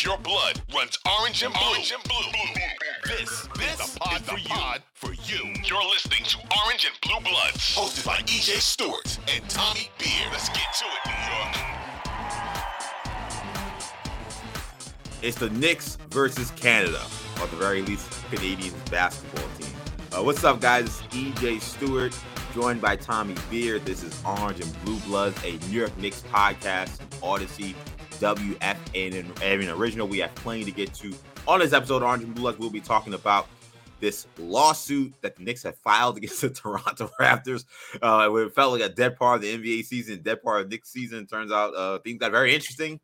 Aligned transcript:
If 0.00 0.06
your 0.06 0.16
blood 0.16 0.62
runs 0.74 0.98
orange 1.20 1.42
and 1.42 1.52
blue, 1.52 1.62
orange 1.62 1.92
and 1.92 2.02
blue, 2.04 2.32
this, 3.04 3.46
this 3.58 3.80
is 3.80 3.92
the 3.92 4.00
pod, 4.00 4.22
for, 4.22 4.38
pod 4.48 4.82
for 4.94 5.12
you. 5.12 5.52
You're 5.62 5.84
listening 5.90 6.24
to 6.24 6.38
Orange 6.64 6.86
and 6.86 6.98
Blue 7.02 7.20
Bloods, 7.20 7.76
hosted 7.76 8.06
by 8.06 8.16
EJ 8.22 8.62
Stewart 8.62 9.18
and 9.30 9.46
Tommy 9.50 9.90
Beer. 9.98 10.26
Let's 10.32 10.48
get 10.48 10.72
to 10.78 10.86
it, 10.86 11.06
New 11.06 11.12
York. 11.36 11.54
It's 15.20 15.36
the 15.36 15.50
Knicks 15.50 15.98
versus 16.08 16.50
Canada, 16.52 17.04
or 17.36 17.42
at 17.42 17.50
the 17.50 17.56
very 17.56 17.82
least, 17.82 18.10
Canadian 18.30 18.72
basketball 18.90 19.50
team. 19.58 19.76
Uh, 20.12 20.22
what's 20.22 20.42
up, 20.44 20.62
guys? 20.62 20.86
It's 20.86 21.02
EJ 21.14 21.60
Stewart, 21.60 22.18
joined 22.54 22.80
by 22.80 22.96
Tommy 22.96 23.34
Beer. 23.50 23.78
This 23.78 24.02
is 24.02 24.18
Orange 24.24 24.60
and 24.60 24.82
Blue 24.82 24.98
Bloods, 25.00 25.38
a 25.44 25.58
New 25.68 25.78
York 25.80 25.94
Knicks 25.98 26.22
podcast, 26.32 26.96
Audacy, 27.20 27.74
WFAN, 28.20 29.34
and 29.42 29.62
an 29.62 29.70
original. 29.70 30.06
We 30.06 30.18
have 30.18 30.34
plenty 30.34 30.64
to 30.64 30.70
get 30.70 30.92
to 30.94 31.14
on 31.48 31.60
this 31.60 31.72
episode 31.72 32.02
of 32.02 32.02
Orange 32.04 32.24
and 32.24 32.34
Blue 32.34 32.42
Bloods. 32.42 32.58
We'll 32.58 32.70
be 32.70 32.80
talking 32.80 33.14
about 33.14 33.48
this 33.98 34.26
lawsuit 34.38 35.12
that 35.22 35.36
the 35.36 35.42
Knicks 35.42 35.62
have 35.62 35.76
filed 35.76 36.16
against 36.18 36.40
the 36.40 36.50
Toronto 36.50 37.10
Raptors. 37.20 37.64
Uh, 38.02 38.30
it 38.36 38.54
felt 38.54 38.72
like 38.72 38.82
a 38.82 38.94
dead 38.94 39.16
part 39.16 39.36
of 39.36 39.42
the 39.42 39.56
NBA 39.56 39.84
season, 39.84 40.22
dead 40.22 40.42
part 40.42 40.60
of 40.60 40.70
Knicks 40.70 40.90
season. 40.90 41.26
Turns 41.26 41.50
out 41.50 41.74
uh, 41.74 41.98
things 42.00 42.18
got 42.18 42.32
very 42.32 42.54
interesting 42.54 43.00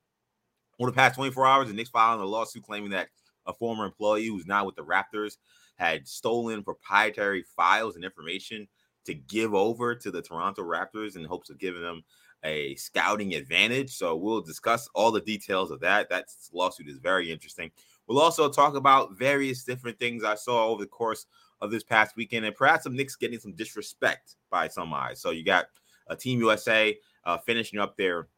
over 0.79 0.91
the 0.91 0.95
past 0.95 1.17
24 1.17 1.47
hours. 1.47 1.69
The 1.69 1.75
Knicks 1.75 1.91
filing 1.91 2.21
a 2.21 2.27
lawsuit 2.27 2.63
claiming 2.63 2.91
that 2.91 3.09
a 3.47 3.55
former 3.55 3.85
employee 3.85 4.27
who's 4.27 4.47
now 4.47 4.65
with 4.65 4.77
the 4.77 4.85
Raptors 4.85 5.37
had 5.77 6.09
stolen 6.09 6.63
proprietary 6.63 7.45
files 7.55 7.97
and 7.97 8.05
information 8.05 8.67
to 9.05 9.15
give 9.15 9.55
over 9.55 9.95
to 9.95 10.11
the 10.11 10.21
Toronto 10.21 10.63
Raptors 10.63 11.17
in 11.17 11.25
hopes 11.25 11.49
of 11.49 11.59
giving 11.59 11.83
them 11.83 12.03
a 12.47 12.75
scouting 12.77 13.35
advantage. 13.35 13.91
So 13.91 14.17
we'll 14.17 14.41
discuss 14.41 14.89
all 14.95 15.11
the 15.11 15.21
details 15.21 15.71
of 15.71 15.81
that. 15.81 16.09
That 16.09 16.27
lawsuit 16.53 16.89
is 16.89 16.99
very 16.99 17.31
interesting. 17.31 17.71
We'll 18.07 18.21
also 18.21 18.49
talk 18.49 18.77
about 18.77 19.19
various 19.19 19.65
different 19.65 19.99
things 19.99 20.23
I 20.25 20.37
saw 20.37 20.69
over 20.69 20.85
the 20.85 20.89
course 20.89 21.27
of 21.61 21.71
this 21.71 21.83
past 21.83 22.17
weekend, 22.17 22.45
and 22.45 22.55
perhaps 22.55 22.85
some 22.85 22.95
Knicks 22.95 23.17
getting 23.17 23.39
some 23.39 23.53
disrespect 23.53 24.37
by 24.51 24.69
some 24.69 24.93
eyes. 24.95 25.21
So 25.21 25.31
you 25.31 25.45
got 25.45 25.67
a 26.07 26.15
Team 26.15 26.39
USA 26.41 26.97
uh, 27.25 27.39
finishing 27.39 27.81
up 27.81 27.97
their 27.97 28.29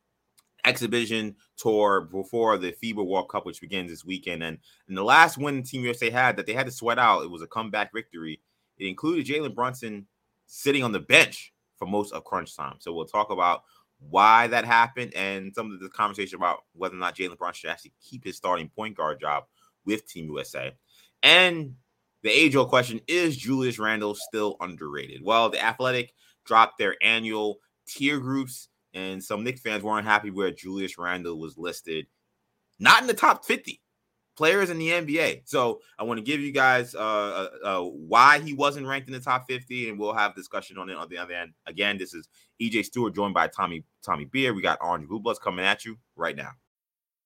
exhibition 0.64 1.36
tour 1.56 2.00
before 2.00 2.58
the 2.58 2.72
FIBA 2.72 3.04
World 3.06 3.28
Cup, 3.28 3.44
which 3.44 3.60
begins 3.60 3.90
this 3.90 4.04
weekend. 4.04 4.42
And, 4.42 4.58
and 4.88 4.96
the 4.96 5.04
last 5.04 5.36
win 5.36 5.62
Team 5.62 5.84
USA 5.84 6.10
had 6.10 6.36
that 6.36 6.46
they 6.46 6.54
had 6.54 6.66
to 6.66 6.72
sweat 6.72 6.98
out, 6.98 7.22
it 7.22 7.30
was 7.30 7.42
a 7.42 7.46
comeback 7.46 7.92
victory. 7.92 8.40
It 8.78 8.86
included 8.86 9.26
Jalen 9.26 9.54
Brunson 9.54 10.06
sitting 10.46 10.82
on 10.82 10.92
the 10.92 11.00
bench 11.00 11.52
for 11.76 11.86
most 11.86 12.12
of 12.12 12.24
crunch 12.24 12.56
time. 12.56 12.76
So 12.78 12.92
we'll 12.92 13.06
talk 13.06 13.30
about 13.30 13.64
why 13.98 14.46
that 14.46 14.64
happened 14.64 15.12
and 15.14 15.54
some 15.54 15.72
of 15.72 15.80
the 15.80 15.88
conversation 15.88 16.36
about 16.36 16.60
whether 16.72 16.94
or 16.94 16.98
not 16.98 17.16
Jalen 17.16 17.38
Brunson 17.38 17.60
should 17.60 17.70
actually 17.70 17.92
keep 18.02 18.24
his 18.24 18.36
starting 18.36 18.68
point 18.68 18.96
guard 18.96 19.20
job 19.20 19.44
with 19.84 20.06
Team 20.06 20.26
USA. 20.26 20.72
And 21.22 21.74
the 22.22 22.30
age 22.30 22.56
old 22.56 22.68
question 22.68 23.00
is 23.08 23.36
Julius 23.36 23.78
Randle 23.78 24.14
still 24.14 24.56
underrated? 24.60 25.22
Well, 25.22 25.50
the 25.50 25.62
Athletic 25.62 26.12
dropped 26.44 26.78
their 26.78 26.96
annual 27.02 27.58
tier 27.86 28.18
groups, 28.18 28.68
and 28.94 29.22
some 29.22 29.44
Knicks 29.44 29.60
fans 29.60 29.82
weren't 29.82 30.06
happy 30.06 30.30
where 30.30 30.50
Julius 30.50 30.98
Randle 30.98 31.38
was 31.38 31.58
listed, 31.58 32.06
not 32.78 33.00
in 33.00 33.06
the 33.06 33.14
top 33.14 33.44
50 33.44 33.80
players 34.38 34.70
in 34.70 34.78
the 34.78 34.88
NBA. 34.88 35.42
So 35.46 35.80
I 35.98 36.04
want 36.04 36.18
to 36.18 36.24
give 36.24 36.40
you 36.40 36.52
guys 36.52 36.94
uh, 36.94 36.98
uh, 37.00 37.48
uh, 37.64 37.82
why 37.82 38.38
he 38.38 38.54
wasn't 38.54 38.86
ranked 38.86 39.08
in 39.08 39.12
the 39.12 39.20
top 39.20 39.46
50, 39.48 39.90
and 39.90 39.98
we'll 39.98 40.14
have 40.14 40.36
discussion 40.36 40.78
on 40.78 40.88
it 40.88 40.96
on 40.96 41.08
the 41.08 41.18
other 41.18 41.34
end. 41.34 41.52
Again, 41.66 41.98
this 41.98 42.14
is 42.14 42.28
EJ 42.62 42.84
Stewart 42.84 43.16
joined 43.16 43.34
by 43.34 43.48
Tommy 43.48 43.84
Tommy 44.00 44.26
Beer. 44.26 44.54
We 44.54 44.62
got 44.62 44.78
Orange 44.80 45.08
Blue 45.08 45.18
Bloods 45.18 45.40
coming 45.40 45.64
at 45.64 45.84
you 45.84 45.98
right 46.14 46.36
now. 46.36 46.52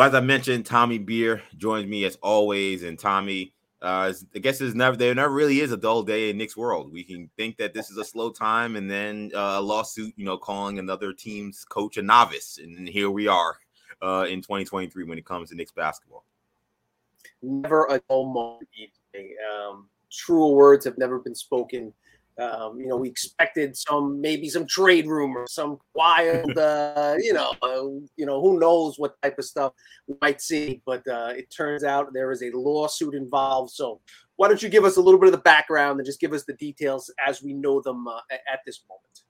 As 0.00 0.14
I 0.14 0.20
mentioned, 0.20 0.66
Tommy 0.66 0.98
Beer 0.98 1.42
joins 1.56 1.86
me 1.86 2.04
as 2.04 2.16
always, 2.16 2.82
and 2.82 2.98
Tommy, 2.98 3.52
uh, 3.80 4.12
I 4.34 4.38
guess 4.38 4.58
there's 4.58 4.74
never 4.74 4.96
there 4.96 5.14
never 5.14 5.32
really 5.32 5.60
is 5.60 5.70
a 5.72 5.76
dull 5.76 6.02
day 6.02 6.30
in 6.30 6.38
Knicks 6.38 6.56
world. 6.56 6.92
We 6.92 7.04
can 7.04 7.30
think 7.36 7.56
that 7.58 7.74
this 7.74 7.90
is 7.90 7.96
a 7.96 8.04
slow 8.04 8.30
time, 8.30 8.76
and 8.76 8.90
then 8.90 9.30
uh, 9.34 9.56
a 9.56 9.60
lawsuit, 9.60 10.12
you 10.16 10.24
know, 10.24 10.36
calling 10.36 10.78
another 10.78 11.12
team's 11.12 11.64
coach 11.64 11.96
a 11.96 12.02
novice, 12.02 12.58
and 12.58 12.88
here 12.88 13.10
we 13.10 13.28
are 13.28 13.56
uh, 14.02 14.26
in 14.28 14.40
2023 14.40 15.04
when 15.04 15.18
it 15.18 15.24
comes 15.24 15.50
to 15.50 15.56
Knicks 15.56 15.72
basketball. 15.72 16.24
Never 17.42 17.86
a 17.86 18.00
dull 18.08 18.26
moment. 18.26 18.68
Um, 19.14 19.88
truer 20.10 20.54
words 20.54 20.84
have 20.84 20.98
never 20.98 21.18
been 21.18 21.34
spoken 21.34 21.92
um, 22.38 22.80
you 22.80 22.88
know, 22.88 22.96
we 22.96 23.08
expected 23.08 23.76
some 23.76 24.20
maybe 24.20 24.48
some 24.48 24.66
trade 24.66 25.06
rumors, 25.06 25.52
some 25.52 25.78
wild, 25.94 26.56
uh, 26.58 27.14
you 27.18 27.32
know, 27.32 27.52
uh, 27.62 27.84
you 28.16 28.26
know, 28.26 28.40
who 28.40 28.58
knows 28.58 28.98
what 28.98 29.20
type 29.22 29.38
of 29.38 29.44
stuff 29.44 29.72
we 30.06 30.14
might 30.20 30.40
see. 30.40 30.82
But 30.84 31.06
uh, 31.06 31.32
it 31.36 31.50
turns 31.50 31.84
out 31.84 32.12
there 32.12 32.32
is 32.32 32.42
a 32.42 32.50
lawsuit 32.50 33.14
involved. 33.14 33.70
So 33.70 34.00
why 34.36 34.48
don't 34.48 34.62
you 34.62 34.68
give 34.68 34.84
us 34.84 34.96
a 34.96 35.00
little 35.00 35.20
bit 35.20 35.26
of 35.26 35.32
the 35.32 35.38
background 35.38 36.00
and 36.00 36.06
just 36.06 36.20
give 36.20 36.32
us 36.32 36.44
the 36.44 36.54
details 36.54 37.12
as 37.24 37.42
we 37.42 37.52
know 37.52 37.80
them 37.80 38.08
uh, 38.08 38.20
at 38.30 38.60
this 38.66 38.80
moment? 38.88 39.22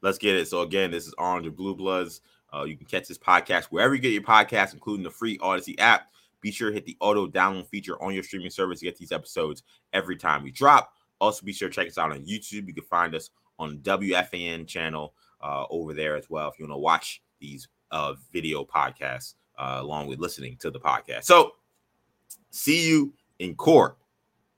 Let's 0.00 0.18
get 0.18 0.36
it. 0.36 0.48
So 0.48 0.62
again, 0.62 0.90
this 0.90 1.06
is 1.06 1.14
Orange 1.18 1.46
and 1.46 1.56
Blue 1.56 1.74
Bloods. 1.74 2.20
Uh, 2.54 2.64
you 2.64 2.76
can 2.76 2.86
catch 2.86 3.08
this 3.08 3.18
podcast 3.18 3.66
wherever 3.66 3.94
you 3.94 4.00
get 4.00 4.12
your 4.12 4.22
podcast, 4.22 4.74
including 4.74 5.04
the 5.04 5.10
free 5.10 5.38
Audacy 5.38 5.74
app. 5.78 6.08
Be 6.40 6.50
sure 6.50 6.70
to 6.70 6.74
hit 6.74 6.84
the 6.84 6.96
auto 7.00 7.26
download 7.26 7.68
feature 7.68 8.00
on 8.02 8.12
your 8.12 8.24
streaming 8.24 8.50
service 8.50 8.80
to 8.80 8.84
get 8.84 8.96
these 8.96 9.12
episodes 9.12 9.62
every 9.92 10.16
time 10.16 10.42
we 10.42 10.50
drop. 10.50 10.92
Also, 11.22 11.46
be 11.46 11.52
sure 11.52 11.68
to 11.68 11.74
check 11.74 11.86
us 11.86 11.98
out 11.98 12.10
on 12.10 12.24
YouTube. 12.24 12.66
You 12.66 12.74
can 12.74 12.82
find 12.82 13.14
us 13.14 13.30
on 13.56 13.78
WFAN 13.78 14.66
channel 14.66 15.14
uh, 15.40 15.66
over 15.70 15.94
there 15.94 16.16
as 16.16 16.28
well 16.28 16.48
if 16.48 16.58
you 16.58 16.64
want 16.64 16.74
to 16.74 16.78
watch 16.78 17.22
these 17.38 17.68
uh, 17.92 18.14
video 18.32 18.64
podcasts 18.64 19.34
uh, 19.56 19.76
along 19.78 20.08
with 20.08 20.18
listening 20.18 20.56
to 20.56 20.72
the 20.72 20.80
podcast. 20.80 21.22
So, 21.22 21.52
see 22.50 22.88
you 22.88 23.14
in 23.38 23.54
court. 23.54 23.98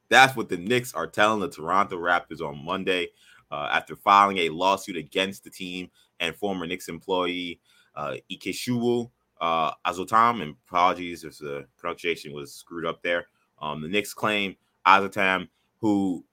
That's 0.09 0.35
what 0.37 0.49
the 0.49 0.57
Knicks 0.57 0.95
are 0.95 1.07
telling 1.07 1.41
the 1.41 1.51
Toronto 1.51 1.99
Raptors 1.99 2.41
on 2.41 2.65
Monday 2.65 3.09
uh, 3.51 3.69
after 3.71 3.95
filing 3.95 4.39
a 4.39 4.49
lawsuit 4.49 4.97
against 4.97 5.45
the 5.45 5.51
team 5.51 5.91
and 6.21 6.35
former 6.35 6.67
Knicks 6.67 6.89
employee 6.89 7.61
uh, 7.95 8.15
Ikechukwu 8.33 9.11
uh, 9.43 9.73
Azotam. 9.87 10.41
And 10.41 10.57
apologies 10.67 11.25
if 11.25 11.37
the 11.37 11.67
pronunciation 11.77 12.33
was 12.33 12.55
screwed 12.55 12.87
up 12.87 13.03
there. 13.03 13.27
Um, 13.61 13.83
the 13.83 13.89
Knicks 13.89 14.15
claim 14.15 14.57
Azotam, 14.87 15.49
who 15.83 16.25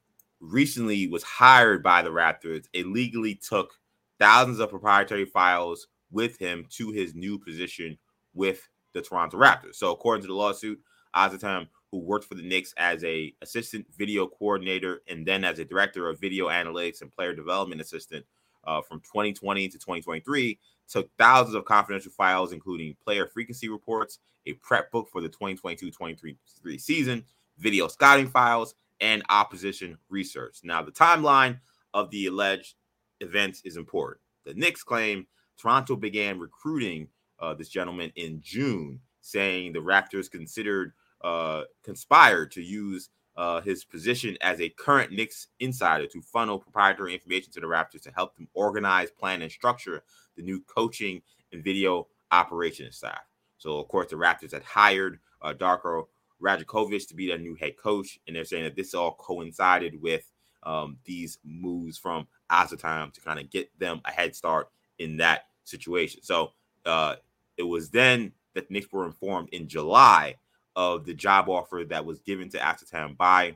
recently 0.41 1.07
was 1.07 1.23
hired 1.23 1.81
by 1.83 2.01
the 2.01 2.09
Raptors, 2.09 2.65
illegally 2.73 3.35
took 3.35 3.71
thousands 4.19 4.59
of 4.59 4.69
proprietary 4.69 5.25
files 5.25 5.87
with 6.11 6.37
him 6.37 6.65
to 6.69 6.91
his 6.91 7.15
new 7.15 7.39
position 7.39 7.97
with 8.33 8.67
the 8.93 9.01
Toronto 9.01 9.37
Raptors. 9.37 9.75
So, 9.75 9.91
according 9.91 10.23
to 10.23 10.27
the 10.27 10.33
lawsuit, 10.33 10.79
Azotam, 11.15 11.67
who 11.91 11.99
worked 11.99 12.25
for 12.25 12.35
the 12.35 12.41
Knicks 12.41 12.73
as 12.77 13.03
a 13.03 13.33
assistant 13.41 13.85
video 13.97 14.27
coordinator 14.27 15.01
and 15.07 15.25
then 15.25 15.43
as 15.43 15.59
a 15.59 15.65
director 15.65 16.09
of 16.09 16.19
video 16.19 16.47
analytics 16.47 17.01
and 17.01 17.11
player 17.11 17.33
development 17.33 17.81
assistant 17.81 18.25
uh, 18.65 18.81
from 18.81 18.99
2020 19.01 19.67
to 19.67 19.77
2023, 19.77 20.59
took 20.87 21.09
thousands 21.17 21.55
of 21.55 21.65
confidential 21.65 22.11
files, 22.11 22.51
including 22.51 22.95
player 23.03 23.27
frequency 23.27 23.69
reports, 23.69 24.19
a 24.45 24.53
prep 24.53 24.91
book 24.91 25.09
for 25.11 25.21
the 25.21 25.29
2022-23 25.29 26.35
season, 26.79 27.23
video 27.57 27.87
scouting 27.87 28.27
files, 28.27 28.75
and 29.01 29.23
opposition 29.29 29.97
research. 30.09 30.59
Now, 30.63 30.81
the 30.81 30.91
timeline 30.91 31.59
of 31.93 32.09
the 32.11 32.27
alleged 32.27 32.75
events 33.19 33.61
is 33.65 33.75
important. 33.75 34.21
The 34.45 34.53
Knicks 34.53 34.83
claim 34.83 35.27
Toronto 35.57 35.95
began 35.95 36.39
recruiting 36.39 37.07
uh, 37.39 37.53
this 37.55 37.69
gentleman 37.69 38.11
in 38.15 38.39
June, 38.41 38.99
saying 39.21 39.73
the 39.73 39.79
Raptors 39.79 40.29
considered 40.29 40.93
uh, 41.23 41.63
conspired 41.83 42.51
to 42.51 42.61
use 42.61 43.09
uh, 43.37 43.61
his 43.61 43.83
position 43.83 44.37
as 44.41 44.59
a 44.59 44.69
current 44.69 45.11
Knicks 45.11 45.47
insider 45.59 46.07
to 46.07 46.21
funnel 46.21 46.59
proprietary 46.59 47.13
information 47.13 47.51
to 47.53 47.59
the 47.59 47.67
Raptors 47.67 48.01
to 48.03 48.11
help 48.11 48.35
them 48.35 48.47
organize, 48.53 49.11
plan, 49.11 49.41
and 49.41 49.51
structure 49.51 50.03
the 50.35 50.43
new 50.43 50.61
coaching 50.61 51.21
and 51.51 51.63
video 51.63 52.07
operations 52.31 52.97
staff. 52.97 53.21
So, 53.57 53.79
of 53.79 53.87
course, 53.87 54.09
the 54.09 54.15
Raptors 54.15 54.51
had 54.51 54.63
hired 54.63 55.19
uh, 55.41 55.53
Darko 55.53 56.07
Rajakovic 56.41 57.07
to 57.07 57.15
be 57.15 57.27
their 57.27 57.37
new 57.37 57.55
head 57.55 57.77
coach, 57.77 58.19
and 58.27 58.35
they're 58.35 58.45
saying 58.45 58.63
that 58.63 58.75
this 58.75 58.93
all 58.93 59.13
coincided 59.13 60.01
with 60.01 60.31
um, 60.63 60.97
these 61.05 61.39
moves 61.43 61.97
from 61.97 62.27
Azotam 62.51 63.13
to 63.13 63.21
kind 63.21 63.39
of 63.39 63.49
get 63.49 63.77
them 63.79 64.01
a 64.05 64.11
head 64.11 64.35
start 64.35 64.69
in 64.99 65.17
that 65.17 65.45
situation. 65.63 66.21
So 66.23 66.51
uh, 66.85 67.15
it 67.57 67.63
was 67.63 67.89
then 67.89 68.31
that 68.53 68.69
Knicks 68.69 68.91
were 68.91 69.05
informed 69.05 69.49
in 69.51 69.67
July 69.67 70.35
of 70.75 71.05
the 71.05 71.13
job 71.13 71.49
offer 71.49 71.83
that 71.89 72.05
was 72.05 72.19
given 72.19 72.49
to 72.49 72.57
Azotam 72.57 73.17
by 73.17 73.55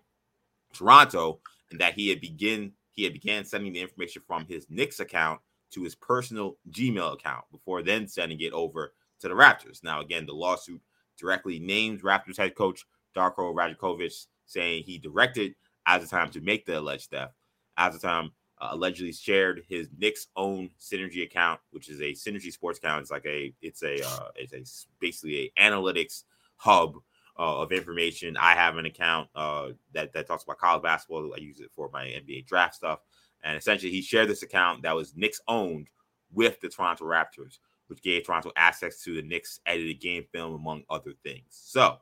Toronto, 0.73 1.39
and 1.71 1.79
that 1.79 1.93
he 1.93 2.09
had 2.09 2.21
begin 2.21 2.73
he 2.91 3.03
had 3.03 3.13
began 3.13 3.43
sending 3.43 3.73
the 3.73 3.81
information 3.81 4.21
from 4.25 4.45
his 4.45 4.67
Knicks 4.69 5.01
account 5.01 5.41
to 5.71 5.83
his 5.83 5.95
personal 5.95 6.57
Gmail 6.71 7.13
account 7.13 7.43
before 7.51 7.81
then 7.81 8.07
sending 8.07 8.39
it 8.39 8.53
over 8.53 8.93
to 9.19 9.27
the 9.27 9.33
Raptors. 9.33 9.83
Now, 9.83 9.99
again, 9.99 10.25
the 10.25 10.33
lawsuit 10.33 10.81
directly 11.17 11.59
names 11.59 12.01
Raptors 12.01 12.37
head 12.37 12.55
coach 12.55 12.85
Darko 13.15 13.53
Rajakovic, 13.53 14.25
saying 14.45 14.83
he 14.83 14.97
directed 14.97 15.55
Azotam 15.87 16.31
to 16.31 16.41
make 16.41 16.65
the 16.65 16.79
alleged 16.79 17.11
theft. 17.11 17.33
Azotam 17.77 18.31
uh, 18.59 18.69
allegedly 18.71 19.11
shared 19.11 19.63
his 19.67 19.89
Knicks 19.97 20.27
own 20.35 20.69
Synergy 20.79 21.23
account, 21.23 21.59
which 21.71 21.89
is 21.89 21.99
a 22.01 22.11
Synergy 22.11 22.51
sports 22.51 22.79
account. 22.79 23.01
It's 23.01 23.11
like 23.11 23.25
a 23.25 23.53
it's 23.61 23.83
a 23.83 24.05
uh, 24.05 24.29
it's 24.35 24.53
a 24.53 24.87
basically 24.99 25.51
a 25.57 25.61
analytics 25.61 26.23
hub 26.57 26.95
uh, 27.37 27.61
of 27.61 27.71
information. 27.71 28.37
I 28.37 28.55
have 28.55 28.77
an 28.77 28.85
account 28.85 29.29
uh, 29.35 29.69
that 29.93 30.13
that 30.13 30.27
talks 30.27 30.43
about 30.43 30.57
college 30.57 30.83
basketball. 30.83 31.33
I 31.33 31.39
use 31.39 31.59
it 31.59 31.71
for 31.75 31.89
my 31.91 32.05
NBA 32.05 32.47
draft 32.47 32.75
stuff, 32.75 32.99
and 33.43 33.57
essentially 33.57 33.91
he 33.91 34.01
shared 34.01 34.29
this 34.29 34.43
account 34.43 34.83
that 34.83 34.95
was 34.95 35.15
Knicks 35.15 35.41
owned 35.47 35.87
with 36.33 36.59
the 36.61 36.69
Toronto 36.69 37.05
Raptors, 37.05 37.59
which 37.87 38.01
gave 38.01 38.25
Toronto 38.25 38.51
access 38.55 39.01
to 39.03 39.15
the 39.15 39.21
Knicks 39.21 39.59
edited 39.65 39.99
game 40.01 40.25
film, 40.31 40.53
among 40.53 40.83
other 40.89 41.13
things. 41.23 41.45
So 41.49 41.97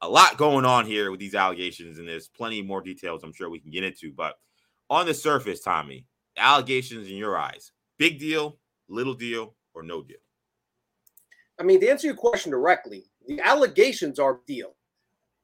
a 0.00 0.08
lot 0.08 0.36
going 0.36 0.64
on 0.64 0.86
here 0.86 1.10
with 1.10 1.20
these 1.20 1.34
allegations, 1.34 1.98
and 1.98 2.08
there's 2.08 2.28
plenty 2.28 2.62
more 2.62 2.80
details 2.80 3.22
I'm 3.22 3.32
sure 3.32 3.50
we 3.50 3.60
can 3.60 3.70
get 3.70 3.84
into. 3.84 4.12
But 4.12 4.34
on 4.90 5.06
the 5.06 5.14
surface, 5.14 5.60
Tommy, 5.60 6.06
allegations 6.36 7.08
in 7.08 7.16
your 7.16 7.36
eyes, 7.36 7.72
big 7.98 8.18
deal, 8.18 8.58
little 8.88 9.14
deal, 9.14 9.54
or 9.74 9.82
no 9.82 10.02
deal? 10.02 10.18
I 11.58 11.62
mean, 11.62 11.80
to 11.80 11.88
answer 11.88 12.06
your 12.06 12.16
question 12.16 12.50
directly, 12.50 13.04
the 13.26 13.40
allegations 13.40 14.18
are 14.18 14.40
deal. 14.46 14.74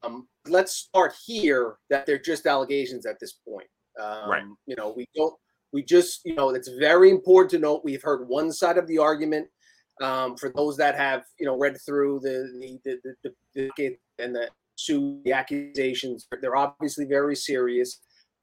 Um, 0.02 0.28
let's 0.46 0.75
start 0.75 1.14
here 1.25 1.76
that 1.88 2.06
they're 2.06 2.19
just 2.19 2.46
allegations 2.46 3.06
at 3.06 3.20
this 3.20 3.32
point. 3.32 3.69
Um, 4.00 4.31
right. 4.31 4.44
You 4.66 4.76
know, 4.76 4.92
we 4.96 5.06
don't. 5.14 5.34
We 5.72 5.84
just, 5.84 6.22
you 6.25 6.34
know, 6.34 6.50
it's 6.50 6.69
very 6.69 7.10
important 7.10 7.50
to 7.52 7.58
note 7.60 7.84
we've 7.84 8.02
heard 8.02 8.26
one 8.26 8.50
side 8.50 8.76
of 8.76 8.88
the 8.88 8.98
argument. 8.98 9.46
Um, 10.00 10.37
for 10.37 10.50
those 10.50 10.76
that 10.79 10.97
have, 10.97 11.25
you 11.38 11.47
know, 11.47 11.58
read 11.58 11.76
through 11.85 12.20
the 12.20 12.79
the 12.85 12.99
the, 13.25 13.32
the, 13.55 13.70
the 13.76 13.97
and 14.19 14.35
the 14.35 14.49
sue 14.76 15.20
the 15.25 15.32
accusations, 15.32 16.26
they're 16.41 16.56
obviously 16.56 17.05
very 17.05 17.37
serious. 17.37 18.00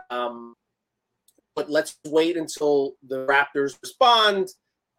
Um, 0.09 0.55
but 1.55 1.69
let's 1.71 1.97
wait 2.05 2.37
until 2.37 2.93
the 3.07 3.25
Raptors 3.25 3.77
respond. 3.81 4.47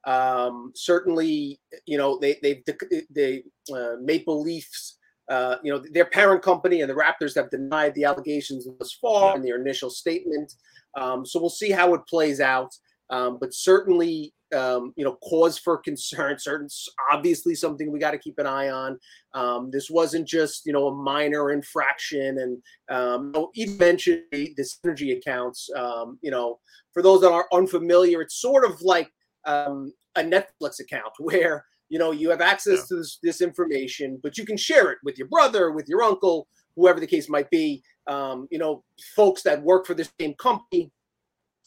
Um, 0.04 0.72
certainly, 0.74 1.60
you 1.86 1.98
know 1.98 2.18
they 2.18 2.38
they 2.42 2.62
they 3.10 3.44
uh, 3.72 3.94
Maple 4.00 4.42
Leafs, 4.42 4.98
uh, 5.30 5.56
you 5.62 5.72
know 5.72 5.82
their 5.92 6.06
parent 6.06 6.42
company 6.42 6.80
and 6.80 6.90
the 6.90 6.94
Raptors 6.94 7.36
have 7.36 7.50
denied 7.50 7.94
the 7.94 8.04
allegations 8.04 8.66
thus 8.78 8.92
far 9.00 9.36
in 9.36 9.42
their 9.42 9.60
initial 9.60 9.90
statement. 9.90 10.52
Um, 10.96 11.24
so 11.24 11.38
we'll 11.40 11.50
see 11.50 11.70
how 11.70 11.94
it 11.94 12.06
plays 12.08 12.40
out. 12.40 12.74
Um, 13.10 13.38
but 13.40 13.54
certainly, 13.54 14.34
um, 14.54 14.92
you 14.96 15.04
know, 15.04 15.16
cause 15.22 15.58
for 15.58 15.78
concern. 15.78 16.38
Certain, 16.38 16.68
obviously, 17.10 17.54
something 17.54 17.90
we 17.90 17.98
got 17.98 18.12
to 18.12 18.18
keep 18.18 18.38
an 18.38 18.46
eye 18.46 18.70
on. 18.70 18.98
Um, 19.34 19.70
this 19.70 19.90
wasn't 19.90 20.26
just 20.26 20.66
you 20.66 20.72
know 20.72 20.88
a 20.88 20.94
minor 20.94 21.50
infraction, 21.50 22.38
and 22.38 22.62
um, 22.96 23.32
you 23.54 23.70
mentioned 23.78 24.22
the, 24.32 24.54
the 24.56 24.62
synergy 24.62 25.16
accounts. 25.16 25.68
Um, 25.76 26.18
you 26.22 26.30
know, 26.30 26.60
for 26.92 27.02
those 27.02 27.20
that 27.20 27.32
are 27.32 27.46
unfamiliar, 27.52 28.22
it's 28.22 28.40
sort 28.40 28.64
of 28.64 28.80
like 28.82 29.12
um, 29.44 29.92
a 30.16 30.22
Netflix 30.22 30.80
account 30.80 31.12
where 31.18 31.64
you 31.88 31.98
know 31.98 32.12
you 32.12 32.30
have 32.30 32.40
access 32.40 32.80
yeah. 32.80 32.84
to 32.88 32.96
this, 32.96 33.18
this, 33.22 33.40
information, 33.40 34.18
but 34.22 34.38
you 34.38 34.44
can 34.44 34.56
share 34.56 34.90
it 34.90 34.98
with 35.04 35.18
your 35.18 35.28
brother, 35.28 35.72
with 35.72 35.88
your 35.88 36.02
uncle, 36.02 36.48
whoever 36.76 37.00
the 37.00 37.06
case 37.06 37.28
might 37.28 37.50
be. 37.50 37.82
Um, 38.06 38.48
you 38.50 38.58
know, 38.58 38.84
folks 39.14 39.42
that 39.42 39.62
work 39.62 39.86
for 39.86 39.94
the 39.94 40.08
same 40.18 40.34
company. 40.34 40.90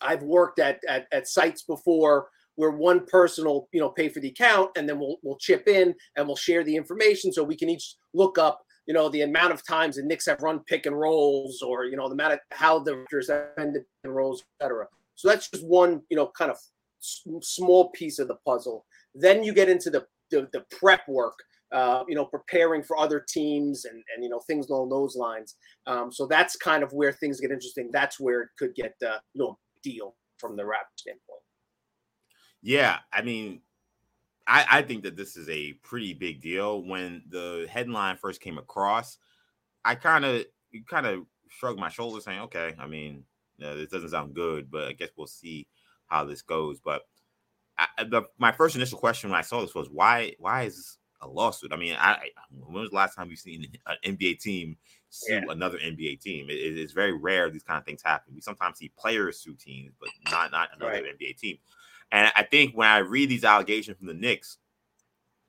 I've 0.03 0.23
worked 0.23 0.57
at, 0.57 0.79
at, 0.87 1.05
at 1.11 1.27
sites 1.27 1.61
before 1.61 2.27
where 2.55 2.71
one 2.71 3.05
person 3.05 3.45
will 3.45 3.67
you 3.71 3.79
know 3.79 3.89
pay 3.89 4.09
for 4.09 4.19
the 4.19 4.29
account 4.29 4.69
and 4.75 4.87
then 4.87 4.99
we'll 4.99 5.17
we'll 5.23 5.37
chip 5.37 5.67
in 5.67 5.93
and 6.15 6.27
we'll 6.27 6.35
share 6.35 6.63
the 6.63 6.75
information 6.75 7.31
so 7.31 7.43
we 7.43 7.55
can 7.55 7.69
each 7.69 7.95
look 8.13 8.37
up 8.37 8.61
you 8.87 8.93
know 8.93 9.09
the 9.09 9.21
amount 9.21 9.53
of 9.53 9.65
times 9.65 9.95
the 9.95 10.03
Knicks 10.03 10.25
have 10.25 10.41
run 10.41 10.59
pick 10.67 10.85
and 10.85 10.99
rolls 10.99 11.61
or 11.61 11.85
you 11.85 11.95
know 11.95 12.07
the 12.07 12.13
amount 12.13 12.33
of 12.33 12.39
how 12.51 12.79
the 12.79 12.91
Raptors 12.91 13.29
have 13.29 13.49
ended 13.57 13.83
pick 13.83 14.03
and 14.05 14.15
rolls, 14.15 14.43
etc. 14.59 14.87
So 15.15 15.29
that's 15.29 15.49
just 15.49 15.65
one 15.65 16.01
you 16.09 16.17
know 16.17 16.31
kind 16.37 16.51
of 16.51 16.57
small 16.99 17.89
piece 17.91 18.19
of 18.19 18.27
the 18.27 18.35
puzzle. 18.45 18.85
Then 19.15 19.43
you 19.43 19.53
get 19.53 19.69
into 19.69 19.89
the 19.89 20.05
the, 20.29 20.47
the 20.53 20.65
prep 20.77 21.07
work. 21.07 21.37
Uh, 21.71 22.03
you 22.09 22.15
know, 22.15 22.25
preparing 22.25 22.83
for 22.83 22.99
other 22.99 23.23
teams 23.29 23.85
and, 23.85 24.03
and 24.13 24.21
you 24.21 24.29
know 24.29 24.41
things 24.41 24.67
along 24.67 24.89
those 24.89 25.15
lines. 25.15 25.55
Um, 25.87 26.11
so 26.11 26.27
that's 26.27 26.57
kind 26.57 26.83
of 26.83 26.91
where 26.91 27.13
things 27.13 27.39
get 27.39 27.49
interesting. 27.49 27.89
That's 27.93 28.19
where 28.19 28.41
it 28.41 28.49
could 28.59 28.75
get 28.75 28.93
uh, 29.01 29.19
you 29.33 29.41
know 29.41 29.57
deal 29.81 30.15
from 30.37 30.57
the 30.57 30.63
Raptors 30.63 30.97
standpoint. 30.97 31.39
Yeah, 32.61 32.99
I 33.11 33.21
mean, 33.21 33.61
I, 34.47 34.65
I 34.69 34.81
think 34.81 35.03
that 35.03 35.15
this 35.15 35.37
is 35.37 35.49
a 35.49 35.73
pretty 35.73 36.13
big 36.13 36.41
deal. 36.41 36.83
When 36.83 37.23
the 37.29 37.67
headline 37.69 38.17
first 38.17 38.41
came 38.41 38.57
across, 38.57 39.17
I 39.85 39.95
kind 39.95 40.25
of 40.25 40.45
kind 40.89 41.05
of 41.05 41.25
shrugged 41.47 41.79
my 41.79 41.89
shoulders, 41.89 42.25
saying, 42.25 42.41
"Okay, 42.41 42.75
I 42.79 42.87
mean, 42.87 43.23
this 43.57 43.89
doesn't 43.89 44.09
sound 44.09 44.33
good, 44.33 44.69
but 44.69 44.87
I 44.87 44.93
guess 44.93 45.09
we'll 45.15 45.27
see 45.27 45.67
how 46.07 46.25
this 46.25 46.41
goes." 46.41 46.79
But 46.79 47.03
I, 47.77 48.03
the, 48.03 48.23
my 48.37 48.51
first 48.51 48.75
initial 48.75 48.99
question 48.99 49.29
when 49.29 49.39
I 49.39 49.43
saw 49.43 49.61
this 49.61 49.75
was, 49.75 49.89
"Why? 49.89 50.33
Why 50.37 50.63
is 50.63 50.75
this 50.75 50.97
a 51.21 51.27
lawsuit?" 51.27 51.73
I 51.73 51.77
mean, 51.77 51.95
I, 51.97 52.17
when 52.51 52.81
was 52.81 52.89
the 52.89 52.95
last 52.95 53.15
time 53.15 53.29
you've 53.29 53.39
seen 53.39 53.65
an 53.87 54.17
NBA 54.17 54.39
team 54.39 54.77
sue 55.09 55.33
yeah. 55.33 55.43
another 55.49 55.77
NBA 55.77 56.19
team? 56.21 56.49
It, 56.49 56.55
it's 56.55 56.93
very 56.93 57.13
rare 57.13 57.49
these 57.49 57.63
kind 57.63 57.79
of 57.79 57.85
things 57.85 58.01
happen. 58.03 58.33
We 58.35 58.41
sometimes 58.41 58.79
see 58.79 58.91
players 58.97 59.39
sue 59.39 59.55
teams, 59.55 59.93
but 59.99 60.09
not 60.31 60.51
not 60.51 60.69
another 60.75 60.91
right. 60.91 61.19
NBA 61.19 61.37
team. 61.37 61.57
And 62.11 62.31
I 62.35 62.43
think 62.43 62.73
when 62.73 62.87
I 62.87 62.97
read 62.99 63.29
these 63.29 63.45
allegations 63.45 63.97
from 63.97 64.07
the 64.07 64.13
Knicks, 64.13 64.57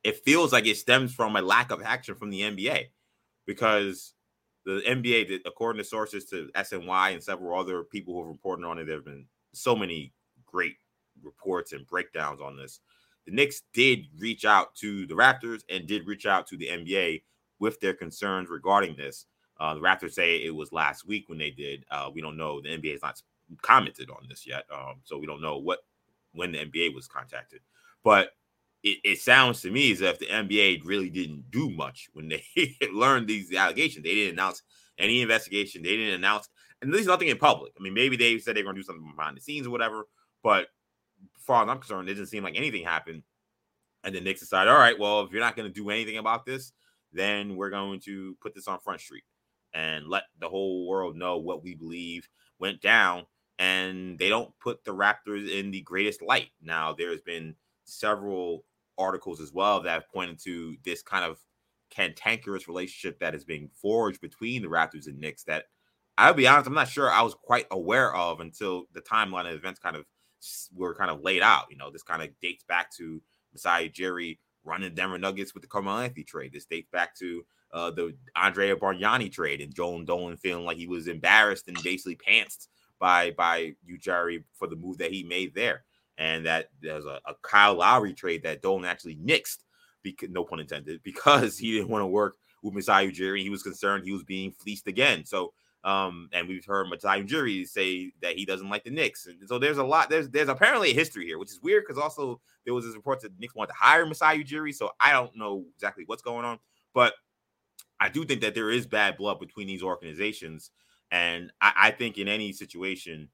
it 0.04 0.24
feels 0.24 0.52
like 0.52 0.66
it 0.66 0.76
stems 0.76 1.14
from 1.14 1.36
a 1.36 1.42
lack 1.42 1.70
of 1.70 1.82
action 1.82 2.14
from 2.14 2.30
the 2.30 2.42
NBA 2.42 2.86
because 3.46 4.14
the 4.64 4.82
NBA, 4.86 5.40
according 5.46 5.82
to 5.82 5.88
sources 5.88 6.24
to 6.26 6.50
SNY 6.54 7.14
and 7.14 7.22
several 7.22 7.58
other 7.58 7.82
people 7.82 8.14
who 8.14 8.20
have 8.20 8.28
reported 8.28 8.64
on 8.64 8.78
it, 8.78 8.86
there 8.86 8.96
have 8.96 9.04
been 9.04 9.26
so 9.52 9.74
many 9.74 10.12
great 10.46 10.76
reports 11.22 11.72
and 11.72 11.86
breakdowns 11.86 12.40
on 12.40 12.56
this. 12.56 12.80
The 13.26 13.32
Knicks 13.32 13.62
did 13.72 14.06
reach 14.18 14.44
out 14.44 14.74
to 14.76 15.06
the 15.06 15.14
Raptors 15.14 15.62
and 15.68 15.86
did 15.86 16.06
reach 16.06 16.26
out 16.26 16.46
to 16.48 16.56
the 16.56 16.66
NBA 16.66 17.22
with 17.58 17.80
their 17.80 17.94
concerns 17.94 18.48
regarding 18.48 18.96
this. 18.96 19.26
Uh, 19.60 19.74
the 19.74 19.80
Raptors 19.80 20.14
say 20.14 20.36
it 20.44 20.54
was 20.54 20.72
last 20.72 21.06
week 21.06 21.28
when 21.28 21.38
they 21.38 21.50
did. 21.50 21.84
Uh, 21.90 22.10
we 22.12 22.20
don't 22.20 22.36
know. 22.36 22.60
The 22.60 22.70
NBA 22.70 22.92
has 22.92 23.02
not 23.02 23.22
commented 23.62 24.10
on 24.10 24.26
this 24.28 24.46
yet, 24.46 24.64
um, 24.72 24.96
so 25.04 25.18
we 25.18 25.26
don't 25.26 25.42
know 25.42 25.58
what 25.58 25.84
when 26.32 26.52
the 26.52 26.58
NBA 26.58 26.94
was 26.94 27.06
contacted. 27.06 27.60
But 28.04 28.30
it, 28.82 28.98
it, 29.04 29.20
sounds 29.20 29.60
to 29.62 29.70
me 29.70 29.92
as 29.92 30.00
if 30.00 30.18
the 30.18 30.26
NBA 30.26 30.84
really 30.84 31.08
didn't 31.08 31.50
do 31.50 31.70
much 31.70 32.08
when 32.14 32.28
they 32.28 32.44
learned 32.92 33.28
these 33.28 33.54
allegations. 33.54 34.04
They 34.04 34.14
didn't 34.14 34.34
announce 34.34 34.62
any 34.98 35.22
investigation. 35.22 35.82
They 35.82 35.96
didn't 35.96 36.14
announce, 36.14 36.48
and 36.80 36.92
there's 36.92 37.06
nothing 37.06 37.28
in 37.28 37.38
public. 37.38 37.72
I 37.78 37.82
mean, 37.82 37.94
maybe 37.94 38.16
they 38.16 38.38
said 38.38 38.56
they're 38.56 38.64
going 38.64 38.74
to 38.74 38.80
do 38.80 38.86
something 38.86 39.12
behind 39.16 39.36
the 39.36 39.40
scenes 39.40 39.66
or 39.66 39.70
whatever. 39.70 40.06
But 40.42 40.68
as 41.36 41.44
far 41.44 41.62
as 41.62 41.68
I'm 41.68 41.78
concerned, 41.78 42.08
it 42.08 42.14
doesn't 42.14 42.26
seem 42.26 42.42
like 42.42 42.56
anything 42.56 42.84
happened. 42.84 43.22
And 44.04 44.14
then 44.14 44.24
Knicks 44.24 44.40
decided, 44.40 44.70
all 44.70 44.78
right, 44.78 44.98
well, 44.98 45.20
if 45.20 45.30
you're 45.30 45.40
not 45.40 45.54
going 45.54 45.68
to 45.68 45.74
do 45.74 45.90
anything 45.90 46.18
about 46.18 46.44
this, 46.44 46.72
then 47.12 47.56
we're 47.56 47.70
going 47.70 48.00
to 48.00 48.36
put 48.40 48.54
this 48.54 48.66
on 48.66 48.80
Front 48.80 49.00
Street 49.00 49.22
and 49.74 50.08
let 50.08 50.24
the 50.40 50.48
whole 50.48 50.88
world 50.88 51.16
know 51.16 51.38
what 51.38 51.62
we 51.62 51.74
believe 51.74 52.28
went 52.58 52.80
down 52.80 53.26
and 53.62 54.18
they 54.18 54.28
don't 54.28 54.50
put 54.58 54.84
the 54.84 54.92
Raptors 54.92 55.48
in 55.48 55.70
the 55.70 55.82
greatest 55.82 56.20
light. 56.20 56.48
Now, 56.60 56.92
there's 56.92 57.20
been 57.20 57.54
several 57.84 58.64
articles 58.98 59.40
as 59.40 59.52
well 59.52 59.80
that 59.80 59.92
have 59.92 60.08
pointed 60.08 60.40
to 60.40 60.74
this 60.84 61.00
kind 61.00 61.24
of 61.24 61.38
cantankerous 61.88 62.66
relationship 62.66 63.20
that 63.20 63.36
is 63.36 63.44
being 63.44 63.70
forged 63.80 64.20
between 64.20 64.62
the 64.62 64.68
Raptors 64.68 65.06
and 65.06 65.20
Knicks 65.20 65.44
that 65.44 65.66
I'll 66.18 66.34
be 66.34 66.48
honest, 66.48 66.66
I'm 66.66 66.74
not 66.74 66.88
sure 66.88 67.08
I 67.08 67.22
was 67.22 67.34
quite 67.34 67.66
aware 67.70 68.12
of 68.14 68.40
until 68.40 68.84
the 68.92 69.00
timeline 69.00 69.48
of 69.48 69.54
events 69.54 69.78
kind 69.78 69.94
of 69.94 70.06
were 70.74 70.94
kind 70.94 71.10
of 71.10 71.22
laid 71.22 71.42
out. 71.42 71.66
You 71.70 71.76
know, 71.76 71.90
this 71.90 72.02
kind 72.02 72.20
of 72.20 72.28
dates 72.42 72.64
back 72.64 72.90
to 72.96 73.22
Masai 73.52 73.88
Ujiri 73.88 74.38
running 74.64 74.94
Denver 74.94 75.18
Nuggets 75.18 75.54
with 75.54 75.62
the 75.62 75.68
Carmelo 75.68 76.00
Anthony 76.00 76.24
trade. 76.24 76.52
This 76.52 76.66
dates 76.66 76.88
back 76.92 77.16
to 77.18 77.44
uh, 77.72 77.92
the 77.92 78.14
Andrea 78.34 78.76
Bargnani 78.76 79.30
trade 79.30 79.60
and 79.60 79.74
Joel 79.74 80.04
Dolan 80.04 80.36
feeling 80.36 80.64
like 80.64 80.76
he 80.76 80.88
was 80.88 81.06
embarrassed 81.06 81.68
and 81.68 81.82
basically 81.82 82.16
pantsed 82.16 82.66
by 83.02 83.32
by 83.32 83.74
Ujiri 83.90 84.44
for 84.54 84.68
the 84.68 84.76
move 84.76 84.96
that 84.98 85.12
he 85.12 85.24
made 85.24 85.54
there, 85.54 85.82
and 86.16 86.46
that 86.46 86.70
there's 86.80 87.04
a, 87.04 87.20
a 87.26 87.34
Kyle 87.42 87.74
Lowry 87.74 88.14
trade 88.14 88.44
that 88.44 88.62
Dolan 88.62 88.84
actually 88.86 89.16
nixed, 89.16 89.64
because 90.02 90.30
no 90.30 90.44
pun 90.44 90.60
intended, 90.60 91.02
because 91.10 91.58
he 91.58 91.72
didn't 91.72 91.88
want 91.88 92.02
to 92.02 92.06
work 92.06 92.36
with 92.62 92.74
Masai 92.74 93.10
Ujiri. 93.10 93.42
He 93.42 93.50
was 93.50 93.64
concerned 93.64 94.04
he 94.04 94.12
was 94.12 94.24
being 94.24 94.52
fleeced 94.52 94.86
again. 94.86 95.26
So 95.26 95.52
Um, 95.84 96.28
and 96.32 96.46
we've 96.46 96.64
heard 96.64 96.86
Masai 96.88 97.24
Ujiri 97.24 97.66
say 97.66 98.12
that 98.22 98.36
he 98.38 98.44
doesn't 98.46 98.70
like 98.70 98.84
the 98.84 98.90
Knicks. 98.90 99.26
And 99.26 99.36
so 99.48 99.58
there's 99.58 99.78
a 99.78 99.84
lot, 99.84 100.08
there's 100.08 100.28
there's 100.30 100.48
apparently 100.48 100.90
a 100.92 100.94
history 100.94 101.26
here, 101.26 101.38
which 101.38 101.50
is 101.50 101.60
weird 101.60 101.82
because 101.84 102.00
also 102.00 102.40
there 102.64 102.72
was 102.74 102.84
this 102.84 102.94
report 102.94 103.20
that 103.20 103.30
the 103.34 103.40
Knicks 103.40 103.56
wanted 103.56 103.72
to 103.72 103.78
hire 103.80 104.06
Masai 104.06 104.44
Ujiri. 104.44 104.72
So 104.72 104.90
I 105.00 105.10
don't 105.12 105.34
know 105.36 105.64
exactly 105.74 106.04
what's 106.06 106.22
going 106.22 106.44
on, 106.44 106.60
but 106.94 107.14
I 107.98 108.08
do 108.10 108.24
think 108.24 108.42
that 108.42 108.54
there 108.54 108.70
is 108.70 108.86
bad 108.86 109.16
blood 109.16 109.40
between 109.40 109.66
these 109.66 109.82
organizations. 109.82 110.70
And 111.12 111.52
I, 111.60 111.72
I 111.76 111.90
think 111.92 112.18
in 112.18 112.26
any 112.26 112.52
situation, 112.52 113.28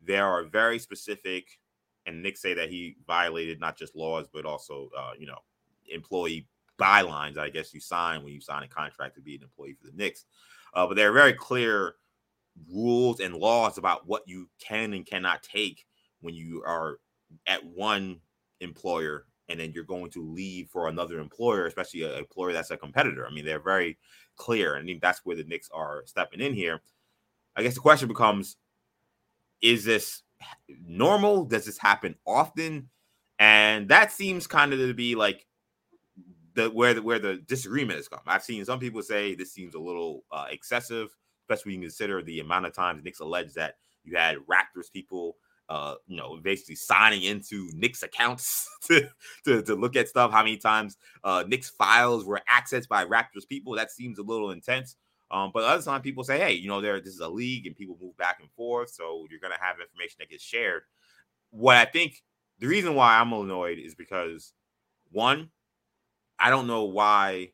there 0.00 0.24
are 0.24 0.44
very 0.44 0.78
specific, 0.78 1.58
and 2.06 2.22
Nick 2.22 2.38
say 2.38 2.54
that 2.54 2.70
he 2.70 2.96
violated 3.06 3.60
not 3.60 3.76
just 3.76 3.96
laws, 3.96 4.26
but 4.32 4.46
also, 4.46 4.88
uh, 4.96 5.12
you 5.18 5.26
know, 5.26 5.40
employee 5.90 6.46
bylines, 6.80 7.36
I 7.36 7.50
guess 7.50 7.74
you 7.74 7.80
sign 7.80 8.22
when 8.22 8.32
you 8.32 8.40
sign 8.40 8.62
a 8.62 8.68
contract 8.68 9.16
to 9.16 9.20
be 9.20 9.34
an 9.34 9.42
employee 9.42 9.74
for 9.74 9.86
the 9.86 9.96
Knicks. 9.96 10.24
Uh, 10.72 10.86
but 10.86 10.94
there 10.94 11.10
are 11.10 11.12
very 11.12 11.32
clear 11.32 11.96
rules 12.72 13.20
and 13.20 13.34
laws 13.34 13.78
about 13.78 14.06
what 14.06 14.22
you 14.26 14.48
can 14.60 14.92
and 14.92 15.04
cannot 15.04 15.42
take 15.42 15.86
when 16.20 16.34
you 16.34 16.62
are 16.64 16.98
at 17.46 17.64
one 17.64 18.20
employer 18.60 19.26
and 19.48 19.58
then 19.58 19.72
you're 19.72 19.84
going 19.84 20.10
to 20.10 20.22
leave 20.22 20.68
for 20.68 20.88
another 20.88 21.18
employer, 21.18 21.66
especially 21.66 22.02
an 22.02 22.12
employer 22.12 22.52
that's 22.52 22.70
a 22.70 22.76
competitor. 22.76 23.26
I 23.26 23.32
mean, 23.32 23.44
they're 23.44 23.60
very 23.60 23.98
clear. 24.36 24.76
I 24.76 24.84
think 24.84 25.02
that's 25.02 25.20
where 25.24 25.36
the 25.36 25.44
Knicks 25.44 25.68
are 25.72 26.02
stepping 26.06 26.40
in 26.40 26.54
here. 26.54 26.80
I 27.56 27.62
guess 27.62 27.74
the 27.74 27.80
question 27.80 28.08
becomes 28.08 28.56
is 29.62 29.84
this 29.84 30.22
normal? 30.86 31.44
Does 31.44 31.64
this 31.64 31.78
happen 31.78 32.16
often? 32.26 32.90
And 33.38 33.88
that 33.88 34.12
seems 34.12 34.46
kind 34.46 34.72
of 34.72 34.78
to 34.78 34.94
be 34.94 35.14
like 35.14 35.46
the 36.54 36.70
where 36.70 36.94
the 36.94 37.02
where 37.02 37.18
the 37.18 37.36
disagreement 37.46 37.98
has 37.98 38.08
come. 38.08 38.20
I've 38.26 38.44
seen 38.44 38.64
some 38.64 38.78
people 38.78 39.02
say 39.02 39.34
this 39.34 39.52
seems 39.52 39.74
a 39.74 39.80
little 39.80 40.24
uh, 40.30 40.46
excessive, 40.50 41.14
especially 41.42 41.72
when 41.72 41.82
you 41.82 41.88
consider 41.88 42.22
the 42.22 42.40
amount 42.40 42.66
of 42.66 42.74
times 42.74 43.02
Knicks 43.04 43.20
alleged 43.20 43.56
that 43.56 43.76
you 44.04 44.16
had 44.16 44.36
Raptors 44.38 44.92
people, 44.92 45.36
uh, 45.68 45.94
you 46.06 46.16
know, 46.16 46.36
basically 46.36 46.76
signing 46.76 47.22
into 47.22 47.70
Knicks 47.74 48.02
accounts 48.02 48.68
to, 48.82 49.08
to, 49.44 49.62
to 49.62 49.74
look 49.74 49.96
at 49.96 50.08
stuff. 50.08 50.30
How 50.30 50.42
many 50.42 50.56
times 50.56 50.96
uh, 51.24 51.44
Knicks 51.46 51.70
files 51.70 52.24
were 52.24 52.40
accessed 52.50 52.88
by 52.88 53.04
Raptors 53.04 53.48
people? 53.48 53.74
That 53.74 53.90
seems 53.90 54.18
a 54.18 54.22
little 54.22 54.50
intense. 54.50 54.96
Um, 55.30 55.50
but 55.52 55.64
other 55.64 55.82
times 55.82 56.02
people 56.02 56.22
say, 56.22 56.38
hey, 56.38 56.52
you 56.52 56.68
know, 56.68 56.80
there 56.80 57.00
this 57.00 57.14
is 57.14 57.20
a 57.20 57.28
league 57.28 57.66
and 57.66 57.76
people 57.76 57.98
move 58.00 58.16
back 58.16 58.38
and 58.40 58.50
forth, 58.52 58.90
so 58.90 59.26
you're 59.30 59.40
gonna 59.40 59.60
have 59.60 59.76
information 59.80 60.16
that 60.18 60.30
gets 60.30 60.44
shared. 60.44 60.82
What 61.50 61.76
I 61.76 61.84
think 61.84 62.22
the 62.58 62.66
reason 62.66 62.94
why 62.94 63.18
I'm 63.18 63.32
annoyed 63.32 63.78
is 63.78 63.94
because 63.94 64.52
one, 65.10 65.50
I 66.38 66.50
don't 66.50 66.66
know 66.66 66.84
why, 66.84 67.52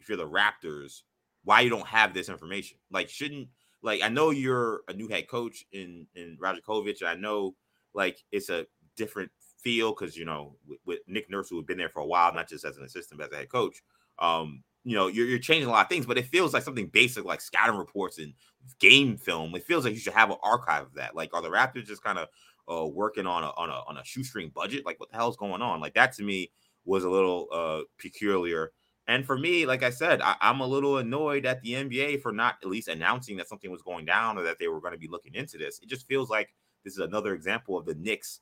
if 0.00 0.08
you're 0.08 0.18
the 0.18 0.28
Raptors, 0.28 1.02
why 1.44 1.60
you 1.60 1.70
don't 1.70 1.86
have 1.86 2.12
this 2.12 2.28
information. 2.28 2.78
Like, 2.90 3.08
shouldn't 3.08 3.48
like 3.82 4.02
I 4.02 4.08
know 4.08 4.30
you're 4.30 4.82
a 4.88 4.92
new 4.92 5.08
head 5.08 5.28
coach 5.28 5.64
in 5.72 6.06
in 6.14 6.36
Rajakovic, 6.42 7.02
I 7.02 7.14
know 7.14 7.54
like 7.94 8.18
it's 8.32 8.50
a 8.50 8.66
different 8.96 9.30
feel 9.62 9.90
because 9.92 10.16
you 10.16 10.24
know 10.24 10.56
with, 10.66 10.78
with, 10.84 10.98
Nick 11.06 11.30
Nurse 11.30 11.48
who 11.48 11.56
had 11.56 11.66
been 11.66 11.78
there 11.78 11.88
for 11.88 12.00
a 12.00 12.06
while, 12.06 12.34
not 12.34 12.48
just 12.48 12.64
as 12.64 12.76
an 12.76 12.84
assistant, 12.84 13.18
but 13.18 13.28
as 13.28 13.32
a 13.32 13.36
head 13.36 13.48
coach. 13.48 13.82
Um, 14.18 14.62
you 14.86 14.94
know, 14.94 15.08
you're, 15.08 15.26
you're 15.26 15.40
changing 15.40 15.68
a 15.68 15.72
lot 15.72 15.84
of 15.84 15.88
things, 15.88 16.06
but 16.06 16.16
it 16.16 16.26
feels 16.26 16.54
like 16.54 16.62
something 16.62 16.86
basic 16.86 17.24
like 17.24 17.40
scouting 17.40 17.76
reports 17.76 18.18
and 18.18 18.32
game 18.78 19.16
film. 19.16 19.52
It 19.56 19.64
feels 19.64 19.84
like 19.84 19.92
you 19.92 19.98
should 19.98 20.12
have 20.12 20.30
an 20.30 20.36
archive 20.44 20.84
of 20.84 20.94
that. 20.94 21.16
Like, 21.16 21.34
are 21.34 21.42
the 21.42 21.50
Raptors 21.50 21.86
just 21.86 22.04
kind 22.04 22.20
of 22.20 22.28
uh, 22.70 22.86
working 22.86 23.26
on 23.26 23.42
a 23.42 23.48
on 23.48 23.68
a 23.68 23.82
on 23.88 23.96
a 23.96 24.04
shoestring 24.04 24.52
budget? 24.54 24.86
Like, 24.86 25.00
what 25.00 25.10
the 25.10 25.16
hell's 25.16 25.36
going 25.36 25.60
on? 25.60 25.80
Like 25.80 25.94
that 25.94 26.12
to 26.14 26.22
me 26.22 26.52
was 26.84 27.02
a 27.02 27.10
little 27.10 27.48
uh 27.52 27.80
peculiar. 27.98 28.70
And 29.08 29.26
for 29.26 29.36
me, 29.36 29.66
like 29.66 29.82
I 29.82 29.90
said, 29.90 30.20
I, 30.22 30.36
am 30.40 30.60
a 30.60 30.66
little 30.66 30.98
annoyed 30.98 31.46
at 31.46 31.62
the 31.62 31.72
NBA 31.72 32.22
for 32.22 32.30
not 32.30 32.54
at 32.62 32.68
least 32.68 32.86
announcing 32.86 33.36
that 33.38 33.48
something 33.48 33.70
was 33.72 33.82
going 33.82 34.04
down 34.04 34.38
or 34.38 34.44
that 34.44 34.60
they 34.60 34.68
were 34.68 34.80
going 34.80 34.92
to 34.92 34.98
be 34.98 35.08
looking 35.08 35.34
into 35.34 35.58
this. 35.58 35.80
It 35.80 35.88
just 35.88 36.06
feels 36.06 36.30
like 36.30 36.54
this 36.84 36.92
is 36.92 37.00
another 37.00 37.34
example 37.34 37.76
of 37.76 37.86
the 37.86 37.94
Knicks, 37.94 38.38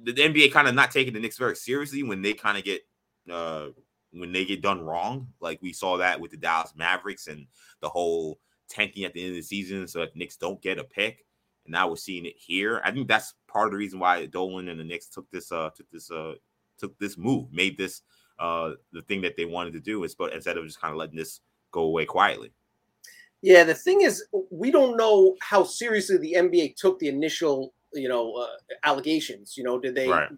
the 0.00 0.12
NBA 0.12 0.52
kind 0.52 0.68
of 0.68 0.76
not 0.76 0.92
taking 0.92 1.12
the 1.12 1.20
Knicks 1.20 1.38
very 1.38 1.56
seriously 1.56 2.04
when 2.04 2.22
they 2.22 2.34
kind 2.34 2.56
of 2.56 2.62
get 2.62 2.82
uh 3.28 3.68
when 4.12 4.32
they 4.32 4.44
get 4.44 4.62
done 4.62 4.80
wrong. 4.80 5.28
Like 5.40 5.60
we 5.62 5.72
saw 5.72 5.96
that 5.98 6.20
with 6.20 6.30
the 6.30 6.36
Dallas 6.36 6.72
Mavericks 6.76 7.26
and 7.26 7.46
the 7.80 7.88
whole 7.88 8.38
tanking 8.68 9.04
at 9.04 9.14
the 9.14 9.22
end 9.22 9.30
of 9.30 9.36
the 9.36 9.42
season 9.42 9.86
so 9.86 10.00
that 10.00 10.16
Knicks 10.16 10.36
don't 10.36 10.60
get 10.62 10.78
a 10.78 10.84
pick. 10.84 11.24
And 11.64 11.72
now 11.72 11.88
we're 11.88 11.96
seeing 11.96 12.26
it 12.26 12.36
here. 12.36 12.80
I 12.84 12.90
think 12.90 13.08
that's 13.08 13.34
part 13.46 13.66
of 13.66 13.72
the 13.72 13.78
reason 13.78 13.98
why 13.98 14.26
Dolan 14.26 14.68
and 14.68 14.80
the 14.80 14.84
Knicks 14.84 15.08
took 15.08 15.30
this 15.30 15.52
uh 15.52 15.70
took 15.76 15.90
this 15.90 16.10
uh 16.10 16.34
took 16.78 16.98
this 16.98 17.18
move, 17.18 17.52
made 17.52 17.76
this 17.76 18.02
uh, 18.38 18.72
the 18.92 19.02
thing 19.02 19.20
that 19.22 19.36
they 19.36 19.44
wanted 19.44 19.72
to 19.72 19.80
do, 19.80 20.04
is 20.04 20.14
but 20.14 20.32
instead 20.32 20.56
of 20.56 20.64
just 20.64 20.80
kind 20.80 20.92
of 20.92 20.98
letting 20.98 21.16
this 21.16 21.40
go 21.72 21.82
away 21.82 22.04
quietly. 22.04 22.52
Yeah, 23.42 23.64
the 23.64 23.74
thing 23.74 24.02
is, 24.02 24.24
we 24.50 24.70
don't 24.70 24.96
know 24.96 25.36
how 25.40 25.62
seriously 25.62 26.18
the 26.18 26.34
NBA 26.38 26.76
took 26.76 26.98
the 26.98 27.08
initial, 27.08 27.72
you 27.92 28.08
know, 28.08 28.34
uh, 28.34 28.48
allegations. 28.84 29.56
You 29.56 29.64
know, 29.64 29.78
did 29.78 29.94
they? 29.94 30.08
Right. 30.08 30.28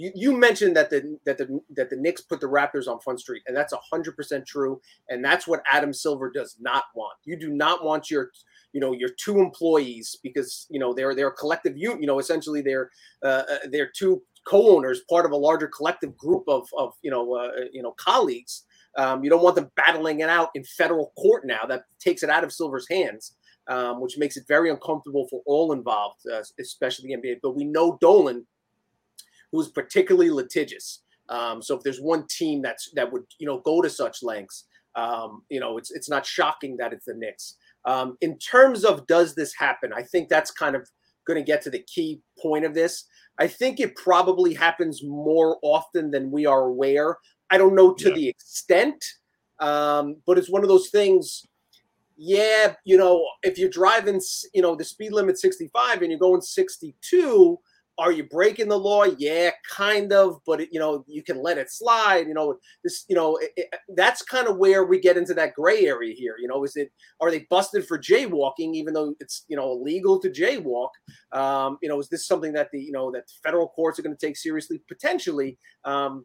You, 0.00 0.12
you 0.14 0.36
mentioned 0.36 0.76
that 0.76 0.90
the 0.90 1.18
that 1.26 1.38
the 1.38 1.60
that 1.76 1.90
the 1.90 1.96
Knicks 1.96 2.22
put 2.22 2.40
the 2.40 2.46
Raptors 2.46 2.88
on 2.88 3.00
Front 3.00 3.20
Street, 3.20 3.42
and 3.46 3.56
that's 3.56 3.74
hundred 3.90 4.16
percent 4.16 4.46
true. 4.46 4.80
And 5.08 5.24
that's 5.24 5.46
what 5.46 5.62
Adam 5.70 5.92
Silver 5.92 6.30
does 6.30 6.56
not 6.60 6.84
want. 6.94 7.14
You 7.24 7.38
do 7.38 7.50
not 7.50 7.84
want 7.84 8.10
your 8.10 8.30
you 8.72 8.80
know 8.80 8.92
your 8.92 9.10
two 9.18 9.38
employees 9.40 10.18
because 10.22 10.66
you 10.70 10.78
know 10.78 10.94
they're 10.94 11.14
they're 11.14 11.30
collective 11.30 11.76
unit 11.76 12.00
you 12.00 12.06
know 12.06 12.18
essentially 12.18 12.62
they're 12.62 12.90
uh, 13.24 13.42
uh 13.50 13.58
they're 13.70 13.90
two 13.94 14.22
co-owners, 14.44 15.02
part 15.08 15.26
of 15.26 15.32
a 15.32 15.36
larger 15.36 15.68
collective 15.68 16.16
group 16.16 16.44
of, 16.48 16.68
of 16.76 16.94
you 17.02 17.10
know, 17.10 17.34
uh, 17.34 17.50
you 17.72 17.82
know, 17.82 17.92
colleagues. 17.92 18.64
Um, 18.96 19.22
you 19.22 19.30
don't 19.30 19.42
want 19.42 19.56
them 19.56 19.70
battling 19.76 20.20
it 20.20 20.28
out 20.28 20.50
in 20.54 20.64
federal 20.64 21.12
court 21.16 21.46
now. 21.46 21.64
That 21.68 21.84
takes 22.00 22.22
it 22.22 22.30
out 22.30 22.42
of 22.42 22.52
Silver's 22.52 22.88
hands, 22.90 23.36
um, 23.68 24.00
which 24.00 24.18
makes 24.18 24.36
it 24.36 24.44
very 24.48 24.70
uncomfortable 24.70 25.28
for 25.28 25.42
all 25.46 25.72
involved, 25.72 26.20
uh, 26.32 26.42
especially 26.58 27.08
the 27.08 27.20
NBA. 27.20 27.36
But 27.42 27.54
we 27.54 27.64
know 27.64 27.98
Dolan, 28.00 28.46
who's 29.52 29.68
particularly 29.68 30.30
litigious. 30.30 31.02
Um, 31.28 31.62
so 31.62 31.76
if 31.76 31.82
there's 31.82 32.00
one 32.00 32.26
team 32.28 32.60
that's 32.60 32.90
that 32.94 33.10
would 33.12 33.22
you 33.38 33.46
know 33.46 33.58
go 33.60 33.80
to 33.82 33.90
such 33.90 34.22
lengths, 34.22 34.66
um, 34.96 35.42
you 35.48 35.60
know, 35.60 35.78
it's 35.78 35.90
it's 35.90 36.08
not 36.08 36.26
shocking 36.26 36.76
that 36.78 36.92
it's 36.92 37.04
the 37.04 37.14
Knicks. 37.14 37.56
Um, 37.84 38.16
in 38.20 38.38
terms 38.38 38.84
of 38.84 39.06
does 39.06 39.34
this 39.34 39.54
happen, 39.54 39.92
I 39.94 40.02
think 40.02 40.28
that's 40.28 40.50
kind 40.50 40.76
of 40.76 40.88
going 41.26 41.38
to 41.38 41.44
get 41.44 41.62
to 41.62 41.70
the 41.70 41.82
key 41.82 42.20
point 42.40 42.64
of 42.64 42.74
this. 42.74 43.04
I 43.38 43.46
think 43.46 43.80
it 43.80 43.96
probably 43.96 44.52
happens 44.52 45.02
more 45.02 45.58
often 45.62 46.10
than 46.10 46.30
we 46.30 46.46
are 46.46 46.64
aware. 46.64 47.16
I 47.50 47.58
don't 47.58 47.74
know 47.74 47.94
to 47.94 48.08
yeah. 48.08 48.14
the 48.14 48.28
extent, 48.28 49.04
um, 49.60 50.16
but 50.26 50.38
it's 50.38 50.50
one 50.50 50.62
of 50.62 50.68
those 50.68 50.90
things. 50.90 51.46
Yeah, 52.16 52.74
you 52.84 52.98
know, 52.98 53.24
if 53.42 53.56
you're 53.56 53.70
driving, 53.70 54.20
you 54.52 54.60
know, 54.60 54.74
the 54.76 54.84
speed 54.84 55.12
limit 55.12 55.38
65 55.38 56.02
and 56.02 56.10
you're 56.10 56.20
going 56.20 56.42
62, 56.42 57.58
are 58.00 58.12
you 58.12 58.24
breaking 58.24 58.68
the 58.68 58.78
law? 58.78 59.04
Yeah, 59.04 59.50
kind 59.70 60.10
of, 60.10 60.40
but 60.46 60.62
it, 60.62 60.70
you 60.72 60.80
know, 60.80 61.04
you 61.06 61.22
can 61.22 61.42
let 61.42 61.58
it 61.58 61.70
slide. 61.70 62.26
You 62.26 62.32
know, 62.32 62.56
this, 62.82 63.04
you 63.08 63.14
know, 63.14 63.36
it, 63.36 63.50
it, 63.56 63.74
that's 63.94 64.22
kind 64.22 64.48
of 64.48 64.56
where 64.56 64.84
we 64.84 64.98
get 64.98 65.18
into 65.18 65.34
that 65.34 65.54
gray 65.54 65.84
area 65.84 66.14
here. 66.16 66.36
You 66.40 66.48
know, 66.48 66.64
is 66.64 66.76
it 66.76 66.90
are 67.20 67.30
they 67.30 67.46
busted 67.50 67.86
for 67.86 67.98
jaywalking, 67.98 68.74
even 68.74 68.94
though 68.94 69.14
it's 69.20 69.44
you 69.48 69.56
know 69.56 69.72
illegal 69.72 70.18
to 70.20 70.30
jaywalk? 70.30 70.88
Um, 71.32 71.76
you 71.82 71.90
know, 71.90 72.00
is 72.00 72.08
this 72.08 72.26
something 72.26 72.54
that 72.54 72.70
the 72.72 72.80
you 72.80 72.92
know 72.92 73.12
that 73.12 73.24
federal 73.44 73.68
courts 73.68 73.98
are 73.98 74.02
going 74.02 74.16
to 74.16 74.26
take 74.26 74.38
seriously 74.38 74.80
potentially? 74.88 75.58
Um, 75.84 76.24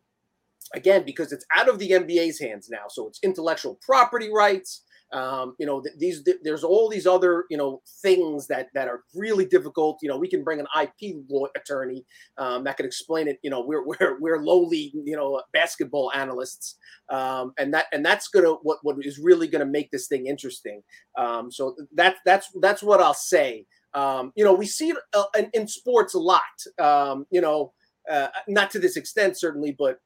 again, 0.74 1.04
because 1.06 1.34
it's 1.34 1.46
out 1.54 1.68
of 1.68 1.78
the 1.78 1.92
NBA's 1.92 2.40
hands 2.40 2.70
now, 2.70 2.86
so 2.88 3.06
it's 3.08 3.20
intellectual 3.22 3.78
property 3.82 4.30
rights. 4.34 4.85
Um, 5.14 5.56
you 5.60 5.66
know, 5.66 5.82
th- 5.82 5.96
these 5.98 6.24
th- 6.24 6.38
there's 6.44 6.64
all 6.64 6.90
these 6.90 7.08
other 7.08 7.46
you 7.50 7.58
know 7.58 7.82
things 8.02 8.48
that 8.48 8.68
that 8.74 8.88
are 8.88 9.04
really 9.14 9.46
difficult. 9.46 10.00
You 10.02 10.10
know, 10.10 10.18
we 10.18 10.28
can 10.28 10.44
bring 10.44 10.60
an 10.60 10.68
IP 10.82 11.18
law 11.30 11.46
attorney 11.56 12.06
um, 12.38 12.64
that 12.64 12.78
can 12.78 12.86
explain 12.86 13.28
it. 13.28 13.38
You 13.44 13.50
know, 13.50 13.62
we're 13.62 13.86
we're 13.88 14.20
we're 14.20 14.40
lowly 14.42 14.92
you 14.94 15.16
know 15.16 15.42
basketball 15.54 16.12
analysts, 16.14 16.78
um, 17.10 17.54
and 17.58 17.74
that 17.74 17.86
and 17.92 18.06
that's 18.06 18.28
gonna 18.28 18.54
what 18.64 18.80
what 18.84 18.98
is 19.02 19.20
really 19.20 19.48
gonna 19.48 19.66
make 19.66 19.92
this 19.92 20.08
thing 20.08 20.28
interesting. 20.28 20.82
Um, 21.18 21.52
so 21.52 21.76
that 21.94 22.18
that's 22.26 22.50
that's 22.62 22.84
what 22.84 23.02
I'll 23.02 23.14
say. 23.14 23.66
Um, 23.94 24.34
you 24.36 24.44
know, 24.44 24.54
we 24.54 24.66
see 24.66 24.90
it 24.90 24.98
uh, 25.14 25.24
in, 25.38 25.50
in 25.54 25.68
sports 25.68 26.16
a 26.16 26.20
lot. 26.20 26.42
Um, 26.78 27.26
you 27.32 27.40
know, 27.40 27.72
uh, 28.12 28.28
not 28.48 28.70
to 28.72 28.80
this 28.80 28.98
extent 28.98 29.38
certainly, 29.38 29.76
but 29.78 30.00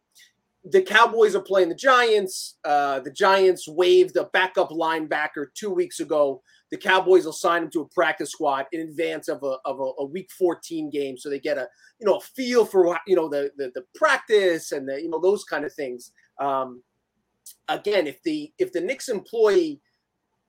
the 0.65 0.81
Cowboys 0.81 1.35
are 1.35 1.41
playing 1.41 1.69
the 1.69 1.75
Giants. 1.75 2.57
Uh, 2.65 2.99
the 2.99 3.11
Giants 3.11 3.67
waived 3.67 4.17
a 4.17 4.25
backup 4.25 4.69
linebacker 4.69 5.47
two 5.55 5.69
weeks 5.69 5.99
ago. 5.99 6.41
The 6.71 6.77
Cowboys 6.77 7.25
will 7.25 7.33
sign 7.33 7.63
him 7.63 7.71
to 7.71 7.81
a 7.81 7.89
practice 7.89 8.31
squad 8.31 8.65
in 8.71 8.81
advance 8.81 9.27
of 9.27 9.41
a 9.43 9.57
of 9.65 9.79
a, 9.79 9.91
a 9.99 10.05
Week 10.05 10.29
14 10.37 10.89
game, 10.89 11.17
so 11.17 11.29
they 11.29 11.39
get 11.39 11.57
a 11.57 11.67
you 11.99 12.05
know 12.05 12.15
a 12.15 12.21
feel 12.21 12.65
for 12.65 12.99
you 13.07 13.15
know 13.15 13.29
the 13.29 13.51
the, 13.57 13.71
the 13.73 13.83
practice 13.95 14.71
and 14.71 14.87
the 14.87 15.01
you 15.01 15.09
know 15.09 15.19
those 15.19 15.43
kind 15.43 15.65
of 15.65 15.73
things. 15.73 16.11
Um, 16.39 16.83
again, 17.67 18.05
if 18.05 18.21
the 18.23 18.51
if 18.59 18.71
the 18.73 18.81
Knicks 18.81 19.09
employee, 19.09 19.81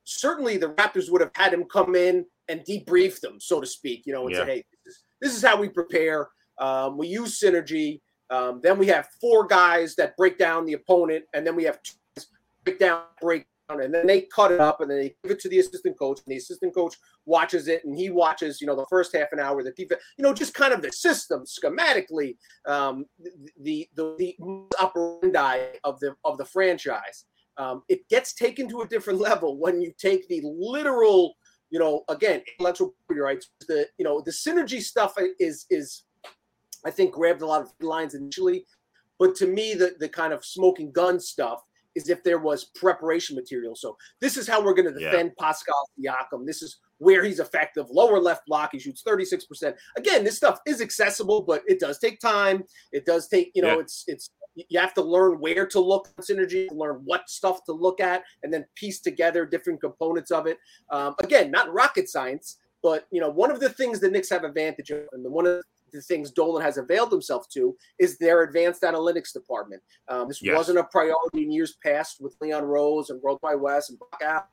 certainly 0.04 0.56
the 0.56 0.74
Raptors 0.74 1.10
would 1.10 1.20
have 1.20 1.32
had 1.34 1.54
him 1.54 1.64
come 1.64 1.94
in 1.94 2.26
and 2.48 2.62
debrief 2.68 3.20
them, 3.20 3.40
so 3.40 3.60
to 3.60 3.66
speak. 3.66 4.02
You 4.06 4.12
know, 4.12 4.26
and 4.26 4.34
yeah. 4.34 4.44
say, 4.44 4.46
hey, 4.46 4.64
this 4.84 4.94
is, 4.94 5.02
this 5.22 5.36
is 5.36 5.42
how 5.44 5.58
we 5.58 5.68
prepare. 5.68 6.28
Um, 6.58 6.98
we 6.98 7.06
use 7.06 7.40
synergy 7.40 8.00
um, 8.30 8.60
then 8.62 8.78
we 8.78 8.86
have 8.86 9.08
four 9.20 9.46
guys 9.46 9.94
that 9.96 10.16
break 10.16 10.38
down 10.38 10.64
the 10.64 10.74
opponent, 10.74 11.24
and 11.34 11.46
then 11.46 11.56
we 11.56 11.64
have 11.64 11.82
two 11.82 11.94
break 12.64 12.78
down 12.78 13.02
break 13.20 13.46
down, 13.68 13.82
and 13.82 13.92
then 13.92 14.06
they 14.06 14.22
cut 14.22 14.52
it 14.52 14.60
up 14.60 14.80
and 14.80 14.90
then 14.90 14.98
they 14.98 15.14
give 15.22 15.32
it 15.32 15.40
to 15.40 15.48
the 15.48 15.58
assistant 15.58 15.98
coach 15.98 16.20
and 16.24 16.32
the 16.32 16.36
assistant 16.36 16.74
coach 16.74 16.96
watches 17.26 17.68
it 17.68 17.84
and 17.84 17.96
he 17.96 18.10
watches 18.10 18.60
you 18.60 18.66
know 18.66 18.76
the 18.76 18.86
first 18.90 19.14
half 19.14 19.28
an 19.32 19.40
hour 19.40 19.62
the 19.62 19.72
defense 19.72 20.00
you 20.18 20.22
know 20.22 20.34
just 20.34 20.54
kind 20.54 20.72
of 20.72 20.82
the 20.82 20.92
system 20.92 21.44
schematically 21.44 22.36
um, 22.66 23.04
the 23.60 23.88
the 23.94 24.14
the 24.18 24.36
operandi 24.80 25.58
of 25.84 25.98
the 26.00 26.14
of 26.24 26.38
the 26.38 26.44
franchise. 26.44 27.24
Um, 27.56 27.82
it 27.88 28.08
gets 28.08 28.32
taken 28.32 28.68
to 28.68 28.82
a 28.82 28.88
different 28.88 29.18
level 29.30 29.58
when 29.58 29.80
you 29.80 29.92
take 29.98 30.28
the 30.28 30.42
literal 30.44 31.34
you 31.70 31.78
know 31.78 32.04
again 32.08 32.42
intellectual 32.58 32.94
property 33.06 33.20
rights 33.20 33.50
the 33.68 33.86
you 33.98 34.04
know 34.04 34.20
the 34.20 34.30
synergy 34.30 34.80
stuff 34.80 35.14
is 35.38 35.66
is 35.70 36.02
I 36.84 36.90
think 36.90 37.12
grabbed 37.12 37.42
a 37.42 37.46
lot 37.46 37.62
of 37.62 37.72
lines 37.80 38.14
initially 38.14 38.64
but 39.20 39.36
to 39.36 39.46
me 39.46 39.74
the 39.74 39.94
the 40.00 40.08
kind 40.08 40.32
of 40.32 40.44
smoking 40.44 40.90
gun 40.90 41.20
stuff 41.20 41.62
is 41.94 42.08
if 42.08 42.22
there 42.22 42.38
was 42.38 42.66
preparation 42.66 43.36
material. 43.36 43.74
So 43.74 43.96
this 44.20 44.36
is 44.36 44.46
how 44.46 44.64
we're 44.64 44.74
going 44.74 44.92
to 44.92 44.98
defend 44.98 45.32
yeah. 45.36 45.44
Pascal 45.44 45.88
Siakam. 45.98 46.46
This 46.46 46.62
is 46.62 46.78
where 46.98 47.24
he's 47.24 47.40
effective. 47.40 47.86
Lower 47.90 48.20
left 48.20 48.46
block, 48.46 48.70
he 48.72 48.78
shoots 48.78 49.02
36%. 49.02 49.74
Again, 49.96 50.22
this 50.22 50.36
stuff 50.36 50.60
is 50.66 50.80
accessible, 50.80 51.42
but 51.42 51.62
it 51.66 51.80
does 51.80 51.98
take 51.98 52.20
time. 52.20 52.62
It 52.92 53.06
does 53.06 53.28
take, 53.28 53.50
you 53.54 53.62
know, 53.62 53.74
yeah. 53.74 53.80
it's 53.80 54.04
it's 54.06 54.30
you 54.54 54.80
have 54.80 54.94
to 54.94 55.02
learn 55.02 55.40
where 55.40 55.66
to 55.66 55.80
look 55.80 56.08
at 56.16 56.24
synergy, 56.24 56.66
learn 56.72 57.00
what 57.04 57.28
stuff 57.28 57.64
to 57.64 57.72
look 57.72 58.00
at, 58.00 58.24
and 58.42 58.52
then 58.52 58.64
piece 58.74 59.00
together 59.00 59.46
different 59.46 59.80
components 59.80 60.30
of 60.30 60.46
it. 60.46 60.58
Um, 60.90 61.14
again, 61.20 61.50
not 61.50 61.72
rocket 61.72 62.08
science, 62.08 62.58
but 62.82 63.06
you 63.10 63.20
know, 63.20 63.30
one 63.30 63.50
of 63.50 63.60
the 63.60 63.68
things 63.68 64.00
the 64.00 64.10
Knicks 64.10 64.30
have 64.30 64.44
advantage 64.44 64.90
of, 64.90 65.06
and 65.12 65.24
the 65.24 65.30
one 65.30 65.46
of 65.46 65.54
the 65.54 65.62
things 65.92 66.30
Dolan 66.30 66.62
has 66.62 66.78
availed 66.78 67.10
himself 67.10 67.48
to 67.50 67.76
is 67.98 68.18
their 68.18 68.42
advanced 68.42 68.82
analytics 68.82 69.32
department. 69.32 69.82
Um, 70.08 70.28
this 70.28 70.42
yes. 70.42 70.56
wasn't 70.56 70.78
a 70.78 70.84
priority 70.84 71.42
in 71.42 71.50
years 71.50 71.76
past 71.84 72.18
with 72.20 72.36
Leon 72.40 72.64
Rose 72.64 73.10
and 73.10 73.20
World 73.22 73.38
Wide 73.42 73.60
Wes 73.60 73.90
and 73.90 73.98
Brock 73.98 74.48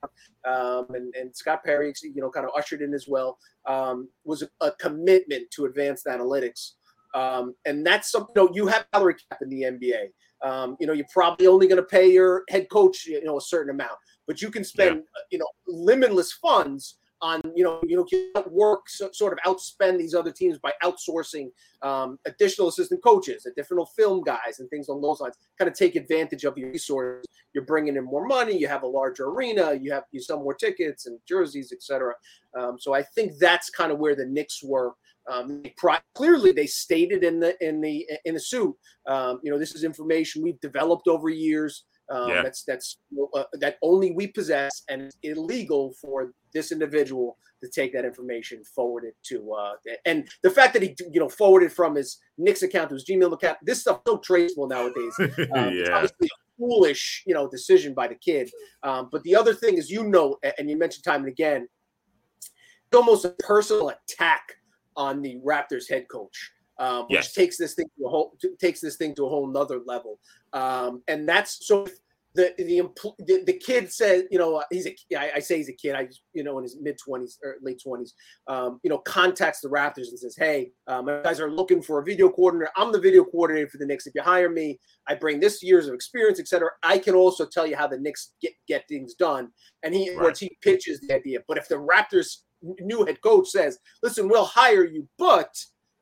um, 0.47 0.87
and, 0.95 1.13
and 1.15 1.35
Scott 1.35 1.63
Perry, 1.63 1.93
you 2.01 2.21
know, 2.21 2.29
kind 2.29 2.45
of 2.45 2.51
ushered 2.57 2.81
in 2.81 2.93
as 2.93 3.07
well, 3.07 3.37
um, 3.67 4.09
was 4.23 4.41
a, 4.41 4.49
a, 4.61 4.71
commitment 4.71 5.49
to 5.51 5.65
advanced 5.65 6.05
analytics. 6.05 6.73
Um, 7.15 7.55
and 7.65 7.85
that's 7.85 8.11
something, 8.11 8.33
you 8.35 8.43
know, 8.43 8.51
you 8.53 8.67
have 8.67 8.85
salary 8.93 9.15
cap 9.29 9.39
in 9.41 9.49
the 9.49 9.63
NBA. 9.63 10.47
Um, 10.47 10.77
you 10.79 10.85
know, 10.85 10.93
you're 10.93 11.07
probably 11.11 11.47
only 11.47 11.67
going 11.67 11.81
to 11.81 11.87
pay 11.87 12.11
your 12.11 12.43
head 12.49 12.69
coach, 12.69 13.05
you 13.05 13.23
know, 13.23 13.37
a 13.37 13.41
certain 13.41 13.71
amount, 13.71 13.97
but 14.27 14.41
you 14.41 14.51
can 14.51 14.63
spend, 14.63 14.97
yeah. 14.97 15.21
you 15.31 15.39
know, 15.39 15.47
limitless 15.67 16.33
funds 16.33 16.97
on 17.21 17.41
you 17.55 17.63
know 17.63 17.79
you 17.87 17.97
know 17.97 18.43
work 18.49 18.87
so, 18.87 19.09
sort 19.11 19.33
of 19.33 19.39
outspend 19.45 19.97
these 19.97 20.13
other 20.13 20.31
teams 20.31 20.57
by 20.59 20.71
outsourcing 20.83 21.49
um, 21.81 22.19
additional 22.25 22.67
assistant 22.67 23.03
coaches, 23.03 23.45
additional 23.45 23.85
film 23.85 24.21
guys, 24.21 24.59
and 24.59 24.69
things 24.69 24.87
along 24.87 25.01
those 25.01 25.21
lines. 25.21 25.35
Kind 25.57 25.69
of 25.69 25.77
take 25.77 25.95
advantage 25.95 26.43
of 26.43 26.57
your 26.57 26.71
resources. 26.71 27.25
You're 27.53 27.65
bringing 27.65 27.95
in 27.95 28.03
more 28.03 28.25
money. 28.27 28.57
You 28.57 28.67
have 28.67 28.83
a 28.83 28.87
larger 28.87 29.25
arena. 29.25 29.73
You 29.73 29.91
have 29.91 30.03
you 30.11 30.21
sell 30.21 30.41
more 30.41 30.53
tickets 30.53 31.05
and 31.05 31.19
jerseys, 31.27 31.71
etc. 31.71 32.13
Um, 32.57 32.77
so 32.79 32.93
I 32.93 33.03
think 33.03 33.33
that's 33.39 33.69
kind 33.69 33.91
of 33.91 33.99
where 33.99 34.15
the 34.15 34.25
Knicks 34.25 34.61
were. 34.63 34.93
Um, 35.29 35.63
clearly, 36.15 36.51
they 36.51 36.67
stated 36.67 37.23
in 37.23 37.39
the 37.39 37.55
in 37.65 37.81
the 37.81 38.07
in 38.25 38.35
the 38.35 38.39
suit. 38.39 38.75
Um, 39.07 39.39
you 39.43 39.51
know, 39.51 39.59
this 39.59 39.75
is 39.75 39.83
information 39.83 40.41
we've 40.41 40.59
developed 40.61 41.07
over 41.07 41.29
years. 41.29 41.83
Um, 42.09 42.29
yeah. 42.29 42.41
That's 42.41 42.63
that's 42.63 42.97
uh, 43.35 43.43
that 43.53 43.77
only 43.81 44.11
we 44.11 44.27
possess, 44.27 44.83
and 44.89 45.01
it's 45.01 45.17
illegal 45.23 45.93
for 46.01 46.33
this 46.53 46.71
individual 46.71 47.37
to 47.63 47.69
take 47.69 47.91
that 47.93 48.05
information, 48.05 48.63
forward 48.63 49.03
it 49.03 49.15
to, 49.23 49.51
uh, 49.53 49.73
and 50.05 50.27
the 50.43 50.49
fact 50.49 50.73
that 50.73 50.83
he 50.83 50.95
you 51.11 51.19
know 51.19 51.27
forwarded 51.27 51.71
from 51.71 51.95
his 51.95 52.17
Knicks 52.37 52.61
account 52.61 52.89
to 52.89 52.95
his 52.95 53.05
Gmail 53.05 53.33
account, 53.33 53.57
this 53.63 53.81
stuff 53.81 54.01
so 54.07 54.17
traceable 54.17 54.67
nowadays. 54.67 55.13
Um, 55.55 55.73
yeah. 55.73 55.93
obviously 55.93 56.27
a 56.27 56.57
foolish 56.57 57.23
you 57.25 57.33
know 57.33 57.49
decision 57.49 57.93
by 57.93 58.07
the 58.07 58.15
kid. 58.15 58.49
Um, 58.83 59.09
but 59.11 59.23
the 59.23 59.35
other 59.35 59.53
thing 59.53 59.77
is, 59.77 59.89
you 59.89 60.03
know, 60.03 60.37
and 60.57 60.69
you 60.69 60.77
mentioned 60.77 61.03
time 61.03 61.21
and 61.21 61.29
again, 61.29 61.67
it's 62.39 62.95
almost 62.95 63.25
a 63.25 63.29
personal 63.39 63.89
attack 63.89 64.53
on 64.95 65.21
the 65.21 65.39
Raptors 65.45 65.89
head 65.89 66.07
coach. 66.09 66.51
Um, 66.79 67.05
which 67.05 67.15
yes. 67.15 67.33
takes 67.33 67.57
this 67.57 67.73
thing 67.73 67.87
to 67.97 68.05
a 68.05 68.09
whole 68.09 68.37
takes 68.59 68.81
this 68.81 68.97
thing 68.97 69.15
to 69.15 69.25
a 69.25 69.29
whole 69.29 69.47
nother 69.47 69.79
level. 69.85 70.19
Um, 70.53 71.01
and 71.07 71.27
that's 71.27 71.65
so 71.65 71.87
the 72.37 72.53
the, 72.57 72.81
the, 73.25 73.43
the 73.45 73.53
kid 73.53 73.91
says, 73.91 74.23
you 74.29 74.37
know, 74.37 74.63
he's 74.69 74.85
a, 74.85 74.95
I, 75.17 75.31
I 75.35 75.39
say 75.39 75.57
he's 75.57 75.69
a 75.69 75.73
kid. 75.73 75.95
I 75.95 76.07
you 76.33 76.43
know, 76.43 76.59
in 76.59 76.63
his 76.63 76.77
mid 76.79 76.97
twenties 76.97 77.39
or 77.43 77.55
late 77.61 77.81
twenties, 77.83 78.13
um, 78.47 78.79
you 78.83 78.89
know, 78.89 78.99
contacts 78.99 79.59
the 79.59 79.69
Raptors 79.69 80.09
and 80.09 80.19
says, 80.19 80.35
hey, 80.37 80.71
my 80.87 81.21
guys 81.23 81.39
are 81.39 81.51
looking 81.51 81.81
for 81.81 81.99
a 81.99 82.03
video 82.05 82.29
coordinator. 82.29 82.71
I'm 82.77 82.91
the 82.91 83.01
video 83.01 83.23
coordinator 83.23 83.67
for 83.67 83.79
the 83.79 83.85
Knicks. 83.85 84.05
If 84.05 84.13
you 84.13 84.21
hire 84.21 84.49
me, 84.49 84.79
I 85.07 85.15
bring 85.15 85.39
this 85.39 85.63
years 85.63 85.87
of 85.87 85.95
experience, 85.95 86.39
etc. 86.39 86.69
I 86.83 86.99
can 86.99 87.15
also 87.15 87.45
tell 87.45 87.65
you 87.65 87.75
how 87.75 87.87
the 87.87 87.97
Knicks 87.97 88.33
get 88.41 88.53
get 88.67 88.87
things 88.87 89.15
done. 89.15 89.49
And 89.83 89.93
he, 89.95 90.15
right. 90.15 90.37
he 90.37 90.55
pitches 90.61 90.99
the 91.01 91.15
idea. 91.15 91.39
But 91.47 91.57
if 91.57 91.67
the 91.67 91.75
Raptors 91.75 92.43
new 92.61 93.03
head 93.05 93.19
coach 93.21 93.49
says, 93.49 93.79
listen, 94.03 94.29
we'll 94.29 94.45
hire 94.45 94.85
you, 94.85 95.07
but 95.17 95.55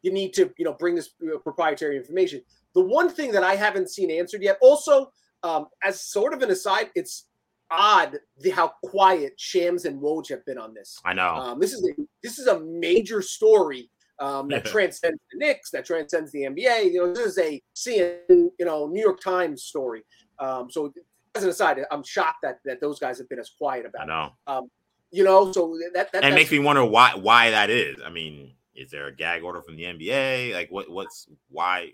you 0.05 0.11
need 0.11 0.33
to, 0.33 0.53
you 0.57 0.63
know, 0.63 0.73
bring 0.73 0.93
this 0.93 1.09
uh, 1.23 1.39
proprietary 1.39 1.97
information. 1.97 2.39
The 2.75 2.81
one 2.81 3.09
thing 3.09 3.31
that 3.31 3.43
I 3.43 3.55
haven't 3.55 3.89
seen 3.89 4.11
answered 4.11 4.43
yet, 4.43 4.59
also 4.61 5.11
um, 5.41 5.65
as 5.83 5.99
sort 5.99 6.31
of 6.31 6.43
an 6.43 6.51
aside, 6.51 6.91
it's 6.93 7.25
odd 7.71 8.19
the 8.37 8.51
how 8.51 8.73
quiet 8.83 9.33
Shams 9.37 9.85
and 9.85 9.99
Woj 9.99 10.29
have 10.29 10.45
been 10.45 10.59
on 10.59 10.75
this. 10.75 10.99
I 11.03 11.13
know. 11.13 11.33
Um, 11.33 11.59
this 11.59 11.73
is 11.73 11.89
a, 11.89 12.01
this 12.21 12.37
is 12.37 12.45
a 12.45 12.59
major 12.59 13.23
story 13.23 13.89
um, 14.19 14.47
that 14.49 14.65
transcends 14.73 15.19
the 15.31 15.39
Knicks, 15.39 15.71
that 15.71 15.85
transcends 15.85 16.31
the 16.31 16.43
NBA. 16.43 16.93
You 16.93 17.07
know, 17.07 17.13
this 17.13 17.25
is 17.25 17.37
a 17.39 17.59
CNN, 17.75 18.49
you 18.59 18.65
know, 18.65 18.85
New 18.85 19.01
York 19.01 19.19
Times 19.19 19.63
story. 19.63 20.03
Um, 20.37 20.69
so 20.69 20.93
as 21.33 21.43
an 21.43 21.49
aside, 21.49 21.79
I'm 21.89 22.03
shocked 22.03 22.43
that 22.43 22.59
that 22.65 22.79
those 22.79 22.99
guys 22.99 23.17
have 23.17 23.27
been 23.27 23.39
as 23.39 23.49
quiet 23.57 23.87
about. 23.87 24.03
I 24.03 24.05
know. 24.05 24.25
It. 24.25 24.51
Um, 24.51 24.69
you 25.11 25.23
know, 25.23 25.51
so 25.51 25.75
that 25.95 26.11
that 26.11 26.23
and 26.23 26.35
makes 26.35 26.51
me 26.51 26.59
wonder 26.59 26.85
why 26.85 27.15
why 27.15 27.49
that 27.49 27.71
is. 27.71 27.95
I 28.05 28.11
mean, 28.11 28.51
is 28.75 28.91
there 28.91 29.07
a 29.07 29.15
gag 29.15 29.43
order 29.43 29.61
from 29.61 29.75
the 29.75 29.83
NBA? 29.83 30.53
Like, 30.53 30.69
what 30.71 30.89
what's 30.89 31.27
why 31.49 31.91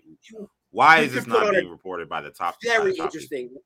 why 0.70 1.00
is 1.00 1.12
this 1.12 1.26
not 1.26 1.50
being 1.50 1.66
a, 1.66 1.70
reported 1.70 2.08
by 2.08 2.20
the 2.20 2.30
top? 2.30 2.56
Very 2.62 2.92
the 2.92 2.98
top 2.98 3.06
interesting. 3.06 3.48
People? 3.48 3.62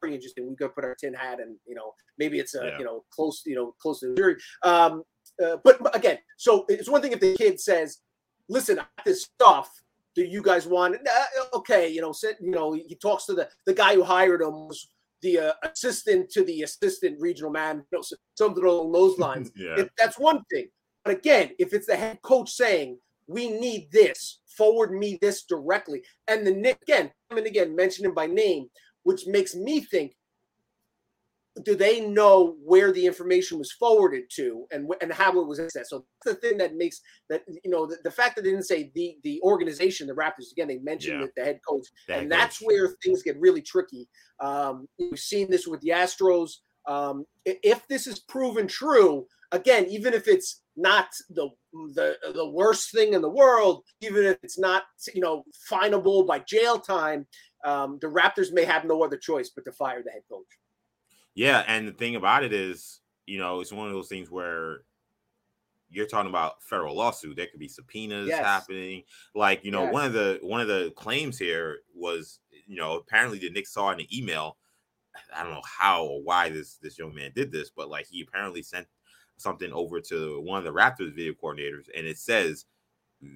Very 0.00 0.14
interesting. 0.14 0.48
We 0.48 0.56
could 0.56 0.74
put 0.74 0.84
our 0.84 0.94
tin 0.94 1.14
hat 1.14 1.40
and 1.40 1.56
you 1.66 1.74
know 1.74 1.92
maybe 2.18 2.38
it's 2.38 2.54
a 2.54 2.64
yeah. 2.64 2.78
you 2.78 2.84
know 2.84 3.04
close 3.10 3.42
you 3.46 3.54
know 3.54 3.74
close 3.80 4.00
to 4.00 4.08
the 4.08 4.16
jury. 4.16 4.36
Um, 4.62 5.02
uh, 5.44 5.56
but, 5.62 5.94
again, 5.94 6.18
so 6.36 6.64
it's 6.68 6.88
one 6.88 7.00
thing 7.00 7.12
if 7.12 7.20
the 7.20 7.36
kid 7.36 7.60
says, 7.60 7.98
"Listen, 8.48 8.80
this 9.04 9.22
stuff." 9.22 9.70
Do 10.14 10.24
you 10.24 10.42
guys 10.42 10.66
want? 10.66 10.96
Uh, 10.96 11.56
okay, 11.58 11.88
you 11.88 12.00
know, 12.00 12.10
sit, 12.10 12.38
you 12.40 12.50
know, 12.50 12.72
he 12.72 12.96
talks 13.00 13.26
to 13.26 13.34
the 13.34 13.48
the 13.66 13.74
guy 13.74 13.94
who 13.94 14.02
hired 14.02 14.40
him 14.42 14.66
was 14.66 14.88
the 15.22 15.38
uh, 15.38 15.52
assistant 15.62 16.30
to 16.30 16.44
the 16.44 16.62
assistant 16.62 17.20
regional 17.20 17.50
man, 17.50 17.84
you 17.92 17.98
know, 17.98 18.04
something 18.36 18.64
along 18.64 18.92
those 18.92 19.18
lines. 19.18 19.50
yeah. 19.56 19.78
If, 19.78 19.88
that's 19.96 20.18
one 20.18 20.42
thing. 20.50 20.68
But 21.08 21.16
again, 21.16 21.52
if 21.58 21.72
it's 21.72 21.86
the 21.86 21.96
head 21.96 22.20
coach 22.20 22.50
saying, 22.50 22.98
we 23.26 23.48
need 23.48 23.88
this, 23.90 24.40
forward 24.58 24.92
me 24.92 25.16
this 25.22 25.44
directly. 25.44 26.02
And 26.28 26.46
the 26.46 26.50
Nick, 26.50 26.82
again, 26.82 27.10
and 27.30 27.46
again, 27.46 27.74
mention 27.74 28.04
him 28.04 28.12
by 28.12 28.26
name, 28.26 28.66
which 29.04 29.26
makes 29.26 29.54
me 29.54 29.80
think, 29.80 30.12
do 31.64 31.74
they 31.74 32.00
know 32.00 32.56
where 32.62 32.92
the 32.92 33.06
information 33.06 33.58
was 33.58 33.72
forwarded 33.72 34.24
to 34.34 34.66
and 34.70 34.86
and 35.00 35.10
how 35.10 35.40
it 35.40 35.46
was 35.46 35.58
accessed? 35.58 35.86
So 35.86 36.04
that's 36.22 36.40
the 36.40 36.46
thing 36.46 36.58
that 36.58 36.76
makes 36.76 37.00
that 37.30 37.42
you 37.64 37.70
know 37.70 37.86
the, 37.86 37.96
the 38.04 38.10
fact 38.10 38.36
that 38.36 38.42
they 38.42 38.50
didn't 38.50 38.66
say 38.66 38.92
the 38.94 39.16
the 39.24 39.40
organization, 39.42 40.08
the 40.08 40.12
Raptors. 40.12 40.52
Again, 40.52 40.68
they 40.68 40.78
mentioned 40.78 41.20
yeah. 41.20 41.26
the, 41.26 41.32
the 41.38 41.44
head 41.44 41.60
coach, 41.66 41.86
that 42.06 42.20
and 42.20 42.30
that's 42.30 42.58
where 42.60 42.94
things 43.02 43.22
get 43.22 43.40
really 43.40 43.62
tricky. 43.62 44.06
Um, 44.40 44.86
we've 44.98 45.18
seen 45.18 45.50
this 45.50 45.66
with 45.66 45.80
the 45.80 45.88
Astros. 45.88 46.50
Um, 46.86 47.24
if 47.44 47.86
this 47.88 48.06
is 48.06 48.20
proven 48.20 48.66
true, 48.68 49.26
again, 49.52 49.86
even 49.88 50.14
if 50.14 50.28
it's 50.28 50.62
not 50.78 51.08
the 51.30 51.48
the 51.94 52.16
the 52.34 52.48
worst 52.48 52.92
thing 52.92 53.14
in 53.14 53.20
the 53.20 53.28
world, 53.28 53.84
even 54.00 54.24
if 54.24 54.38
it's 54.42 54.58
not 54.58 54.84
you 55.14 55.20
know 55.20 55.44
finable 55.70 56.26
by 56.26 56.38
jail 56.40 56.78
time, 56.78 57.26
um, 57.64 57.98
the 58.00 58.06
Raptors 58.06 58.52
may 58.52 58.64
have 58.64 58.84
no 58.84 59.02
other 59.02 59.16
choice 59.16 59.50
but 59.50 59.64
to 59.64 59.72
fire 59.72 60.02
the 60.02 60.10
head 60.10 60.22
coach. 60.30 60.46
Yeah, 61.34 61.64
and 61.66 61.86
the 61.86 61.92
thing 61.92 62.16
about 62.16 62.44
it 62.44 62.52
is, 62.52 63.00
you 63.26 63.38
know, 63.38 63.60
it's 63.60 63.72
one 63.72 63.86
of 63.86 63.92
those 63.92 64.08
things 64.08 64.30
where 64.30 64.78
you're 65.90 66.06
talking 66.06 66.30
about 66.30 66.62
federal 66.62 66.96
lawsuit. 66.96 67.36
There 67.36 67.46
could 67.46 67.60
be 67.60 67.68
subpoenas 67.68 68.28
yes. 68.28 68.44
happening. 68.44 69.04
Like, 69.34 69.64
you 69.64 69.70
know, 69.70 69.84
yes. 69.84 69.92
one 69.92 70.04
of 70.04 70.12
the 70.12 70.38
one 70.42 70.60
of 70.60 70.68
the 70.68 70.92
claims 70.96 71.38
here 71.38 71.78
was, 71.94 72.40
you 72.66 72.76
know, 72.76 72.96
apparently 72.96 73.38
the 73.38 73.50
Knicks 73.50 73.72
saw 73.72 73.90
in 73.90 74.00
an 74.00 74.06
email. 74.12 74.56
I 75.34 75.42
don't 75.42 75.52
know 75.52 75.62
how 75.64 76.04
or 76.04 76.22
why 76.22 76.48
this 76.48 76.76
this 76.76 76.98
young 76.98 77.14
man 77.14 77.32
did 77.34 77.50
this, 77.50 77.70
but 77.70 77.88
like 77.88 78.06
he 78.06 78.20
apparently 78.20 78.62
sent 78.62 78.86
something 79.38 79.72
over 79.72 80.00
to 80.00 80.40
one 80.40 80.58
of 80.58 80.64
the 80.64 80.72
Raptors 80.72 81.14
video 81.14 81.32
coordinators, 81.32 81.86
and 81.96 82.06
it 82.06 82.18
says 82.18 82.66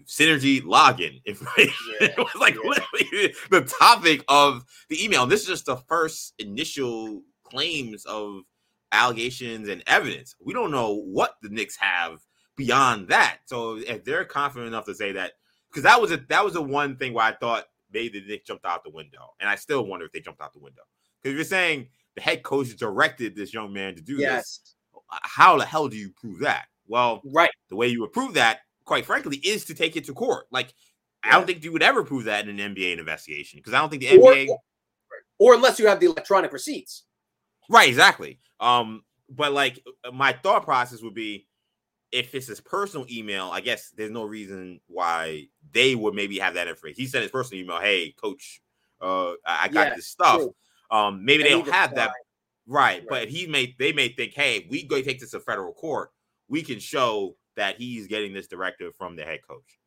synergy 0.06 0.62
login 0.62 1.24
information. 1.24 1.74
Yeah, 2.00 2.08
it 2.08 2.18
was 2.18 2.34
like 2.40 2.54
yeah. 2.54 2.70
literally 2.70 3.34
the 3.50 3.62
topic 3.80 4.24
of 4.28 4.64
the 4.88 5.02
email. 5.02 5.26
This 5.26 5.42
is 5.42 5.46
just 5.46 5.66
the 5.66 5.76
first 5.76 6.34
initial 6.38 7.22
claims 7.44 8.04
of 8.06 8.42
allegations 8.92 9.68
and 9.68 9.82
evidence. 9.86 10.34
We 10.44 10.52
don't 10.52 10.70
know 10.70 10.94
what 10.94 11.36
the 11.42 11.48
Knicks 11.48 11.76
have 11.76 12.20
beyond 12.56 13.08
that. 13.08 13.38
So 13.46 13.76
if 13.76 14.04
they're 14.04 14.24
confident 14.24 14.68
enough 14.68 14.86
to 14.86 14.94
say 14.94 15.12
that, 15.12 15.32
because 15.70 15.84
that 15.84 16.00
was 16.00 16.12
a 16.12 16.18
that 16.28 16.44
was 16.44 16.54
the 16.54 16.62
one 16.62 16.96
thing 16.96 17.14
where 17.14 17.24
I 17.24 17.32
thought 17.32 17.64
maybe 17.92 18.20
the 18.20 18.26
Knicks 18.26 18.46
jumped 18.46 18.64
out 18.64 18.84
the 18.84 18.90
window, 18.90 19.34
and 19.40 19.48
I 19.48 19.56
still 19.56 19.86
wonder 19.86 20.06
if 20.06 20.12
they 20.12 20.20
jumped 20.20 20.40
out 20.40 20.52
the 20.52 20.60
window. 20.60 20.82
Because 21.22 21.36
you're 21.36 21.44
saying 21.44 21.88
the 22.14 22.20
head 22.20 22.42
coach 22.42 22.76
directed 22.76 23.34
this 23.34 23.54
young 23.54 23.72
man 23.72 23.94
to 23.94 24.02
do 24.02 24.16
yes. 24.16 24.58
this. 24.58 24.74
How 25.22 25.58
the 25.58 25.64
hell 25.66 25.88
do 25.88 25.96
you 25.96 26.10
prove 26.10 26.40
that? 26.40 26.66
Well, 26.86 27.22
Right. 27.24 27.50
the 27.68 27.76
way 27.76 27.88
you 27.88 28.00
would 28.00 28.12
prove 28.12 28.34
that, 28.34 28.60
quite 28.84 29.06
frankly, 29.06 29.36
is 29.38 29.64
to 29.66 29.74
take 29.74 29.96
it 29.96 30.04
to 30.04 30.14
court. 30.14 30.46
Like, 30.50 30.74
I 31.22 31.32
don't 31.32 31.46
think 31.46 31.62
you 31.62 31.72
would 31.72 31.82
ever 31.82 32.02
prove 32.02 32.24
that 32.24 32.48
in 32.48 32.58
an 32.58 32.74
NBA 32.74 32.98
investigation 32.98 33.58
because 33.58 33.72
I 33.74 33.78
don't 33.78 33.90
think 33.90 34.02
the 34.02 34.18
Or, 34.18 34.32
NBA. 34.32 34.48
or 35.38 35.54
unless 35.54 35.78
you 35.78 35.86
have 35.86 36.00
the 36.00 36.06
electronic 36.06 36.52
receipts. 36.52 37.04
Right, 37.68 37.88
exactly. 37.88 38.40
Um, 38.58 39.04
but 39.28 39.52
like 39.52 39.82
my 40.12 40.32
thought 40.32 40.64
process 40.64 41.00
would 41.02 41.14
be 41.14 41.46
if 42.10 42.34
it's 42.34 42.48
his 42.48 42.60
personal 42.60 43.06
email, 43.10 43.50
I 43.50 43.60
guess 43.60 43.90
there's 43.90 44.10
no 44.10 44.24
reason 44.24 44.80
why 44.86 45.46
they 45.72 45.94
would 45.94 46.14
maybe 46.14 46.38
have 46.38 46.54
that 46.54 46.68
information. 46.68 47.00
He 47.00 47.06
sent 47.06 47.22
his 47.22 47.30
personal 47.30 47.62
email, 47.62 47.78
hey, 47.80 48.12
coach, 48.12 48.60
uh, 49.00 49.32
I 49.46 49.68
got 49.68 49.88
Yeah, 49.88 49.94
this 49.94 50.08
stuff. 50.08 50.40
true. 50.40 50.54
Um, 50.90 51.24
maybe 51.24 51.42
they 51.42 51.50
don't 51.50 51.70
have 51.70 51.94
that. 51.94 52.10
Find- 52.66 52.74
Right. 52.74 53.04
But 53.08 53.28
he 53.28 53.46
may 53.46 53.74
they 53.78 53.92
may 53.92 54.08
think, 54.08 54.34
hey, 54.34 54.66
we 54.70 54.82
go 54.84 55.00
take 55.02 55.20
this 55.20 55.30
to 55.32 55.40
federal 55.40 55.72
court, 55.72 56.10
we 56.48 56.62
can 56.62 56.78
show 56.78 57.36
that 57.56 57.76
he's 57.76 58.06
getting 58.06 58.32
this 58.32 58.46
directive 58.46 58.94
from 58.96 59.16
the 59.16 59.24
head 59.24 59.40
coach. 59.46 59.78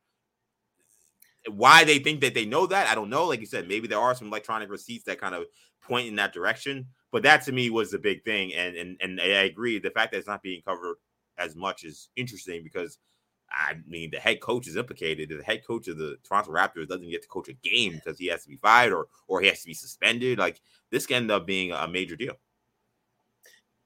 Why 1.47 1.83
they 1.83 1.99
think 1.99 2.21
that 2.21 2.33
they 2.33 2.45
know 2.45 2.65
that, 2.67 2.87
I 2.89 2.95
don't 2.95 3.09
know. 3.09 3.25
Like 3.25 3.39
you 3.39 3.45
said, 3.45 3.67
maybe 3.67 3.87
there 3.87 3.99
are 3.99 4.15
some 4.15 4.27
electronic 4.27 4.69
receipts 4.69 5.03
that 5.05 5.19
kind 5.21 5.35
of 5.35 5.43
point 5.81 6.07
in 6.07 6.15
that 6.15 6.33
direction. 6.33 6.87
But 7.11 7.21
that 7.23 7.43
to 7.45 7.51
me 7.51 7.69
was 7.69 7.91
the 7.91 7.99
big 7.99 8.23
thing. 8.23 8.53
And 8.53 8.75
and 8.75 8.97
and 8.99 9.21
I 9.21 9.43
agree. 9.43 9.79
The 9.79 9.91
fact 9.91 10.11
that 10.11 10.17
it's 10.17 10.27
not 10.27 10.41
being 10.43 10.61
covered 10.63 10.97
as 11.37 11.55
much 11.55 11.83
is 11.83 12.09
interesting 12.15 12.63
because 12.63 12.97
I 13.51 13.75
mean 13.87 14.09
the 14.11 14.19
head 14.19 14.41
coach 14.41 14.67
is 14.67 14.75
implicated. 14.75 15.29
The 15.29 15.43
head 15.43 15.65
coach 15.65 15.87
of 15.87 15.97
the 15.97 16.17
Toronto 16.27 16.51
Raptors 16.51 16.87
doesn't 16.87 17.09
get 17.09 17.21
to 17.21 17.27
coach 17.27 17.47
a 17.47 17.53
game 17.53 17.93
because 17.93 18.17
he 18.17 18.25
has 18.27 18.41
to 18.43 18.49
be 18.49 18.57
fired 18.57 18.91
or 18.91 19.07
or 19.27 19.39
he 19.41 19.47
has 19.47 19.61
to 19.61 19.67
be 19.67 19.73
suspended. 19.75 20.39
Like 20.39 20.59
this 20.89 21.05
can 21.05 21.17
end 21.17 21.31
up 21.31 21.45
being 21.45 21.71
a 21.71 21.87
major 21.87 22.15
deal. 22.15 22.35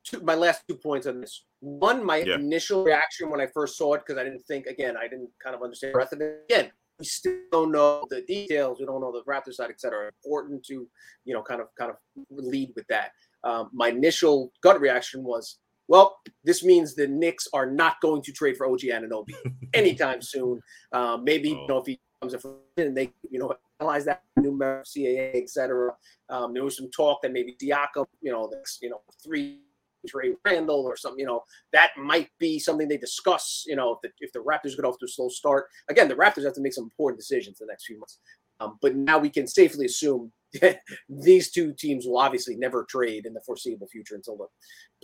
Two, 0.10 0.22
my 0.22 0.34
last 0.36 0.64
two 0.68 0.76
points 0.76 1.06
on 1.08 1.22
this. 1.22 1.46
One, 1.60 2.04
my 2.04 2.18
Yeah. 2.18 2.36
initial 2.36 2.84
reaction 2.84 3.30
when 3.30 3.40
I 3.40 3.46
first 3.48 3.78
saw 3.78 3.94
it, 3.94 4.00
because 4.00 4.18
I 4.18 4.24
didn't 4.24 4.42
think, 4.46 4.66
again, 4.66 4.98
I 4.98 5.08
didn't 5.08 5.30
kind 5.44 5.56
of 5.56 5.62
understand 5.62 5.92
the 5.92 5.98
breadth 5.98 6.14
of 6.14 6.22
it. 6.22 6.46
Again, 6.50 6.72
we 6.98 7.06
still 7.06 7.38
don't 7.52 7.72
know 7.72 8.06
the 8.10 8.22
details. 8.24 8.80
We 8.80 8.86
don't 8.88 9.02
know 9.02 9.12
the 9.12 9.24
Raptor 9.24 9.54
side, 9.54 9.70
et 9.70 9.80
cetera. 9.80 10.12
Important 10.24 10.66
to, 10.66 10.88
you 11.26 11.34
know, 11.34 11.44
kind 11.44 11.62
of 11.62 11.68
kind 11.78 11.92
of 11.92 11.98
lead 12.32 12.74
with 12.76 12.88
that. 12.88 13.12
Um, 13.44 13.70
my 13.72 13.90
initial 13.90 14.52
gut 14.62 14.82
reaction 14.82 15.24
was, 15.24 15.60
well, 15.88 16.18
this 16.44 16.64
means 16.64 16.96
the 16.96 17.08
Knicks 17.08 17.48
are 17.54 17.70
not 17.70 18.02
going 18.02 18.22
to 18.24 18.32
trade 18.32 18.58
for 18.58 18.66
OG 18.68 18.82
Anunoby 18.90 19.34
anytime 19.74 20.22
soon. 20.22 20.60
Um, 20.92 21.24
maybe 21.24 21.54
Oh. 21.54 21.62
you 21.62 21.68
know 21.68 21.78
if 21.78 21.86
he 21.86 22.00
comes 22.22 22.34
in 22.34 22.88
and 22.88 22.98
they 22.98 23.14
you 23.30 23.40
know 23.40 23.54
analyze 23.80 24.06
that 24.06 24.24
new 24.38 24.52
member 24.52 24.84
CAA, 24.84 25.36
et 25.42 25.50
cetera. 25.50 25.96
Um, 26.30 26.54
there 26.54 26.64
was 26.66 26.76
some 26.76 26.90
talk 26.92 27.22
that 27.22 27.32
maybe 27.32 27.56
Diaco, 27.62 28.06
you 28.22 28.32
know, 28.32 28.50
that's 28.52 28.80
you 28.82 28.90
know 28.90 29.02
three 29.24 29.62
Trey 30.10 30.34
Randall 30.46 30.84
or 30.84 30.98
something, 30.98 31.20
you 31.20 31.26
know, 31.26 31.44
that 31.72 31.92
might 31.98 32.30
be 32.40 32.60
something 32.60 32.88
they 32.88 32.98
discuss, 32.98 33.64
you 33.68 33.76
know, 33.76 33.94
if 33.94 34.02
the, 34.02 34.10
if 34.20 34.32
the 34.34 34.40
Raptors 34.40 34.76
get 34.76 34.86
off 34.86 34.98
to 35.00 35.06
a 35.06 35.10
slow 35.10 35.30
start. 35.30 35.68
Again, 35.90 36.08
the 36.08 36.16
Raptors 36.16 36.46
have 36.46 36.54
to 36.54 36.62
make 36.62 36.74
some 36.74 36.86
important 36.86 37.20
decisions 37.20 37.60
the 37.60 37.66
next 37.66 37.86
few 37.86 38.00
months. 38.00 38.20
Um, 38.60 38.78
but 38.82 38.96
now 38.96 39.18
we 39.18 39.30
can 39.30 39.48
safely 39.48 39.86
assume 39.86 40.32
these 41.10 41.52
two 41.52 41.74
teams 41.74 42.06
will 42.06 42.18
obviously 42.18 42.56
never 42.56 42.86
trade 42.90 43.26
in 43.26 43.34
the 43.34 43.42
foreseeable 43.46 43.88
future 43.88 44.16
until 44.16 44.38
the 44.38 44.48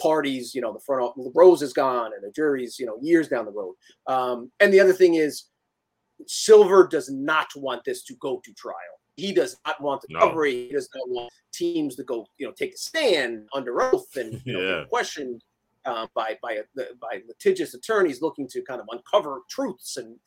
parties, 0.02 0.54
you 0.54 0.62
know, 0.62 0.74
the 0.74 0.80
front 0.80 1.04
office, 1.04 1.32
Rose 1.36 1.62
is 1.62 1.74
gone 1.74 2.12
and 2.14 2.24
the 2.24 2.32
jury's, 2.32 2.80
you 2.80 2.86
know, 2.86 2.98
years 3.02 3.28
down 3.28 3.46
the 3.46 3.52
road. 3.52 3.76
Um, 4.08 4.52
and 4.60 4.74
the 4.74 4.80
other 4.80 4.94
thing 4.94 5.16
is, 5.16 5.46
Silver 6.28 6.88
does 6.88 7.10
not 7.10 7.48
want 7.56 7.84
this 7.84 8.04
to 8.06 8.16
go 8.22 8.42
to 8.44 8.54
trial. 8.54 8.76
He 9.18 9.34
does 9.34 9.58
not 9.66 9.82
want 9.82 10.02
the 10.02 10.08
No. 10.12 10.20
coverage. 10.20 10.54
He 10.54 10.72
does 10.72 10.90
not 10.94 11.10
want 11.10 11.34
teams 11.54 11.96
to 11.96 12.04
go, 12.04 12.26
you 12.38 12.46
know, 12.46 12.54
take 12.54 12.74
a 12.74 12.78
stand 12.78 13.48
under 13.54 13.82
oath 13.82 14.16
and 14.18 14.42
you 14.46 14.54
know, 14.54 14.62
Yeah. 14.62 14.86
questioned 14.86 15.44
uh, 15.86 16.08
by 16.16 16.38
by 16.42 16.60
by 17.00 17.22
litigious 17.28 17.76
attorneys 17.76 18.20
looking 18.22 18.48
to 18.48 18.62
kind 18.64 18.82
of 18.82 18.88
uncover 18.92 19.42
truths 19.50 19.98
and 19.98 20.20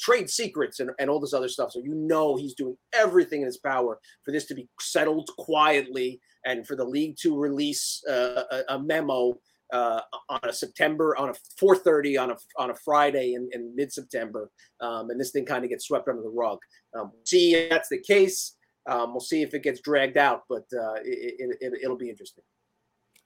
trade 0.00 0.28
secrets 0.28 0.80
and, 0.80 0.90
and 0.98 1.08
all 1.08 1.20
this 1.20 1.32
other 1.32 1.48
stuff. 1.48 1.70
So 1.70 1.78
you 1.78 1.94
know 1.94 2.34
he's 2.36 2.54
doing 2.54 2.76
everything 2.92 3.40
in 3.42 3.46
his 3.46 3.58
power 3.58 4.00
for 4.24 4.32
this 4.32 4.44
to 4.46 4.54
be 4.54 4.68
settled 4.80 5.30
quietly 5.38 6.20
and 6.44 6.66
for 6.66 6.74
the 6.74 6.84
league 6.84 7.16
to 7.18 7.38
release 7.38 8.02
uh, 8.08 8.42
a, 8.50 8.74
a 8.74 8.78
memo 8.82 9.38
uh, 9.74 10.00
on 10.28 10.40
a 10.44 10.52
September 10.52 11.16
on 11.16 11.30
a 11.30 11.34
4:30 11.60 12.22
on 12.22 12.30
a 12.30 12.36
on 12.56 12.70
a 12.70 12.74
Friday 12.74 13.34
in, 13.34 13.48
in 13.52 13.74
mid 13.74 13.92
September, 13.92 14.50
um, 14.80 15.10
and 15.10 15.20
this 15.20 15.32
thing 15.32 15.44
kind 15.44 15.64
of 15.64 15.70
gets 15.70 15.86
swept 15.86 16.08
under 16.08 16.22
the 16.22 16.28
rug. 16.28 16.58
Um, 16.96 17.10
see 17.24 17.54
if 17.54 17.70
that's 17.70 17.88
the 17.88 18.00
case. 18.00 18.56
Um, 18.86 19.12
we'll 19.12 19.20
see 19.20 19.42
if 19.42 19.52
it 19.52 19.62
gets 19.62 19.80
dragged 19.80 20.16
out, 20.16 20.42
but 20.48 20.64
uh, 20.72 20.94
it, 21.04 21.56
it, 21.60 21.72
it'll 21.82 21.96
be 21.96 22.10
interesting. 22.10 22.44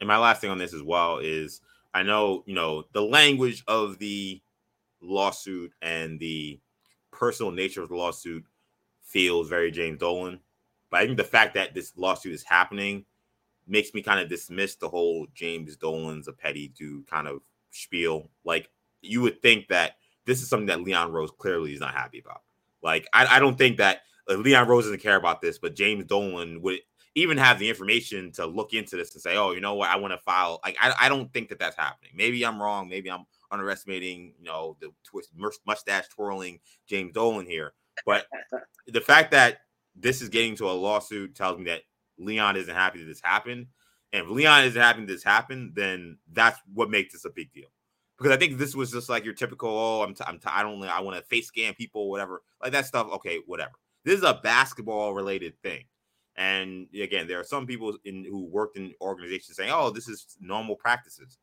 And 0.00 0.08
my 0.08 0.16
last 0.16 0.40
thing 0.40 0.50
on 0.50 0.58
this 0.58 0.72
as 0.72 0.82
well 0.82 1.18
is 1.18 1.60
I 1.92 2.02
know, 2.02 2.44
you 2.46 2.54
know, 2.54 2.84
the 2.92 3.02
language 3.02 3.64
of 3.66 3.98
the 3.98 4.40
lawsuit 5.00 5.72
and 5.82 6.18
the 6.20 6.60
personal 7.10 7.52
nature 7.52 7.82
of 7.82 7.88
the 7.88 7.96
lawsuit 7.96 8.44
feels 9.02 9.48
very 9.48 9.70
James 9.70 9.98
Dolan. 9.98 10.38
But 10.90 11.00
I 11.00 11.06
think 11.06 11.18
the 11.18 11.24
fact 11.24 11.54
that 11.54 11.74
this 11.74 11.92
lawsuit 11.96 12.32
is 12.32 12.44
happening 12.44 13.04
makes 13.68 13.94
me 13.94 14.02
kind 14.02 14.20
of 14.20 14.28
dismiss 14.28 14.76
the 14.76 14.88
whole 14.88 15.26
James 15.34 15.76
Dolan's 15.76 16.28
a 16.28 16.32
petty 16.32 16.68
dude 16.68 17.06
kind 17.06 17.28
of 17.28 17.40
spiel. 17.70 18.30
Like 18.44 18.70
you 19.02 19.20
would 19.22 19.40
think 19.42 19.68
that 19.68 19.96
this 20.24 20.42
is 20.42 20.48
something 20.48 20.66
that 20.66 20.82
Leon 20.82 21.12
Rose 21.12 21.30
clearly 21.30 21.72
is 21.72 21.80
not 21.80 21.94
happy 21.94 22.20
about. 22.20 22.42
Like 22.82 23.06
I, 23.12 23.36
I 23.36 23.38
don't 23.38 23.58
think 23.58 23.78
that 23.78 24.02
uh, 24.28 24.34
Leon 24.34 24.68
Rose 24.68 24.84
doesn't 24.84 25.02
care 25.02 25.16
about 25.16 25.40
this, 25.40 25.58
but 25.58 25.74
James 25.74 26.04
Dolan 26.04 26.60
would 26.62 26.80
even 27.14 27.38
have 27.38 27.58
the 27.58 27.68
information 27.68 28.30
to 28.32 28.46
look 28.46 28.74
into 28.74 28.96
this 28.96 29.12
and 29.14 29.22
say, 29.22 29.36
oh, 29.36 29.52
you 29.52 29.60
know 29.60 29.74
what, 29.74 29.90
I 29.90 29.96
want 29.96 30.12
to 30.12 30.18
file. 30.18 30.60
Like 30.64 30.76
I, 30.80 30.94
I 31.00 31.08
don't 31.08 31.32
think 31.32 31.48
that 31.48 31.58
that's 31.58 31.76
happening. 31.76 32.12
Maybe 32.14 32.44
I'm 32.44 32.60
wrong. 32.60 32.88
Maybe 32.88 33.10
I'm 33.10 33.24
underestimating, 33.50 34.34
you 34.38 34.44
know, 34.44 34.76
the 34.80 34.90
twist 35.04 35.30
mustache 35.66 36.08
twirling 36.08 36.60
James 36.86 37.12
Dolan 37.12 37.46
here. 37.46 37.72
But 38.06 38.26
the 38.86 39.00
fact 39.00 39.32
that 39.32 39.58
this 39.96 40.22
is 40.22 40.28
getting 40.28 40.54
to 40.56 40.70
a 40.70 40.72
lawsuit 40.72 41.34
tells 41.34 41.58
me 41.58 41.64
that 41.64 41.82
Leon 42.18 42.56
isn't 42.56 42.74
happy 42.74 43.00
that 43.00 43.06
this 43.06 43.20
happened. 43.22 43.66
And 44.12 44.24
if 44.24 44.30
Leon 44.30 44.64
isn't 44.64 44.80
happy 44.80 45.00
that 45.00 45.06
this 45.06 45.22
happened, 45.24 45.72
then 45.74 46.18
that's 46.32 46.58
what 46.72 46.90
makes 46.90 47.12
this 47.12 47.24
a 47.24 47.30
big 47.30 47.52
deal. 47.52 47.68
Because 48.16 48.32
I 48.32 48.36
think 48.36 48.58
this 48.58 48.74
was 48.74 48.90
just 48.90 49.08
like 49.08 49.24
your 49.24 49.34
typical, 49.34 49.68
oh, 49.70 50.02
I'm, 50.02 50.14
t- 50.14 50.24
I'm 50.26 50.38
t- 50.38 50.48
I 50.48 50.62
don't, 50.62 50.82
I 50.84 51.00
want 51.00 51.16
to 51.18 51.22
face 51.24 51.50
scam 51.50 51.76
people, 51.76 52.10
whatever, 52.10 52.42
like 52.62 52.72
that 52.72 52.86
stuff. 52.86 53.08
Okay, 53.14 53.38
whatever. 53.46 53.72
This 54.04 54.18
is 54.18 54.24
a 54.24 54.40
basketball 54.42 55.14
related 55.14 55.54
thing. 55.62 55.84
And 56.36 56.86
again, 57.00 57.26
there 57.26 57.38
are 57.40 57.44
some 57.44 57.66
people 57.66 57.96
in 58.04 58.24
who 58.24 58.44
worked 58.46 58.76
in 58.76 58.92
organizations 59.00 59.56
saying, 59.56 59.72
"Oh, 59.72 59.90
this 59.90 60.08
is 60.08 60.36
normal 60.40 60.76
practices." 60.76 61.36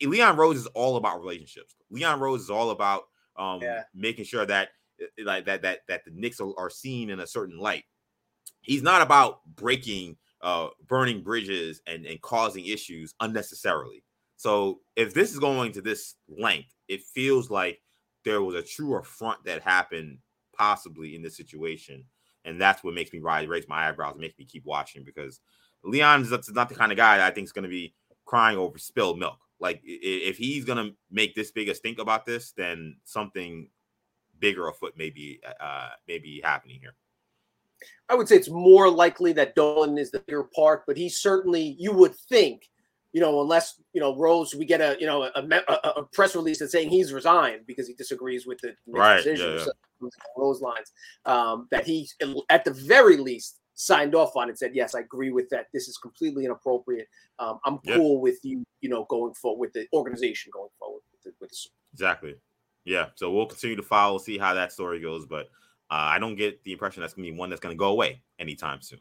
Leon 0.00 0.36
Rose 0.36 0.56
is 0.56 0.66
all 0.68 0.96
about 0.96 1.20
relationships. 1.20 1.74
Leon 1.90 2.20
Rose 2.20 2.42
is 2.42 2.50
all 2.50 2.70
about 2.70 3.04
um, 3.36 3.60
Yeah. 3.60 3.82
making 3.92 4.24
sure 4.24 4.46
that 4.46 4.70
like 5.18 5.44
that 5.46 5.62
that 5.62 5.80
that 5.88 6.04
the 6.04 6.12
Knicks 6.12 6.40
are, 6.40 6.52
are 6.56 6.70
seen 6.70 7.10
in 7.10 7.20
a 7.20 7.26
certain 7.26 7.58
light. 7.58 7.84
He's 8.64 8.82
not 8.82 9.02
about 9.02 9.40
breaking, 9.56 10.16
uh, 10.42 10.68
burning 10.88 11.22
bridges 11.22 11.80
and 11.86 12.04
and 12.06 12.20
causing 12.20 12.66
issues 12.66 13.14
unnecessarily. 13.20 14.02
So 14.36 14.80
if 14.96 15.14
this 15.14 15.32
is 15.32 15.38
going 15.38 15.72
to 15.72 15.80
this 15.80 16.16
length, 16.28 16.74
it 16.88 17.02
feels 17.02 17.50
like 17.50 17.80
there 18.24 18.42
was 18.42 18.56
a 18.56 18.62
true 18.62 18.96
affront 18.96 19.44
that 19.44 19.62
happened 19.62 20.18
possibly 20.56 21.14
in 21.14 21.22
this 21.22 21.36
situation 21.36 22.04
and 22.44 22.60
that's 22.60 22.84
what 22.84 22.94
makes 22.94 23.12
me 23.12 23.20
rise, 23.20 23.48
raise 23.48 23.68
my 23.68 23.88
eyebrows, 23.88 24.12
and 24.12 24.20
makes 24.20 24.38
me 24.38 24.44
keep 24.44 24.64
watching 24.64 25.04
because 25.04 25.40
Leon 25.82 26.22
is 26.22 26.50
not 26.52 26.68
the 26.68 26.74
kind 26.74 26.92
of 26.92 26.98
guy 26.98 27.26
I 27.26 27.30
think 27.30 27.46
is 27.46 27.52
going 27.52 27.64
to 27.64 27.68
be 27.68 27.94
crying 28.24 28.58
over 28.58 28.78
spilled 28.78 29.18
milk. 29.18 29.38
Like 29.60 29.80
if 29.84 30.36
he's 30.36 30.64
going 30.64 30.84
to 30.84 30.94
make 31.10 31.34
this 31.34 31.50
big 31.50 31.68
a 31.68 31.74
stink 31.74 31.98
about 31.98 32.26
this, 32.26 32.52
then 32.52 32.96
something 33.04 33.68
bigger 34.38 34.68
afoot 34.68 34.94
may 34.96 35.10
be 35.10 35.40
uh 35.60 35.90
maybe 36.08 36.40
happening 36.42 36.78
here. 36.80 36.94
I 38.08 38.14
would 38.14 38.28
say 38.28 38.36
it's 38.36 38.50
more 38.50 38.90
likely 38.90 39.32
that 39.34 39.54
Dolan 39.54 39.98
is 39.98 40.10
the 40.10 40.20
bigger 40.20 40.44
part, 40.54 40.84
but 40.86 40.96
he 40.96 41.08
certainly, 41.08 41.76
you 41.78 41.92
would 41.92 42.14
think, 42.28 42.68
you 43.12 43.20
know, 43.20 43.40
unless 43.42 43.80
you 43.92 44.00
know 44.00 44.16
Rose, 44.16 44.54
we 44.54 44.64
get 44.64 44.80
a 44.80 44.96
you 44.98 45.06
know 45.06 45.22
a, 45.22 45.30
a, 45.68 45.88
a 45.96 46.02
press 46.12 46.34
release 46.34 46.58
that's 46.58 46.72
saying 46.72 46.90
he's 46.90 47.12
resigned 47.12 47.66
because 47.66 47.86
he 47.86 47.94
disagrees 47.94 48.46
with 48.46 48.58
the 48.60 48.74
Right, 48.86 49.18
decision, 49.18 49.52
yeah, 49.52 49.58
yeah. 49.66 49.72
along 50.00 50.10
those 50.36 50.60
lines. 50.60 50.92
Um, 51.24 51.68
that 51.70 51.86
he, 51.86 52.08
at 52.50 52.64
the 52.64 52.72
very 52.72 53.16
least, 53.16 53.60
signed 53.74 54.14
off 54.14 54.36
on 54.36 54.50
it. 54.50 54.58
Said, 54.58 54.74
yes, 54.74 54.94
I 54.94 55.00
agree 55.00 55.30
with 55.30 55.48
that. 55.50 55.66
This 55.72 55.88
is 55.88 55.96
completely 55.96 56.44
inappropriate. 56.44 57.08
Um, 57.38 57.58
I'm 57.64 57.78
Yeah. 57.84 57.96
cool 57.96 58.20
with 58.20 58.38
you, 58.42 58.64
you 58.80 58.88
know, 58.88 59.04
going 59.08 59.34
forward 59.34 59.60
with 59.60 59.72
the 59.74 59.86
organization 59.92 60.50
going 60.52 60.70
forward 60.78 61.02
with 61.12 61.22
the, 61.22 61.32
with 61.40 61.50
the 61.50 61.56
Exactly. 61.92 62.34
Yeah. 62.84 63.06
So 63.14 63.32
we'll 63.32 63.46
continue 63.46 63.76
to 63.76 63.82
follow, 63.82 64.18
see 64.18 64.38
how 64.38 64.54
that 64.54 64.72
story 64.72 65.00
goes, 65.00 65.26
but 65.26 65.48
uh, 65.94 66.10
I 66.10 66.18
don't 66.18 66.34
get 66.34 66.64
the 66.64 66.72
impression 66.72 67.02
that's 67.02 67.14
going 67.14 67.24
to 67.24 67.32
be 67.32 67.38
one 67.38 67.50
that's 67.50 67.60
going 67.60 67.72
to 67.72 67.78
go 67.78 67.90
away 67.90 68.20
anytime 68.40 68.82
soon. 68.82 68.98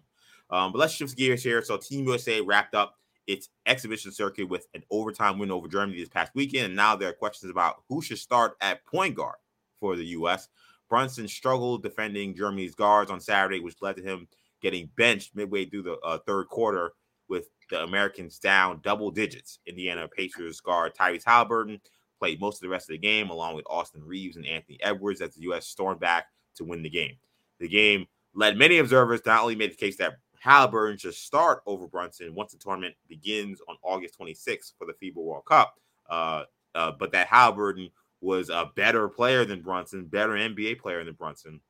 Um, 0.51 0.71
but 0.71 0.77
let's 0.77 0.93
shift 0.93 1.17
gears 1.17 1.41
here. 1.41 1.63
So 1.63 1.75
Team 1.75 2.06
USA 2.06 2.39
wrapped 2.39 2.75
up 2.75 2.99
its 3.25 3.49
exhibition 3.65 4.12
circuit 4.12 4.47
with 4.47 4.67
an 4.75 4.84
overtime 4.91 5.39
win 5.39 5.49
over 5.49 5.67
Germany 5.67 5.99
this 5.99 6.10
past 6.10 6.32
weekend, 6.36 6.67
and 6.67 6.75
now 6.75 6.95
there 6.95 7.10
are 7.10 7.13
questions 7.13 7.49
about 7.49 7.82
who 7.89 7.99
should 8.03 8.19
start 8.19 8.58
at 8.62 8.86
point 8.86 9.15
guard 9.15 9.38
for 9.79 9.95
the 9.95 10.06
U.S. 10.08 10.49
Brunson 10.88 11.27
struggled 11.27 11.82
defending 11.82 12.36
Germany's 12.36 12.75
guards 12.75 13.10
on 13.10 13.19
Saturday, 13.19 13.60
which 13.60 13.82
led 13.82 13.95
to 13.95 14.03
him 14.03 14.27
getting 14.62 14.88
benched 14.95 15.36
midway 15.36 15.65
through 15.65 15.84
the 15.84 15.97
uh, 16.01 16.19
third 16.27 16.47
quarter 16.47 16.93
with 17.27 17.47
the 17.71 17.82
Americans 17.82 18.38
down 18.38 18.82
double 18.84 19.10
digits. 19.10 19.58
Indiana 19.65 20.08
Pacers 20.08 20.60
guard 20.62 20.93
Tyrese 20.93 21.23
Haliburton 21.23 21.79
played 22.19 22.39
most 22.39 22.58
of 22.58 22.62
the 22.62 22.69
rest 22.69 22.88
of 22.88 22.93
the 22.93 22.99
game, 22.99 23.32
along 23.32 23.56
with 23.56 23.65
Austin 23.67 24.03
Reaves 24.03 24.36
and 24.36 24.45
Anthony 24.45 24.77
Edwards, 24.84 25.21
as 25.21 25.34
the 25.34 25.41
U.S. 25.43 25.65
stormed 25.65 25.99
back 25.99 26.27
to 26.56 26.63
win 26.63 26.84
the 26.84 26.89
game. 26.89 27.16
The 27.60 27.68
game 27.68 28.08
led 28.34 28.58
many 28.58 28.80
observers 28.80 29.22
not 29.26 29.42
only 29.42 29.56
made 29.56 29.72
the 29.72 29.76
case 29.76 29.98
that 29.98 30.18
Haliburton 30.44 31.00
should 31.00 31.13
start 31.13 31.63
over 31.66 31.88
Brunson 31.88 32.36
once 32.36 32.52
the 32.52 32.58
tournament 32.58 32.96
begins 33.08 33.62
on 33.70 33.78
August 33.82 34.20
26th 34.20 34.74
for 34.78 34.86
the 34.86 34.94
FIBA 34.94 35.16
World 35.16 35.46
Cup, 35.46 35.80
uh, 36.10 36.44
uh, 36.76 36.92
but 36.92 37.12
that 37.13 37.30
Haliburton 37.30 37.92
was 38.20 38.50
a 38.50 38.72
better 38.76 39.08
player 39.08 39.46
than 39.46 39.62
Brunson, 39.62 40.06
better 40.06 40.34
NBA 40.34 40.80
player 40.80 41.04
than 41.04 41.13
Brunson. 41.13 41.62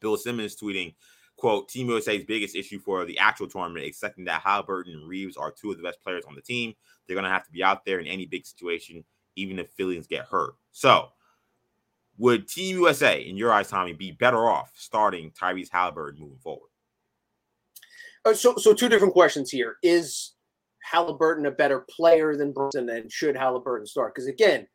Bill 0.00 0.16
Simmons 0.16 0.56
tweeting, 0.56 0.94
quote, 1.36 1.68
Team 1.68 1.88
USA's 1.88 2.24
biggest 2.24 2.56
issue 2.56 2.80
for 2.80 3.04
the 3.04 3.18
actual 3.18 3.48
tournament, 3.48 3.86
accepting 3.86 4.24
that 4.24 4.42
Haliburton 4.42 4.94
and 4.94 5.08
Reaves 5.08 5.36
are 5.36 5.52
two 5.52 5.70
of 5.70 5.76
the 5.76 5.82
best 5.82 6.02
players 6.02 6.24
on 6.26 6.34
the 6.34 6.40
team. 6.40 6.74
They're 7.06 7.14
going 7.14 7.24
to 7.24 7.30
have 7.30 7.46
to 7.46 7.52
be 7.52 7.62
out 7.62 7.84
there 7.84 8.00
in 8.00 8.06
any 8.06 8.26
big 8.26 8.46
situation, 8.46 9.04
even 9.36 9.58
if 9.58 9.70
feelings 9.70 10.06
get 10.06 10.24
hurt. 10.24 10.54
So, 10.72 11.08
would 12.18 12.48
Team 12.48 12.76
USA, 12.78 13.20
in 13.20 13.36
your 13.36 13.52
eyes, 13.52 13.68
Tommy, 13.68 13.92
be 13.92 14.12
better 14.12 14.48
off 14.48 14.72
starting 14.74 15.30
Tyrese 15.30 15.70
Haliburton 15.70 16.18
moving 16.18 16.38
forward? 16.38 16.68
Uh, 18.24 18.34
so, 18.34 18.56
so 18.56 18.72
two 18.72 18.88
different 18.88 19.12
questions 19.12 19.50
here. 19.50 19.76
Is 19.82 20.34
Haliburton 20.92 21.46
a 21.46 21.50
better 21.50 21.84
player 21.90 22.36
than 22.36 22.52
Brunson, 22.52 22.88
and 22.88 23.10
should 23.10 23.34
Haliburton 23.34 23.86
start? 23.86 24.14
Because 24.14 24.28
again, 24.28 24.66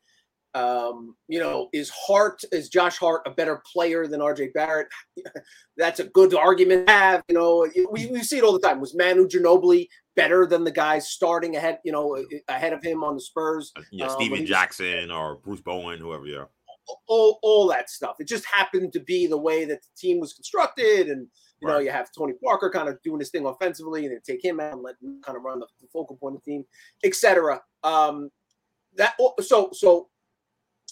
um, 0.53 1.15
you 1.27 1.39
know, 1.39 1.69
is 1.73 1.89
Hart 1.89 2.41
is 2.51 2.69
Josh 2.69 2.97
Hart 2.97 3.21
a 3.25 3.31
better 3.31 3.61
player 3.71 4.07
than 4.07 4.21
RJ 4.21 4.53
Barrett? 4.53 4.87
That's 5.77 5.99
a 5.99 6.05
good 6.05 6.33
argument 6.33 6.87
to 6.87 6.93
have. 6.93 7.23
You 7.29 7.35
know, 7.35 7.67
we, 7.91 8.07
we 8.07 8.23
see 8.23 8.37
it 8.37 8.43
all 8.43 8.53
the 8.53 8.59
time. 8.59 8.81
Was 8.81 8.95
Manu 8.95 9.27
Ginobili 9.27 9.87
better 10.15 10.47
than 10.47 10.63
the 10.63 10.71
guys 10.71 11.09
starting 11.09 11.55
ahead? 11.57 11.79
You 11.83 11.91
know, 11.91 12.17
ahead 12.47 12.73
of 12.73 12.81
him 12.81 13.03
on 13.03 13.15
the 13.15 13.21
Spurs? 13.21 13.71
Uh, 13.75 13.81
yeah, 13.91 14.07
um, 14.07 14.45
Jackson 14.45 15.11
or 15.11 15.35
Bruce 15.35 15.61
Bowen, 15.61 15.99
whoever. 15.99 16.25
Yeah, 16.25 16.45
all 17.07 17.39
all 17.41 17.67
that 17.67 17.89
stuff. 17.89 18.15
It 18.19 18.27
just 18.27 18.45
happened 18.45 18.93
to 18.93 18.99
be 18.99 19.27
the 19.27 19.37
way 19.37 19.65
that 19.65 19.81
the 19.81 19.89
team 19.97 20.19
was 20.19 20.33
constructed, 20.33 21.09
and 21.09 21.27
you 21.61 21.67
right. 21.67 21.73
know, 21.75 21.79
you 21.79 21.91
have 21.91 22.09
Tony 22.17 22.33
Parker 22.43 22.69
kind 22.69 22.89
of 22.89 23.01
doing 23.03 23.19
his 23.19 23.29
thing 23.29 23.45
offensively, 23.45 24.05
and 24.05 24.13
then 24.13 24.21
take 24.25 24.43
him 24.43 24.59
out 24.59 24.73
and 24.73 24.83
let 24.83 24.95
him 25.01 25.21
kind 25.23 25.37
of 25.37 25.43
run 25.43 25.59
the, 25.59 25.67
the 25.81 25.87
focal 25.91 26.15
point 26.17 26.35
of 26.35 26.43
the 26.43 26.51
team, 26.51 26.65
etc. 27.03 27.61
Um, 27.83 28.29
that 28.95 29.15
so 29.41 29.69
so 29.73 30.09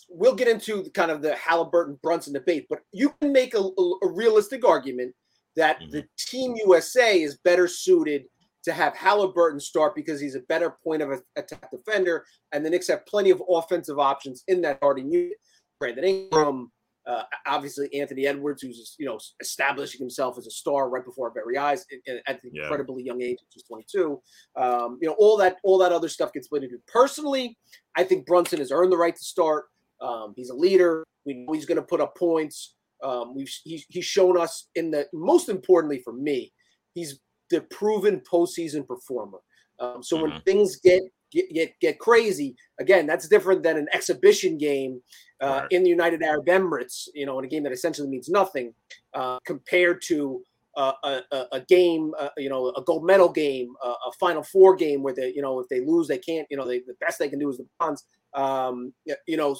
we'll 0.09 0.35
get 0.35 0.47
into 0.47 0.83
the, 0.83 0.89
kind 0.89 1.11
of 1.11 1.21
the 1.21 1.31
Haliburton 1.31 1.99
Brunson 2.01 2.33
debate, 2.33 2.67
but 2.69 2.79
you 2.91 3.13
can 3.21 3.31
make 3.31 3.53
a, 3.55 3.59
a 3.59 4.07
realistic 4.07 4.65
argument 4.65 5.13
that 5.55 5.79
mm-hmm. 5.79 5.91
the 5.91 6.05
Team 6.17 6.55
USA 6.65 7.21
is 7.21 7.37
better 7.43 7.67
suited 7.67 8.25
to 8.63 8.73
have 8.73 8.93
Haliburton 8.93 9.61
start 9.61 9.95
because 9.95 10.19
he's 10.19 10.35
a 10.35 10.41
better 10.41 10.75
point 10.83 11.01
of 11.01 11.21
attack 11.35 11.69
defender, 11.71 12.25
and 12.51 12.65
the 12.65 12.69
Knicks 12.69 12.87
have 12.87 13.05
plenty 13.05 13.29
of 13.29 13.41
offensive 13.49 13.99
options 13.99 14.43
in 14.47 14.61
that 14.61 14.77
starting 14.77 15.11
unit. 15.11 15.37
Brandon 15.79 16.03
Ingram, 16.03 16.71
uh, 17.07 17.23
obviously 17.45 17.93
Anthony 17.93 18.25
Edwards, 18.25 18.61
who's 18.61 18.95
you 18.97 19.05
know 19.05 19.19
establishing 19.41 19.99
himself 19.99 20.37
as 20.37 20.47
a 20.47 20.51
star 20.51 20.89
right 20.89 21.05
before 21.05 21.27
our 21.27 21.33
very 21.33 21.57
eyes 21.57 21.85
at 22.07 22.21
an 22.27 22.39
yeah. 22.51 22.63
incredibly 22.63 23.03
young 23.03 23.21
age, 23.21 23.37
just 23.53 23.67
22. 23.67 24.19
Um, 24.55 24.97
you 25.01 25.07
know 25.07 25.15
all 25.19 25.37
that 25.37 25.57
all 25.63 25.77
that 25.79 25.91
other 25.91 26.09
stuff 26.09 26.33
gets 26.33 26.47
split 26.47 26.63
into. 26.63 26.77
Personally, 26.87 27.57
I 27.95 28.03
think 28.03 28.25
Brunson 28.25 28.59
has 28.59 28.71
earned 28.71 28.91
the 28.91 28.97
right 28.97 29.15
to 29.15 29.23
start. 29.23 29.65
Um, 30.01 30.33
he's 30.35 30.49
a 30.49 30.55
leader. 30.55 31.03
We 31.25 31.33
know 31.33 31.53
he's 31.53 31.65
going 31.65 31.77
to 31.77 31.83
put 31.83 32.01
up 32.01 32.17
points. 32.17 32.75
Um, 33.03 33.35
we've 33.35 33.51
he's, 33.63 33.85
he's 33.89 34.05
shown 34.05 34.39
us 34.39 34.67
in 34.75 34.91
the 34.91 35.05
most 35.13 35.49
importantly 35.49 36.01
for 36.03 36.13
me, 36.13 36.51
he's 36.93 37.19
the 37.51 37.61
proven 37.61 38.21
postseason 38.31 38.87
performer. 38.87 39.39
Um, 39.79 40.01
so 40.01 40.17
mm-hmm. 40.17 40.31
when 40.31 40.41
things 40.41 40.77
get, 40.77 41.03
get 41.31 41.53
get 41.53 41.79
get 41.81 41.99
crazy, 41.99 42.55
again, 42.79 43.05
that's 43.05 43.27
different 43.27 43.63
than 43.63 43.77
an 43.77 43.87
exhibition 43.93 44.57
game 44.57 45.01
uh, 45.41 45.61
right. 45.61 45.67
in 45.71 45.83
the 45.83 45.89
United 45.89 46.23
Arab 46.23 46.45
Emirates. 46.45 47.07
You 47.13 47.25
know, 47.25 47.39
in 47.39 47.45
a 47.45 47.47
game 47.47 47.63
that 47.63 47.71
essentially 47.71 48.07
means 48.07 48.29
nothing 48.29 48.73
uh, 49.13 49.39
compared 49.45 50.01
to 50.07 50.41
uh, 50.77 50.93
a, 51.03 51.45
a, 51.53 51.61
game, 51.61 52.13
uh, 52.19 52.29
you 52.37 52.49
know, 52.49 52.67
a 52.75 52.81
gold 52.83 53.05
medal 53.05 53.31
game, 53.31 53.73
uh, 53.83 53.93
a 54.07 54.11
Final 54.19 54.43
Four 54.43 54.75
game 54.75 55.03
where 55.03 55.13
they, 55.13 55.31
you 55.33 55.41
know, 55.41 55.59
if 55.59 55.69
they 55.69 55.79
lose, 55.79 56.07
they 56.07 56.17
can't. 56.17 56.47
You 56.49 56.57
know, 56.57 56.67
they, 56.67 56.79
the 56.79 56.95
best 56.99 57.19
they 57.19 57.29
can 57.29 57.39
do 57.39 57.49
is 57.49 57.57
the 57.57 57.65
bronze 57.79 58.03
um, 58.35 58.93
you 59.25 59.37
know, 59.37 59.55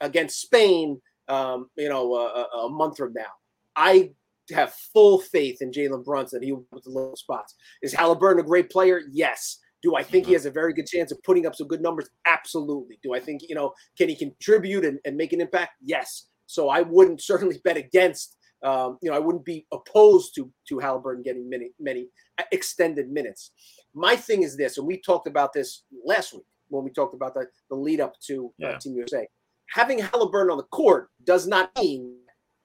against 0.00 0.40
Spain, 0.42 1.00
um, 1.28 1.70
you 1.76 1.88
know, 1.88 2.14
a, 2.14 2.42
a, 2.58 2.68
month 2.68 2.98
from 2.98 3.14
now. 3.14 3.32
I 3.74 4.10
have 4.50 4.74
full 4.92 5.18
faith 5.18 5.62
in 5.62 5.70
Jalen 5.70 6.04
Brunson. 6.04 6.42
He 6.42 6.52
will 6.52 6.66
put 6.72 6.84
the 6.84 6.90
little 6.90 7.16
spots. 7.16 7.54
Is 7.82 7.94
Haliburton 7.94 8.40
a 8.40 8.42
great 8.42 8.70
player? 8.70 9.02
Yes. 9.10 9.58
Do 9.82 9.96
I 9.96 10.02
think 10.02 10.26
he 10.26 10.30
mm-hmm. 10.30 10.36
has 10.36 10.46
a 10.46 10.50
very 10.50 10.72
good 10.72 10.86
chance 10.86 11.12
of 11.12 11.22
putting 11.22 11.46
up 11.46 11.54
some 11.54 11.68
good 11.68 11.80
numbers? 11.80 12.08
Absolutely. 12.26 12.98
Do 13.02 13.14
I 13.14 13.20
think, 13.20 13.42
you 13.48 13.54
know, 13.54 13.72
can 13.96 14.08
he 14.08 14.16
contribute 14.16 14.84
and, 14.84 14.98
and 15.04 15.16
make 15.16 15.32
an 15.32 15.40
impact? 15.40 15.72
Yes. 15.80 16.26
So 16.46 16.68
I 16.68 16.82
wouldn't 16.82 17.22
certainly 17.22 17.60
bet 17.64 17.76
against, 17.76 18.36
um, 18.64 18.98
you 19.02 19.10
know, 19.10 19.16
I 19.16 19.20
wouldn't 19.20 19.44
be 19.44 19.66
opposed 19.72 20.34
to 20.34 20.50
to 20.68 20.76
Haliburton 20.76 21.22
getting 21.24 21.48
many, 21.48 21.70
many 21.78 22.08
extended 22.50 23.10
minutes. 23.10 23.52
My 23.94 24.16
thing 24.16 24.42
is 24.42 24.56
this, 24.56 24.78
and 24.78 24.86
we 24.86 25.00
talked 25.00 25.28
about 25.28 25.52
this 25.52 25.84
last 26.04 26.34
week 26.34 26.44
when 26.68 26.84
we 26.84 26.90
talked 26.90 27.14
about 27.14 27.34
the, 27.34 27.46
the 27.70 27.76
lead 27.76 28.00
up 28.00 28.14
to 28.26 28.46
uh, 28.46 28.50
yeah. 28.58 28.68
uh, 28.70 28.78
Team 28.78 28.94
USA. 28.96 29.26
Having 29.70 30.00
Haliburton 30.00 30.50
on 30.50 30.56
the 30.56 30.64
court 30.64 31.10
does 31.24 31.46
not 31.46 31.70
mean 31.78 32.16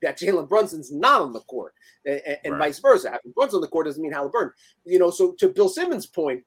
that 0.02 0.20
Jalen 0.20 0.50
Brunson's 0.50 0.92
not 0.92 1.22
on 1.22 1.32
the 1.32 1.40
court, 1.42 1.74
and, 2.06 2.22
and 2.44 2.54
right. 2.54 2.68
vice 2.68 2.80
versa. 2.80 3.12
Having 3.12 3.32
Brunson 3.36 3.58
on 3.58 3.62
the 3.62 3.68
court 3.68 3.86
doesn't 3.86 4.02
mean 4.02 4.14
Haliburton. 4.14 4.52
You 4.86 5.00
know, 5.00 5.10
so 5.10 5.34
to 5.40 5.50
Bill 5.50 5.70
Simmons' 5.70 6.08
point, 6.08 6.44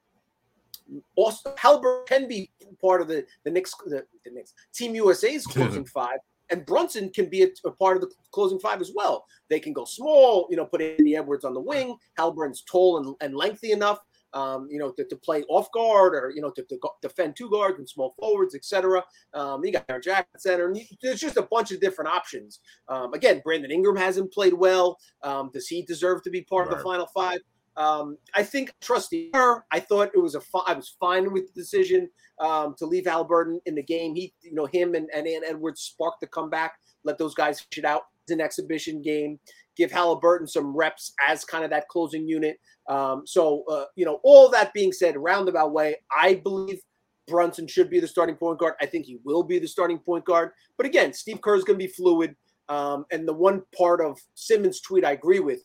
also 1.17 1.55
Haliburton 1.55 2.07
can 2.07 2.29
be 2.29 2.51
part 2.81 3.01
of 3.01 3.09
the 3.09 3.25
the 3.45 3.51
Knicks, 3.51 3.75
the, 3.87 4.05
the 4.25 4.31
Knicks 4.31 4.55
Team 4.75 4.95
USA's 4.95 5.47
closing 5.47 5.85
five, 5.85 6.19
and 6.51 6.65
Brunson 6.67 7.11
can 7.11 7.29
be 7.29 7.43
a, 7.43 7.49
a, 7.65 7.71
part 7.71 7.97
of 7.97 8.03
the 8.03 8.11
closing 8.31 8.59
five 8.59 8.81
as 8.81 8.93
well. 8.95 9.27
They 9.49 9.61
can 9.61 9.73
go 9.73 9.85
small, 9.85 10.47
you 10.51 10.57
know, 10.57 10.67
put 10.67 10.83
Anthony 10.83 11.17
Edwards 11.17 11.45
on 11.45 11.55
the 11.55 11.61
wing. 11.61 11.97
Halbert's 12.19 12.63
tall 12.63 12.99
and, 12.99 13.15
and 13.21 13.37
lengthy 13.37 13.73
enough 13.73 14.01
um, 14.37 14.69
you 14.71 14.79
know, 14.79 14.91
to, 14.93 15.05
to, 15.05 15.17
play 15.17 15.45
off 15.49 15.73
guard 15.73 16.15
or, 16.15 16.31
you 16.35 16.43
know, 16.43 16.51
to, 16.51 16.63
to 16.65 16.79
defend 17.01 17.37
two 17.37 17.51
guards 17.51 17.79
and 17.79 17.89
small 17.89 18.15
forwards, 18.19 18.55
etc. 18.55 19.03
Um, 19.33 19.65
you 19.65 19.73
got 19.73 19.89
Jaren 19.89 20.03
Jackson 20.03 20.39
center. 20.39 20.69
And 20.69 20.81
there's 21.01 21.21
just 21.21 21.39
a 21.39 21.49
bunch 21.51 21.73
of 21.73 21.81
different 21.81 22.11
options. 22.11 22.61
Um, 22.89 23.15
again, 23.15 23.41
Brandon 23.43 23.71
Ingram 23.71 23.97
hasn't 23.97 24.33
played 24.33 24.53
well. 24.53 24.99
Um, 25.23 25.51
does 25.55 25.69
he 25.69 25.83
deserve 25.83 26.23
to 26.25 26.31
be 26.31 26.43
part 26.43 26.67
right. 26.67 26.73
of 26.73 26.79
the 26.79 26.85
final 26.85 27.07
five? 27.07 27.41
Um, 27.77 28.17
I 28.35 28.43
think 28.43 28.73
trusting 28.81 29.31
her. 29.35 29.65
I 29.71 29.81
thought 29.81 30.11
it 30.15 30.21
was 30.21 30.35
a. 30.35 30.41
Fi- 30.41 30.65
I 30.67 30.75
was 30.75 30.97
fine 30.99 31.33
with 31.33 31.53
the 31.53 31.61
decision 31.61 32.09
um, 32.41 32.75
to 32.79 32.87
leave 32.87 33.05
Haliburton 33.05 33.59
in 33.67 33.75
the 33.75 33.83
game. 33.83 34.15
He, 34.15 34.33
you 34.43 34.55
know, 34.55 34.67
him 34.67 34.95
and 34.95 35.09
and 35.15 35.27
Edwards 35.27 35.83
sparked 35.83 36.21
the 36.21 36.27
comeback. 36.27 36.75
Let 37.05 37.19
those 37.19 37.35
guys 37.35 37.61
fish 37.61 37.79
it 37.79 37.85
out. 37.85 38.03
It's 38.25 38.33
an 38.33 38.41
exhibition 38.41 39.03
game. 39.03 39.39
Give 39.77 39.91
Haliburton 39.91 40.49
some 40.49 40.75
reps 40.75 41.13
as 41.27 41.45
kind 41.45 41.65
of 41.65 41.71
that 41.71 41.89
closing 41.89 42.27
unit. 42.27 42.59
Um, 42.89 43.23
so, 43.27 43.65
uh, 43.71 43.85
you 43.95 44.05
know, 44.05 44.21
all 44.25 44.49
that 44.51 44.73
being 44.73 44.93
said, 44.93 45.17
roundabout 45.17 45.73
way, 45.73 45.97
I 46.17 46.35
believe 46.35 46.81
Brunson 47.27 47.67
should 47.67 47.91
be 47.91 48.01
the 48.01 48.09
starting 48.09 48.37
point 48.37 48.59
guard. 48.59 48.75
I 48.81 48.87
think 48.87 49.07
he 49.07 49.19
will 49.25 49.43
be 49.43 49.59
the 49.59 49.69
starting 49.69 49.99
point 49.99 50.25
guard. 50.25 50.51
But 50.77 50.87
again, 50.87 51.13
Steve 51.13 51.41
Kerr 51.41 51.57
is 51.57 51.65
going 51.65 51.79
to 51.79 51.85
be 51.85 51.93
fluid. 51.93 52.35
Um, 52.69 53.05
and 53.13 53.29
the 53.29 53.33
one 53.33 53.63
part 53.77 54.01
of 54.01 54.19
Simmons' 54.35 54.81
tweet 54.81 55.05
I 55.05 55.13
agree 55.13 55.41
with, 55.41 55.61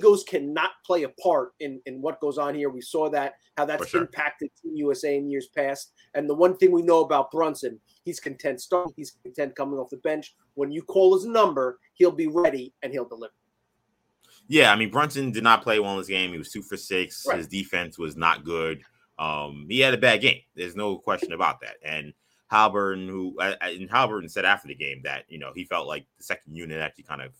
egos 0.00 0.24
cannot 0.24 0.70
play 0.84 1.04
a 1.04 1.08
part 1.08 1.52
in, 1.60 1.80
in 1.86 2.00
what 2.00 2.20
goes 2.20 2.38
on 2.38 2.54
here. 2.54 2.70
We 2.70 2.80
saw 2.80 3.08
that, 3.10 3.34
how 3.56 3.64
that's 3.64 3.88
sure. 3.88 4.02
impacted 4.02 4.50
Team 4.60 4.76
USA 4.76 5.16
in 5.16 5.30
years 5.30 5.48
past. 5.56 5.92
And 6.14 6.28
the 6.28 6.34
one 6.34 6.56
thing 6.56 6.72
we 6.72 6.82
know 6.82 7.00
about 7.00 7.30
Brunson, 7.30 7.80
he's 8.04 8.20
content 8.20 8.60
starting, 8.60 8.92
he's 8.96 9.12
content 9.22 9.54
coming 9.56 9.78
off 9.78 9.90
the 9.90 9.98
bench. 9.98 10.34
When 10.54 10.72
you 10.72 10.82
call 10.82 11.14
his 11.14 11.26
number, 11.26 11.78
he'll 11.94 12.10
be 12.10 12.26
ready 12.26 12.72
and 12.82 12.92
he'll 12.92 13.08
deliver. 13.08 13.32
Yeah, 14.46 14.72
I 14.72 14.76
mean 14.76 14.90
Brunson 14.90 15.32
did 15.32 15.42
not 15.42 15.62
play 15.62 15.80
well 15.80 15.92
in 15.92 15.98
this 15.98 16.08
game. 16.08 16.32
He 16.32 16.38
was 16.38 16.50
two 16.50 16.62
for 16.62 16.76
six. 16.76 17.24
Right. 17.26 17.38
His 17.38 17.48
defense 17.48 17.98
was 17.98 18.16
not 18.16 18.44
good. 18.44 18.82
Um, 19.18 19.66
he 19.70 19.80
had 19.80 19.94
a 19.94 19.98
bad 19.98 20.20
game. 20.20 20.40
There's 20.54 20.76
no 20.76 20.98
question 20.98 21.32
about 21.32 21.60
that. 21.60 21.76
And 21.82 22.12
Haliburton, 22.52 23.08
who 23.08 23.36
and 23.40 23.88
Haliburton 23.88 24.30
said 24.30 24.44
after 24.44 24.68
the 24.68 24.74
game 24.74 25.00
that 25.04 25.24
you 25.28 25.38
know 25.38 25.52
he 25.54 25.64
felt 25.64 25.86
like 25.86 26.04
the 26.18 26.24
second 26.24 26.54
unit 26.54 26.80
actually 26.80 27.04
kind 27.04 27.22
of 27.22 27.32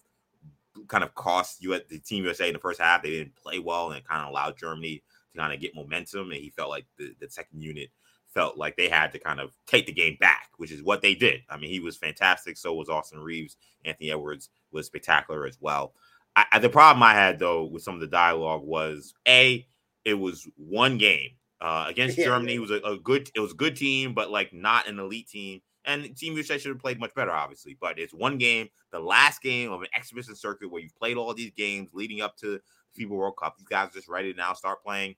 kind 0.88 1.04
of 1.04 1.14
cost 1.14 1.62
you 1.62 1.74
at 1.74 1.88
the 1.88 1.98
team 1.98 2.24
USA 2.24 2.48
in 2.48 2.54
the 2.54 2.58
first 2.58 2.80
half. 2.80 3.02
They 3.02 3.10
didn't 3.10 3.36
play 3.36 3.58
well 3.58 3.88
and 3.88 3.98
it 3.98 4.08
kind 4.08 4.22
of 4.22 4.28
allowed 4.28 4.58
Germany 4.58 5.02
to 5.32 5.38
kind 5.38 5.52
of 5.52 5.60
get 5.60 5.74
momentum. 5.74 6.30
And 6.30 6.40
he 6.40 6.50
felt 6.50 6.70
like 6.70 6.86
the, 6.98 7.14
the 7.20 7.28
second 7.28 7.62
unit 7.62 7.90
felt 8.32 8.58
like 8.58 8.76
they 8.76 8.88
had 8.88 9.12
to 9.12 9.18
kind 9.18 9.40
of 9.40 9.52
take 9.66 9.86
the 9.86 9.92
game 9.92 10.16
back, 10.20 10.50
which 10.56 10.72
is 10.72 10.82
what 10.82 11.02
they 11.02 11.14
did. 11.14 11.42
I 11.48 11.56
mean, 11.56 11.70
he 11.70 11.80
was 11.80 11.96
fantastic. 11.96 12.56
So 12.56 12.74
was 12.74 12.88
Austin 12.88 13.20
Reaves. 13.20 13.56
Anthony 13.84 14.10
Edwards 14.10 14.50
was 14.72 14.86
spectacular 14.86 15.46
as 15.46 15.58
well. 15.60 15.94
I, 16.36 16.58
the 16.58 16.68
problem 16.68 17.02
I 17.02 17.14
had 17.14 17.38
though 17.38 17.64
with 17.64 17.82
some 17.82 17.94
of 17.94 18.00
the 18.00 18.08
dialogue 18.08 18.64
was 18.64 19.14
a 19.28 19.64
it 20.04 20.14
was 20.14 20.48
one 20.56 20.98
game 20.98 21.30
uh, 21.60 21.86
against 21.88 22.18
yeah, 22.18 22.24
Germany. 22.24 22.54
It 22.54 22.60
was 22.60 22.72
a, 22.72 22.80
a, 22.80 22.98
good 22.98 23.30
it 23.34 23.40
was 23.40 23.52
a 23.52 23.56
good 23.56 23.76
team, 23.76 24.14
but 24.14 24.30
like 24.30 24.52
not 24.52 24.88
an 24.88 24.98
elite 24.98 25.28
team. 25.28 25.60
And 25.86 26.16
Team 26.16 26.34
USA 26.34 26.58
should 26.58 26.70
have 26.70 26.80
played 26.80 27.00
much 27.00 27.14
better, 27.14 27.32
obviously. 27.32 27.76
But 27.80 27.98
it's 27.98 28.14
one 28.14 28.38
game, 28.38 28.68
the 28.90 29.00
last 29.00 29.42
game 29.42 29.72
of 29.72 29.82
an 29.82 29.88
exhibition 29.96 30.34
circuit 30.34 30.70
where 30.70 30.82
you've 30.82 30.96
played 30.96 31.16
all 31.16 31.34
these 31.34 31.52
games 31.52 31.90
leading 31.92 32.20
up 32.22 32.36
to 32.38 32.60
the 32.96 33.04
FIBA 33.04 33.10
World 33.10 33.36
Cup. 33.38 33.56
These 33.58 33.68
guys 33.68 33.88
are 33.88 33.92
just 33.94 34.08
ready 34.08 34.32
to 34.32 34.38
now 34.38 34.52
start 34.54 34.82
playing. 34.84 35.16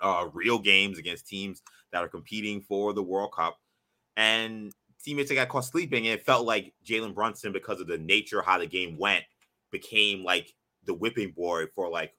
uh, 0.00 0.28
real 0.32 0.58
games 0.58 0.98
against 0.98 1.26
teams 1.26 1.62
that 1.92 2.02
are 2.02 2.08
competing 2.08 2.60
for 2.60 2.92
the 2.92 3.02
World 3.02 3.32
Cup. 3.32 3.58
And 4.16 4.72
teammates 5.02 5.28
that 5.28 5.36
got 5.36 5.48
caught 5.48 5.64
sleeping, 5.64 6.06
and 6.06 6.18
it 6.18 6.24
felt 6.24 6.46
like 6.46 6.72
Jalen 6.86 7.14
Brunson, 7.14 7.52
because 7.52 7.80
of 7.80 7.86
the 7.86 7.98
nature 7.98 8.42
how 8.42 8.58
the 8.58 8.66
game 8.66 8.98
went, 8.98 9.24
became 9.70 10.24
like 10.24 10.54
the 10.84 10.94
whipping 10.94 11.32
boy 11.32 11.66
for 11.74 11.90
like 11.90 12.12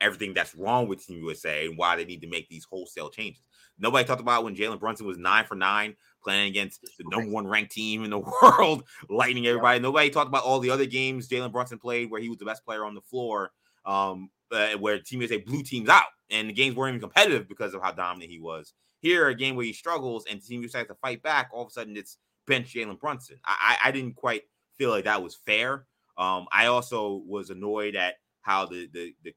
everything 0.00 0.34
that's 0.34 0.54
wrong 0.54 0.88
with 0.88 1.04
Team 1.06 1.22
USA 1.22 1.66
and 1.66 1.78
why 1.78 1.96
they 1.96 2.04
need 2.04 2.20
to 2.22 2.28
make 2.28 2.48
these 2.48 2.64
wholesale 2.64 3.10
changes. 3.10 3.42
Nobody 3.78 4.06
talked 4.06 4.20
about 4.20 4.44
when 4.44 4.54
Jalen 4.54 4.80
Brunson 4.80 5.06
was 5.06 5.18
nine 5.18 5.44
for 5.44 5.54
nine 5.54 5.96
playing 6.22 6.48
against 6.48 6.80
the 6.82 7.04
number 7.10 7.30
one 7.30 7.46
ranked 7.46 7.72
team 7.72 8.02
in 8.04 8.10
the 8.10 8.18
world, 8.42 8.84
lightning 9.08 9.46
everybody. 9.46 9.78
Nobody 9.78 10.10
talked 10.10 10.28
about 10.28 10.44
all 10.44 10.58
the 10.58 10.70
other 10.70 10.86
games 10.86 11.28
Jalen 11.28 11.52
Brunson 11.52 11.78
played 11.78 12.10
where 12.10 12.20
he 12.20 12.28
was 12.28 12.38
the 12.38 12.44
best 12.44 12.64
player 12.64 12.84
on 12.84 12.94
the 12.94 13.00
floor, 13.02 13.52
um, 13.84 14.30
uh, 14.50 14.70
where 14.78 14.98
Team 14.98 15.20
USA 15.20 15.38
blew 15.38 15.62
teams 15.62 15.88
out 15.88 16.06
and 16.30 16.48
the 16.48 16.54
games 16.54 16.76
weren't 16.76 16.96
even 16.96 17.00
competitive 17.00 17.48
because 17.48 17.74
of 17.74 17.82
how 17.82 17.92
dominant 17.92 18.30
he 18.30 18.40
was. 18.40 18.72
Here, 19.00 19.28
a 19.28 19.34
game 19.34 19.54
where 19.54 19.66
he 19.66 19.72
struggles 19.72 20.24
and 20.30 20.42
Team 20.42 20.62
USA 20.62 20.78
has 20.78 20.86
to 20.88 20.94
fight 20.94 21.22
back, 21.22 21.50
all 21.52 21.62
of 21.62 21.68
a 21.68 21.70
sudden 21.70 21.96
it's 21.96 22.16
bench 22.46 22.72
Jalen 22.74 22.98
Brunson. 22.98 23.38
I, 23.44 23.76
I, 23.82 23.88
I 23.88 23.92
didn't 23.92 24.16
quite 24.16 24.42
feel 24.78 24.90
like 24.90 25.04
that 25.04 25.22
was 25.22 25.34
fair. 25.34 25.86
Um, 26.16 26.46
I 26.52 26.66
also 26.66 27.22
was 27.26 27.50
annoyed 27.50 27.96
at 27.96 28.14
how 28.42 28.66
the 28.66 28.88
the 28.92 29.14
the 29.24 29.34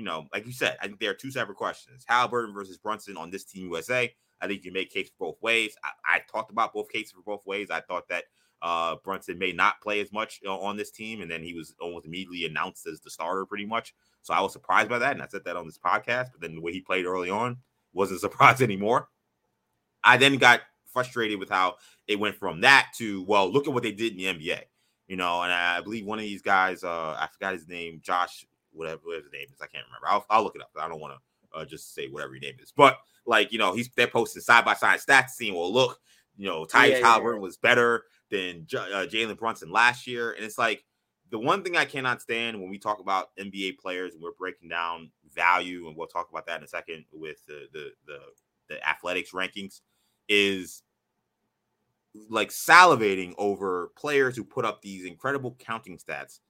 you 0.00 0.06
know, 0.06 0.26
like 0.32 0.46
you 0.46 0.52
said, 0.52 0.78
I 0.80 0.86
think 0.86 0.98
there 0.98 1.10
are 1.10 1.14
two 1.14 1.30
separate 1.30 1.58
questions: 1.58 2.06
Haliburton 2.08 2.54
versus 2.54 2.78
Brunson 2.78 3.18
on 3.18 3.28
this 3.28 3.44
team 3.44 3.66
USA. 3.66 4.10
I 4.40 4.46
think 4.46 4.64
you 4.64 4.72
make 4.72 4.90
case 4.90 5.10
for 5.10 5.32
both 5.32 5.42
ways. 5.42 5.76
I, 5.84 5.90
I, 6.16 6.20
talked 6.32 6.50
about 6.50 6.72
both 6.72 6.88
cases 6.88 7.12
for 7.12 7.20
both 7.20 7.44
ways. 7.44 7.68
I 7.70 7.80
thought 7.80 8.08
that 8.08 8.24
uh, 8.62 8.96
Brunson 9.04 9.38
may 9.38 9.52
not 9.52 9.82
play 9.82 10.00
as 10.00 10.10
much 10.10 10.40
on 10.48 10.78
this 10.78 10.90
team, 10.90 11.20
and 11.20 11.30
then 11.30 11.42
he 11.42 11.52
was 11.52 11.74
almost 11.82 12.06
immediately 12.06 12.46
announced 12.46 12.86
as 12.86 13.02
the 13.02 13.10
starter, 13.10 13.44
pretty 13.44 13.66
much. 13.66 13.92
So 14.22 14.32
I 14.32 14.40
was 14.40 14.54
surprised 14.54 14.88
by 14.88 14.98
that, 15.00 15.12
and 15.12 15.20
I 15.20 15.26
said 15.26 15.44
that 15.44 15.56
on 15.56 15.66
this 15.66 15.78
podcast. 15.78 16.28
But 16.32 16.40
then 16.40 16.54
the 16.54 16.62
way 16.62 16.72
he 16.72 16.80
played 16.80 17.04
early 17.04 17.28
on 17.28 17.58
wasn't 17.92 18.20
surprised 18.22 18.62
anymore. 18.62 19.10
I 20.02 20.16
then 20.16 20.38
got 20.38 20.62
frustrated 20.86 21.38
with 21.38 21.50
how 21.50 21.74
it 22.08 22.18
went 22.18 22.36
from 22.36 22.62
that 22.62 22.92
to 22.96 23.22
well, 23.24 23.52
look 23.52 23.68
at 23.68 23.74
what 23.74 23.82
they 23.82 23.92
did 23.92 24.12
in 24.12 24.16
the 24.16 24.24
NBA. 24.24 24.62
You 25.08 25.16
know, 25.16 25.42
and 25.42 25.52
I 25.52 25.82
believe 25.82 26.06
one 26.06 26.18
of 26.18 26.24
these 26.24 26.40
guys, 26.40 26.84
uh, 26.84 27.18
I 27.18 27.28
forgot 27.30 27.52
his 27.52 27.68
name, 27.68 28.00
Josh 28.02 28.46
whatever, 28.80 29.00
whatever 29.04 29.24
his 29.24 29.32
name 29.32 29.46
is. 29.52 29.60
I 29.60 29.66
can't 29.66 29.84
remember. 29.86 30.08
I'll, 30.08 30.24
I'll 30.30 30.42
look 30.42 30.56
it 30.56 30.62
up. 30.62 30.70
I 30.80 30.88
don't 30.88 31.00
want 31.00 31.14
to 31.14 31.58
uh, 31.58 31.64
just 31.64 31.94
say 31.94 32.08
whatever 32.08 32.32
your 32.32 32.40
name 32.40 32.56
is. 32.60 32.72
But 32.74 32.98
like 33.26 33.52
you 33.52 33.58
know, 33.58 33.74
he's 33.74 33.90
they're 33.96 34.06
posting 34.06 34.42
side 34.42 34.64
by 34.64 34.74
side 34.74 35.00
stats, 35.00 35.30
seeing 35.30 35.54
well, 35.54 35.72
look, 35.72 36.00
you 36.36 36.48
know, 36.48 36.64
Tyus 36.64 37.00
yeah, 37.00 37.02
Haliburton 37.02 37.34
yeah. 37.34 37.40
was 37.40 37.56
better 37.58 38.04
than 38.30 38.64
J- 38.66 38.78
uh, 38.78 39.06
Jalen 39.06 39.38
Brunson 39.38 39.70
last 39.70 40.06
year, 40.06 40.32
and 40.32 40.44
it's 40.44 40.58
like 40.58 40.84
the 41.30 41.38
one 41.38 41.62
thing 41.62 41.76
I 41.76 41.84
cannot 41.84 42.22
stand 42.22 42.60
when 42.60 42.70
we 42.70 42.78
talk 42.78 42.98
about 43.00 43.36
NBA 43.36 43.78
players 43.78 44.14
and 44.14 44.22
we're 44.22 44.32
breaking 44.32 44.68
down 44.68 45.10
value, 45.32 45.86
and 45.86 45.96
we'll 45.96 46.08
talk 46.08 46.28
about 46.30 46.46
that 46.46 46.58
in 46.58 46.64
a 46.64 46.68
second 46.68 47.04
with 47.12 47.44
the 47.46 47.66
the 47.72 47.90
the, 48.06 48.18
the 48.68 48.88
athletics 48.88 49.32
rankings, 49.32 49.80
is 50.28 50.82
like 52.28 52.48
salivating 52.48 53.34
over 53.38 53.92
players 53.96 54.36
who 54.36 54.42
put 54.42 54.64
up 54.64 54.82
these 54.82 55.04
incredible 55.04 55.56
counting 55.60 55.96
stats 55.96 56.40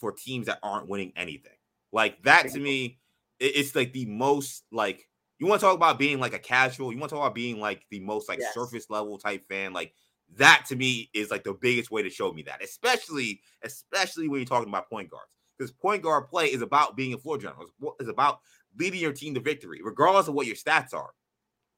for 0.00 0.12
teams 0.12 0.46
that 0.46 0.58
aren't 0.62 0.88
winning 0.88 1.12
anything. 1.16 1.52
Like 1.92 2.22
that 2.24 2.48
to 2.50 2.60
me, 2.60 2.98
it's 3.38 3.74
like 3.74 3.92
the 3.92 4.06
most 4.06 4.64
like 4.72 5.08
you 5.38 5.46
want 5.46 5.60
to 5.60 5.66
talk 5.66 5.76
about 5.76 5.98
being 5.98 6.20
like 6.20 6.34
a 6.34 6.38
casual, 6.38 6.92
you 6.92 6.98
want 6.98 7.10
to 7.10 7.16
talk 7.16 7.24
about 7.24 7.34
being 7.34 7.60
like 7.60 7.86
the 7.90 8.00
most 8.00 8.28
like 8.28 8.40
yes. 8.40 8.54
surface 8.54 8.90
level 8.90 9.18
type 9.18 9.46
fan. 9.48 9.72
Like 9.72 9.94
that 10.36 10.64
to 10.68 10.76
me 10.76 11.10
is 11.14 11.30
like 11.30 11.44
the 11.44 11.54
biggest 11.54 11.90
way 11.90 12.02
to 12.02 12.10
show 12.10 12.32
me 12.32 12.42
that, 12.42 12.62
especially 12.62 13.40
especially 13.62 14.28
when 14.28 14.40
you're 14.40 14.46
talking 14.46 14.68
about 14.68 14.88
point 14.88 15.10
guards. 15.10 15.36
Because 15.58 15.72
point 15.72 16.02
guard 16.02 16.28
play 16.28 16.46
is 16.46 16.62
about 16.62 16.96
being 16.96 17.12
a 17.12 17.18
floor 17.18 17.36
general. 17.36 17.66
It's 17.98 18.08
about 18.08 18.40
leading 18.78 19.00
your 19.00 19.12
team 19.12 19.34
to 19.34 19.40
victory, 19.40 19.80
regardless 19.82 20.28
of 20.28 20.34
what 20.34 20.46
your 20.46 20.56
stats 20.56 20.94
are. 20.94 21.10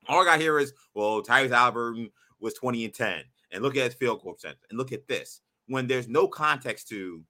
All 0.08 0.22
I 0.22 0.24
got 0.24 0.40
here 0.40 0.58
is, 0.58 0.72
well, 0.94 1.22
Tyrese 1.22 1.50
Haliburton 1.50 2.10
was 2.40 2.54
20 2.54 2.84
and 2.84 2.94
10. 2.94 3.24
And 3.52 3.62
look 3.62 3.76
at 3.76 3.84
his 3.84 3.94
field 3.94 4.22
goal 4.22 4.34
percentage. 4.34 4.58
And 4.70 4.78
look 4.78 4.92
at 4.92 5.06
this. 5.06 5.40
When 5.66 5.86
there's 5.86 6.08
no 6.08 6.26
context 6.26 6.88
to 6.88 7.22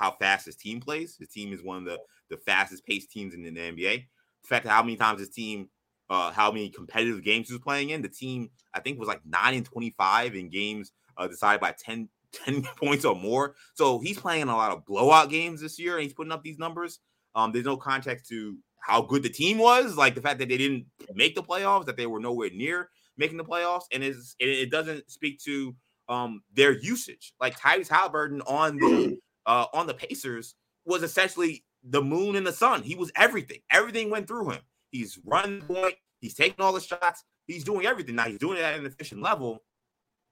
how 0.00 0.12
fast 0.12 0.46
his 0.46 0.56
team 0.56 0.80
plays. 0.80 1.16
His 1.18 1.28
team 1.28 1.52
is 1.52 1.62
one 1.62 1.76
of 1.76 1.84
the, 1.84 1.98
the 2.30 2.38
fastest 2.38 2.86
paced 2.86 3.10
teams 3.10 3.34
in, 3.34 3.42
the 3.42 3.50
NBA. 3.50 4.04
The 4.42 4.48
fact 4.48 4.64
that 4.64 4.70
how 4.70 4.82
many 4.82 4.96
times 4.96 5.20
his 5.20 5.28
team, 5.28 5.68
uh, 6.08 6.32
how 6.32 6.50
many 6.50 6.70
competitive 6.70 7.22
games 7.22 7.48
he 7.48 7.54
was 7.54 7.62
playing 7.62 7.90
in, 7.90 8.00
the 8.00 8.08
team 8.08 8.50
I 8.72 8.80
think 8.80 8.98
was 8.98 9.08
like 9.08 9.20
nine 9.26 9.54
and 9.54 9.64
twenty 9.64 9.94
five 9.98 10.34
in 10.34 10.48
games 10.48 10.92
uh, 11.18 11.28
decided 11.28 11.60
by 11.60 11.74
10, 11.78 12.08
10 12.32 12.62
points 12.76 13.04
or 13.04 13.14
more. 13.14 13.54
So 13.74 14.00
he's 14.00 14.18
playing 14.18 14.48
a 14.48 14.56
lot 14.56 14.72
of 14.72 14.86
blowout 14.86 15.28
games 15.28 15.60
this 15.60 15.78
year, 15.78 15.96
and 15.96 16.02
he's 16.02 16.14
putting 16.14 16.32
up 16.32 16.42
these 16.42 16.58
numbers. 16.58 17.00
Um, 17.34 17.52
there's 17.52 17.66
no 17.66 17.76
context 17.76 18.26
to 18.30 18.56
how 18.80 19.02
good 19.02 19.22
the 19.22 19.28
team 19.28 19.58
was, 19.58 19.96
like 19.96 20.14
the 20.14 20.22
fact 20.22 20.38
that 20.38 20.48
they 20.48 20.56
didn't 20.56 20.86
make 21.14 21.34
the 21.34 21.42
playoffs, 21.42 21.84
that 21.86 21.98
they 21.98 22.06
were 22.06 22.20
nowhere 22.20 22.50
near 22.50 22.88
making 23.18 23.36
the 23.36 23.44
playoffs, 23.44 23.84
and 23.92 24.02
it, 24.02 24.16
it 24.40 24.70
doesn't 24.70 25.10
speak 25.10 25.38
to 25.40 25.76
um, 26.08 26.42
their 26.54 26.72
usage. 26.72 27.34
Like 27.38 27.58
Tyrese 27.58 27.88
Haliburton 27.88 28.40
on 28.46 28.78
the 28.78 29.18
uh, 29.46 29.66
on 29.72 29.86
the 29.86 29.94
Pacers 29.94 30.54
was 30.84 31.02
essentially 31.02 31.64
the 31.82 32.02
moon 32.02 32.36
and 32.36 32.46
the 32.46 32.52
sun. 32.52 32.82
He 32.82 32.94
was 32.94 33.10
everything. 33.16 33.58
Everything 33.70 34.10
went 34.10 34.26
through 34.26 34.50
him. 34.50 34.60
He's 34.90 35.18
running 35.24 35.62
point. 35.62 35.94
He's 36.20 36.34
taking 36.34 36.62
all 36.64 36.72
the 36.72 36.80
shots. 36.80 37.24
He's 37.46 37.64
doing 37.64 37.86
everything. 37.86 38.16
Now 38.16 38.24
he's 38.24 38.38
doing 38.38 38.58
it 38.58 38.62
at 38.62 38.78
an 38.78 38.86
efficient 38.86 39.22
level, 39.22 39.62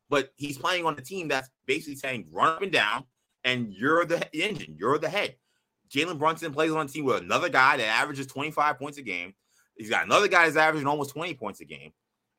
but 0.08 0.30
he's 0.36 0.58
playing 0.58 0.84
on 0.84 0.98
a 0.98 1.02
team 1.02 1.28
that's 1.28 1.48
basically 1.66 1.96
saying 1.96 2.26
run 2.30 2.56
up 2.56 2.62
and 2.62 2.72
down, 2.72 3.04
and 3.44 3.72
you're 3.72 4.04
the 4.04 4.28
engine. 4.36 4.76
You're 4.78 4.98
the 4.98 5.08
head. 5.08 5.36
Jalen 5.90 6.18
Brunson 6.18 6.52
plays 6.52 6.70
on 6.70 6.84
a 6.84 6.88
team 6.88 7.04
with 7.04 7.22
another 7.22 7.48
guy 7.48 7.78
that 7.78 7.86
averages 7.86 8.26
25 8.26 8.78
points 8.78 8.98
a 8.98 9.02
game. 9.02 9.34
He's 9.76 9.88
got 9.88 10.04
another 10.04 10.28
guy 10.28 10.44
that's 10.44 10.56
averaging 10.56 10.86
almost 10.86 11.14
20 11.14 11.34
points 11.34 11.60
a 11.60 11.64
game, 11.64 11.92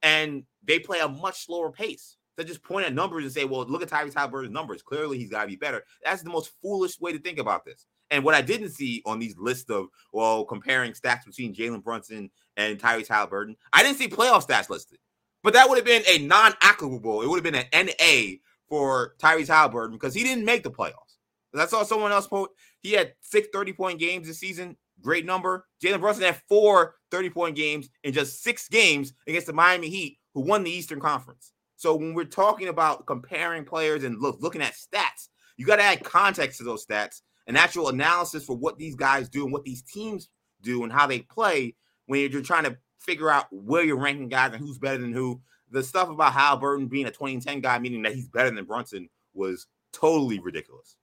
and 0.04 0.44
they 0.64 0.80
play 0.80 1.00
a 1.00 1.08
much 1.08 1.46
slower 1.46 1.72
pace 1.72 2.18
to 2.40 2.46
just 2.46 2.64
point 2.64 2.86
at 2.86 2.94
numbers 2.94 3.24
and 3.24 3.34
say, 3.34 3.46
well, 3.46 3.66
look 3.66 3.82
at 3.82 3.90
Tyrese 3.90 4.14
Haliburton's 4.14 4.52
numbers. 4.52 4.82
Clearly, 4.82 5.18
he's 5.18 5.30
got 5.30 5.44
to 5.44 5.48
be 5.48 5.56
better. 5.56 5.84
That's 6.04 6.24
the 6.24 6.30
most 6.30 6.52
foolish 6.62 7.00
way 7.00 7.12
to 7.12 7.20
think 7.20 7.38
about 7.40 7.66
this. 7.66 7.86
And 8.12 8.24
what 8.24 8.36
I 8.36 8.42
didn't 8.42 8.70
see 8.70 9.04
on 9.06 9.20
these 9.20 9.38
lists 9.38 9.70
of, 9.70 9.88
well, 10.14 10.44
comparing 10.46 10.94
stats 10.94 11.26
between 11.26 11.54
Jalen 11.54 11.84
Brunson 11.84 12.30
and 12.58 12.80
Tyrese 12.80 13.08
Haliburton, 13.08 13.56
I 13.72 13.84
didn't 13.84 13.98
see 13.98 14.08
playoff 14.08 14.48
stats 14.48 14.70
listed. 14.70 14.98
But 15.44 15.54
that 15.54 15.70
would 15.70 15.78
have 15.78 15.86
been 15.86 16.04
a 16.08 16.18
non 16.26 16.54
applicable, 16.62 17.22
it 17.22 17.28
would 17.28 17.44
have 17.44 17.52
been 17.52 17.66
an 17.72 17.88
NA 17.88 18.38
for 18.68 19.16
Tyrese 19.20 19.48
Haliburton 19.48 19.92
because 19.92 20.14
he 20.14 20.24
didn't 20.24 20.46
make 20.46 20.64
the 20.64 20.72
playoffs. 20.72 21.18
I 21.58 21.66
saw 21.66 21.84
someone 21.84 22.12
else 22.12 22.28
quote, 22.28 22.52
he 22.82 22.92
had 22.92 23.14
six 23.22 23.48
30 23.52 23.74
point 23.74 24.00
games 24.00 24.28
this 24.28 24.40
season. 24.40 24.78
Great 25.02 25.26
number. 25.26 25.66
Jalen 25.84 26.02
Brunson 26.02 26.24
had 26.24 26.42
four 26.48 26.96
30 27.12 27.30
point 27.30 27.56
games 27.56 27.90
in 28.04 28.14
just 28.14 28.44
six 28.44 28.68
games 28.68 29.14
against 29.28 29.48
the 29.48 29.54
Miami 29.54 29.90
Heat, 29.90 30.20
who 30.34 30.42
won 30.42 30.64
the 30.64 30.72
Eastern 30.72 31.00
Conference. 31.00 31.54
So 31.80 31.96
when 31.96 32.14
we're 32.14 32.26
talking 32.26 32.68
about 32.68 33.06
comparing 33.06 33.64
players 33.64 34.04
and 34.04 34.20
look, 34.20 34.42
looking 34.42 34.62
at 34.62 34.74
stats, 34.74 35.30
you 35.56 35.66
got 35.66 35.78
to 35.78 35.82
add 35.84 36.04
context 36.04 36.58
to 36.58 36.66
those 36.66 36.86
stats 36.86 37.22
and 37.48 37.58
actual 37.58 37.88
analysis 37.88 38.44
for 38.44 38.58
what 38.58 38.78
these 38.78 38.96
guys 38.96 39.30
do 39.30 39.46
and 39.46 39.54
what 39.54 39.64
these 39.64 39.82
teams 39.82 40.28
do 40.62 40.84
and 40.84 40.92
how 40.92 41.08
they 41.08 41.20
play 41.20 41.74
when 42.08 42.30
you're 42.30 42.42
trying 42.42 42.66
to 42.66 42.78
figure 43.00 43.30
out 43.30 43.46
where 43.52 43.82
you're 43.82 43.98
ranking 43.98 44.28
guys 44.28 44.52
and 44.52 44.60
who's 44.62 44.78
better 44.78 44.98
than 44.98 45.14
who. 45.14 45.40
The 45.72 45.82
stuff 45.82 46.10
about 46.10 46.34
Haliburton 46.34 46.90
being 46.90 47.06
a 47.06 47.12
2010 47.12 47.62
guy, 47.62 47.80
meaning 47.80 48.02
that 48.02 48.14
he's 48.14 48.28
better 48.28 48.52
than 48.52 48.66
Brunson, 48.66 49.08
was 49.34 49.68
totally 49.94 50.40
ridiculous. 50.40 50.98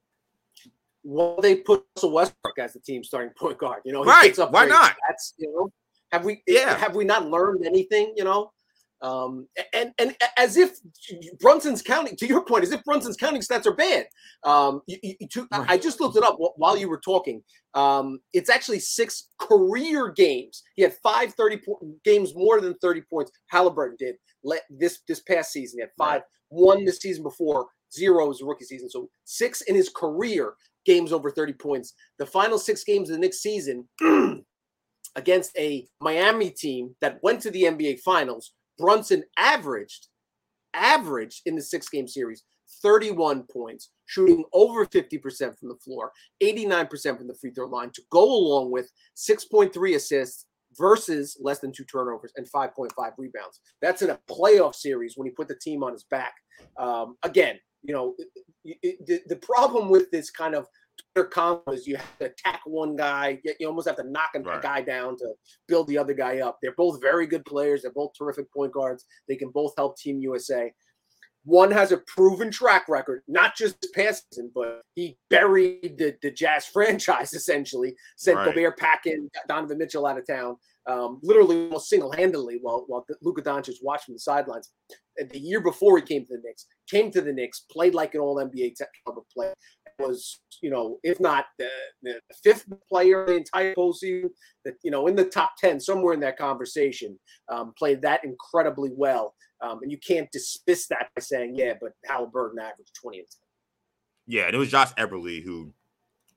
Well, 1.03 1.39
they 1.41 1.55
put 1.55 1.85
Russell 1.95 2.11
Westbrook 2.11 2.59
as 2.59 2.73
the 2.73 2.81
team 2.81 3.03
starting 3.03 3.33
point 3.33 3.57
guard. 3.57 3.81
You 3.83 3.93
know, 3.93 4.03
right? 4.03 4.37
Why 4.37 4.67
not? 4.67 4.95
That's 5.07 5.33
you 5.39 5.51
know, 5.51 5.71
have 6.11 6.23
we? 6.23 6.43
Yeah. 6.45 6.77
Have 6.77 6.95
we 6.95 7.03
not 7.03 7.25
learned 7.25 7.65
anything? 7.65 8.13
You 8.15 8.25
know, 8.25 8.51
um, 9.01 9.47
and 9.73 9.91
and 9.99 10.15
as 10.37 10.57
if 10.57 10.77
Brunson's 11.39 11.81
counting, 11.81 12.15
to 12.17 12.27
your 12.27 12.43
point, 12.43 12.63
as 12.63 12.71
if 12.71 12.83
Brunson's 12.83 13.17
counting 13.17 13.41
stats 13.41 13.67
are 13.67 13.75
bad. 13.75 14.07
Um, 14.43 14.81
you, 14.87 14.97
you, 15.03 15.27
to, 15.33 15.47
right. 15.51 15.69
I 15.69 15.77
just 15.77 15.99
looked 15.99 16.17
it 16.17 16.23
up 16.23 16.37
while 16.55 16.77
you 16.77 16.89
were 16.89 16.99
talking. 16.99 17.43
Um, 17.75 18.19
it's 18.33 18.49
actually 18.49 18.79
six 18.79 19.29
career 19.39 20.09
games. 20.09 20.63
He 20.75 20.81
had 20.81 20.95
five 21.03 21.33
30 21.33 21.57
po- 21.57 21.79
games 22.03 22.33
more 22.35 22.59
than 22.59 22.73
30 22.81 23.01
points. 23.09 23.31
Haliburton 23.53 23.97
did 23.97 24.15
let 24.43 24.63
this 24.69 25.01
this 25.07 25.21
past 25.21 25.51
season. 25.51 25.79
He 25.79 25.81
had 25.81 25.91
five, 25.97 26.21
right. 26.21 26.23
one 26.49 26.85
this 26.85 26.97
season 26.97 27.23
before, 27.23 27.67
zero 27.93 28.27
was 28.27 28.41
rookie 28.41 28.65
season. 28.65 28.89
So 28.89 29.09
six 29.25 29.61
in 29.61 29.75
his 29.75 29.89
career 29.89 30.53
games 30.85 31.13
over 31.13 31.29
30 31.29 31.53
points. 31.53 31.93
The 32.17 32.25
final 32.25 32.57
six 32.57 32.83
games 32.83 33.09
of 33.09 33.15
the 33.15 33.21
next 33.21 33.39
season 33.39 33.87
against 35.15 35.55
a 35.57 35.87
Miami 36.01 36.49
team 36.49 36.95
that 37.01 37.19
went 37.21 37.41
to 37.41 37.51
the 37.51 37.63
NBA 37.63 37.99
Finals 37.99 38.53
Brunson 38.77 39.23
averaged 39.37 40.07
averaged 40.73 41.41
in 41.45 41.55
the 41.55 41.61
six 41.61 41.89
game 41.89 42.07
series 42.07 42.43
31 42.81 43.43
points, 43.43 43.89
shooting 44.05 44.43
over 44.53 44.85
50% 44.85 45.57
from 45.57 45.69
the 45.69 45.77
floor, 45.83 46.11
89% 46.43 47.17
from 47.17 47.27
the 47.27 47.33
free 47.33 47.51
throw 47.51 47.67
line 47.67 47.91
to 47.91 48.01
go 48.11 48.23
along 48.23 48.71
with 48.71 48.91
6.3 49.15 49.95
assists 49.95 50.45
versus 50.77 51.37
less 51.41 51.59
than 51.59 51.71
two 51.71 51.85
turnovers 51.85 52.33
and 52.35 52.45
5.5 52.51 52.89
rebounds. 53.17 53.61
That's 53.81 54.01
in 54.01 54.09
a 54.09 54.19
playoff 54.29 54.75
series 54.75 55.13
when 55.15 55.25
he 55.25 55.31
put 55.31 55.47
the 55.47 55.55
team 55.55 55.83
on 55.83 55.93
his 55.93 56.03
back. 56.03 56.33
Um, 56.77 57.15
again, 57.23 57.57
you 57.83 57.93
know, 57.93 58.15
it, 58.65 58.77
it, 58.83 59.07
the, 59.07 59.21
the 59.27 59.37
problem 59.37 59.89
with 59.89 60.11
this 60.11 60.29
kind 60.29 60.53
of 60.53 60.67
combo 61.25 61.71
is 61.71 61.87
you 61.87 61.97
have 61.97 62.17
to 62.19 62.25
attack 62.25 62.61
one 62.65 62.95
guy. 62.95 63.39
You 63.59 63.67
almost 63.67 63.87
have 63.87 63.97
to 63.97 64.09
knock 64.09 64.31
a 64.35 64.39
right. 64.39 64.61
guy 64.61 64.81
down 64.81 65.17
to 65.17 65.33
build 65.67 65.87
the 65.87 65.97
other 65.97 66.13
guy 66.13 66.39
up. 66.39 66.59
They're 66.61 66.73
both 66.75 67.01
very 67.01 67.27
good 67.27 67.45
players. 67.45 67.81
They're 67.81 67.91
both 67.91 68.11
terrific 68.17 68.51
point 68.51 68.73
guards. 68.73 69.05
They 69.27 69.35
can 69.35 69.49
both 69.49 69.73
help 69.77 69.97
Team 69.97 70.19
USA. 70.19 70.71
One 71.47 71.71
has 71.71 71.93
a 71.93 71.97
proven 71.99 72.51
track 72.51 72.89
record, 72.89 73.23
not 73.29 73.55
just 73.55 73.87
past 73.95 74.25
season, 74.33 74.51
but 74.53 74.81
he 74.95 75.17
buried 75.29 75.97
the, 75.97 76.13
the 76.21 76.29
Jazz 76.29 76.65
franchise 76.73 77.33
essentially, 77.33 77.95
sent 78.17 78.37
right. 78.37 78.53
Gobert 78.53 78.77
packing 78.77 79.29
Donovan 79.47 79.77
Mitchell 79.77 80.05
out 80.05 80.17
of 80.17 80.27
town, 80.27 80.57
um, 80.87 81.19
literally 81.21 81.65
almost 81.65 81.89
single 81.89 82.11
handedly 82.11 82.59
while, 82.61 82.85
while 82.87 83.05
Luka 83.21 83.41
Doncic 83.41 83.75
watched 83.81 84.05
from 84.05 84.15
the 84.15 84.19
sidelines. 84.19 84.71
The 85.31 85.39
year 85.39 85.61
before 85.61 85.97
he 85.97 86.03
came 86.03 86.25
to 86.25 86.33
the 86.35 86.41
Knicks, 86.43 86.65
came 86.89 87.11
to 87.11 87.21
the 87.21 87.33
Knicks, 87.33 87.65
played 87.71 87.95
like 87.95 88.13
an 88.13 88.21
all 88.21 88.35
NBA 88.35 88.73
caliber 89.05 89.23
player, 89.33 89.53
was, 89.99 90.39
you 90.61 90.69
know, 90.69 90.99
if 91.03 91.19
not 91.19 91.45
the, 91.57 91.69
the 92.03 92.19
fifth 92.43 92.65
player 92.87 93.25
in 93.25 93.31
the 93.31 93.37
entire 93.37 93.73
postseason, 93.73 94.29
that, 94.63 94.75
you 94.83 94.91
know, 94.91 95.07
in 95.07 95.15
the 95.15 95.25
top 95.25 95.51
10, 95.59 95.79
somewhere 95.79 96.13
in 96.13 96.19
that 96.19 96.37
conversation, 96.37 97.17
um, 97.51 97.73
played 97.77 98.01
that 98.03 98.23
incredibly 98.23 98.91
well. 98.95 99.33
Um, 99.61 99.79
and 99.81 99.91
you 99.91 99.97
can't 99.97 100.31
dismiss 100.31 100.87
that 100.87 101.09
by 101.15 101.21
saying, 101.21 101.55
yeah, 101.55 101.73
but 101.81 101.93
Haliburton 102.07 102.59
averaged 102.61 102.93
20 103.01 103.19
and 103.19 103.27
10. 103.27 103.39
Yeah, 104.27 104.43
and 104.45 104.55
it 104.55 104.59
was 104.59 104.69
Josh 104.69 104.93
Eberley 104.93 105.43
who 105.43 105.73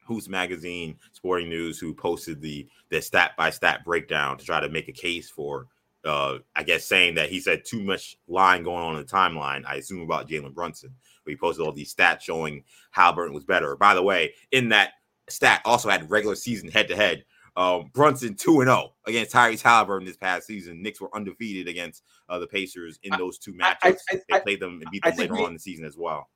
Hoops 0.05 0.29
Magazine, 0.29 0.97
Sporting 1.13 1.49
News, 1.49 1.79
who 1.79 1.95
posted 1.95 2.41
the 2.41 2.69
the 2.89 3.01
stat 3.01 3.33
by 3.37 3.51
stat 3.51 3.85
breakdown 3.85 4.39
to 4.39 4.45
try 4.45 4.61
to 4.61 4.69
make 4.69 4.89
a 4.89 4.93
case 4.93 5.31
for, 5.31 5.67
uh, 6.05 6.39
I 6.57 6.63
guess, 6.63 6.85
saying 6.85 7.15
that 7.15 7.31
he 7.31 7.41
said 7.41 7.65
too 7.65 7.83
much 7.83 8.17
line 8.29 8.63
going 8.63 8.83
on 8.83 8.97
in 8.97 9.01
the 9.01 9.07
timeline. 9.07 9.65
I 9.67 9.77
assume 9.77 10.03
about 10.03 10.29
Jalen 10.29 10.55
Brunson, 10.55 10.95
where 11.23 11.33
he 11.33 11.37
posted 11.37 11.65
all 11.65 11.73
these 11.73 11.95
stats 11.95 12.23
showing 12.23 12.65
Haliburton 12.97 13.33
was 13.33 13.45
better. 13.45 13.77
By 13.77 13.95
the 13.95 14.03
way, 14.03 14.35
in 14.51 14.69
that 14.71 14.93
stat 15.29 15.63
also 15.65 15.89
had 15.89 16.11
regular 16.11 16.35
season 16.35 16.71
head 16.71 16.89
to 16.89 16.97
head 16.97 17.25
um, 17.57 17.91
Brunson 17.93 18.35
2 18.35 18.61
and 18.61 18.69
0 18.69 18.93
against 19.07 19.35
Tyrese 19.35 19.63
Haliburton 19.63 20.07
this 20.07 20.17
past 20.17 20.47
season. 20.47 20.83
Knicks 20.83 21.01
were 21.01 21.15
undefeated 21.15 21.69
against 21.69 22.03
uh, 22.29 22.39
the 22.39 22.47
Pacers 22.47 22.99
in 23.03 23.11
those 23.19 23.39
two 23.39 23.53
matchups. 23.53 23.77
I, 23.83 23.89
I, 23.89 23.95
I, 24.15 24.21
they 24.29 24.41
played 24.41 24.61
them 24.61 24.81
and 24.81 24.91
beat 24.91 25.05
them 25.05 25.17
later 25.17 25.35
we, 25.35 25.41
on 25.41 25.49
in 25.49 25.55
the 25.55 25.61
season 25.61 25.85
as 25.85 25.97
well. 25.97 26.29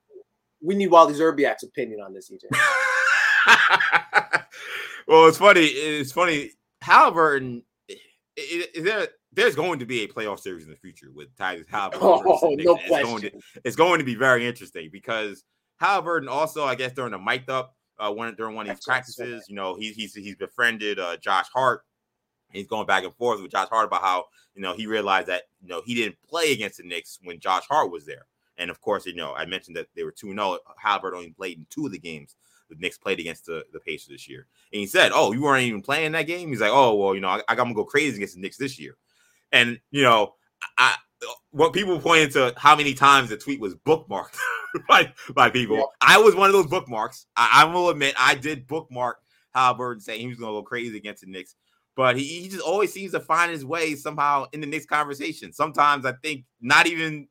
We 0.61 0.75
need 0.75 0.87
Wally 0.87 1.13
Szczerbiak's 1.13 1.63
opinion 1.63 2.01
on 2.01 2.13
this, 2.13 2.31
EJ. 2.31 2.43
well, 5.07 5.27
it's 5.27 5.37
funny. 5.37 5.65
It's 5.65 6.11
funny. 6.11 6.51
Haliburton, 6.83 7.63
is 8.37 8.83
there, 8.83 9.07
there's 9.33 9.55
going 9.55 9.79
to 9.79 9.85
be 9.85 10.03
a 10.03 10.07
playoff 10.07 10.39
series 10.39 10.65
in 10.65 10.71
the 10.71 10.77
future 10.77 11.11
with 11.13 11.35
Tyrese 11.35 11.67
Haliburton. 11.67 11.99
Oh, 12.01 12.55
no 12.57 12.75
it's 12.75 12.87
question. 12.87 13.09
Going 13.09 13.21
to, 13.21 13.31
it's 13.63 13.75
going 13.75 13.99
to 13.99 14.05
be 14.05 14.15
very 14.15 14.47
interesting 14.47 14.89
because 14.91 15.43
Haliburton 15.81 16.29
also, 16.29 16.63
I 16.63 16.75
guess, 16.75 16.93
during 16.93 17.11
the 17.11 17.19
mic'd 17.19 17.49
up 17.49 17.75
uh, 17.99 18.11
one 18.11 18.33
during 18.35 18.55
one 18.55 18.67
of 18.67 18.75
these 18.75 18.85
practices. 18.85 19.45
You 19.47 19.55
know, 19.55 19.75
he's 19.75 19.95
he's 19.95 20.13
he's 20.13 20.35
befriended 20.35 20.99
uh, 20.99 21.17
Josh 21.17 21.47
Hart. 21.53 21.81
He's 22.51 22.67
going 22.67 22.85
back 22.85 23.03
and 23.03 23.15
forth 23.15 23.41
with 23.41 23.51
Josh 23.51 23.69
Hart 23.69 23.87
about 23.87 24.01
how 24.01 24.25
you 24.53 24.61
know 24.61 24.73
he 24.73 24.87
realized 24.87 25.27
that 25.27 25.43
you 25.61 25.67
know 25.67 25.81
he 25.85 25.95
didn't 25.95 26.17
play 26.27 26.51
against 26.51 26.77
the 26.77 26.83
Knicks 26.83 27.19
when 27.23 27.39
Josh 27.39 27.63
Hart 27.69 27.91
was 27.91 28.05
there. 28.05 28.25
And 28.57 28.69
of 28.69 28.79
course, 28.79 29.05
you 29.05 29.15
know, 29.15 29.33
I 29.33 29.45
mentioned 29.45 29.75
that 29.75 29.87
they 29.95 30.03
were 30.03 30.11
2 30.11 30.33
0. 30.33 30.59
Halbert 30.77 31.13
only 31.13 31.31
played 31.31 31.57
in 31.57 31.65
two 31.69 31.85
of 31.85 31.91
the 31.91 31.99
games 31.99 32.35
the 32.69 32.75
Knicks 32.77 32.97
played 32.97 33.19
against 33.19 33.45
the, 33.45 33.63
the 33.73 33.79
Pacers 33.79 34.09
this 34.09 34.29
year. 34.29 34.47
And 34.71 34.79
he 34.79 34.87
said, 34.87 35.11
Oh, 35.13 35.31
you 35.31 35.41
weren't 35.41 35.63
even 35.63 35.81
playing 35.81 36.13
that 36.13 36.27
game? 36.27 36.49
He's 36.49 36.61
like, 36.61 36.71
Oh, 36.73 36.95
well, 36.95 37.15
you 37.15 37.21
know, 37.21 37.29
I, 37.29 37.41
I 37.47 37.55
got 37.55 37.65
to 37.65 37.73
go 37.73 37.85
crazy 37.85 38.15
against 38.15 38.35
the 38.35 38.41
Knicks 38.41 38.57
this 38.57 38.79
year. 38.79 38.97
And, 39.51 39.79
you 39.91 40.03
know, 40.03 40.33
I, 40.77 40.95
what 41.51 41.73
people 41.73 41.99
pointed 41.99 42.31
to 42.31 42.53
how 42.57 42.75
many 42.75 42.93
times 42.93 43.29
the 43.29 43.37
tweet 43.37 43.59
was 43.59 43.75
bookmarked 43.75 44.37
by, 44.89 45.13
by 45.33 45.49
people. 45.49 45.77
Yeah. 45.77 45.83
I 46.01 46.17
was 46.17 46.35
one 46.35 46.47
of 46.49 46.53
those 46.53 46.67
bookmarks. 46.67 47.27
I, 47.35 47.63
I, 47.63 47.65
will 47.65 47.89
admit 47.89 48.15
I 48.19 48.35
did 48.35 48.67
bookmark 48.67 49.19
Haliburton 49.55 50.01
saying 50.01 50.19
he 50.19 50.27
was 50.27 50.37
going 50.37 50.53
to 50.53 50.59
go 50.59 50.63
crazy 50.63 50.97
against 50.97 51.21
the 51.21 51.29
Knicks, 51.29 51.55
but 51.95 52.17
he, 52.17 52.41
he, 52.41 52.49
just 52.49 52.61
always 52.61 52.91
seems 52.91 53.13
to 53.13 53.19
find 53.19 53.51
his 53.51 53.63
way 53.63 53.95
somehow 53.95 54.45
in 54.51 54.59
the 54.59 54.67
Knicks 54.67 54.85
conversation. 54.85 55.53
Sometimes 55.53 56.05
I 56.05 56.13
think 56.21 56.43
not 56.59 56.87
even 56.87 57.27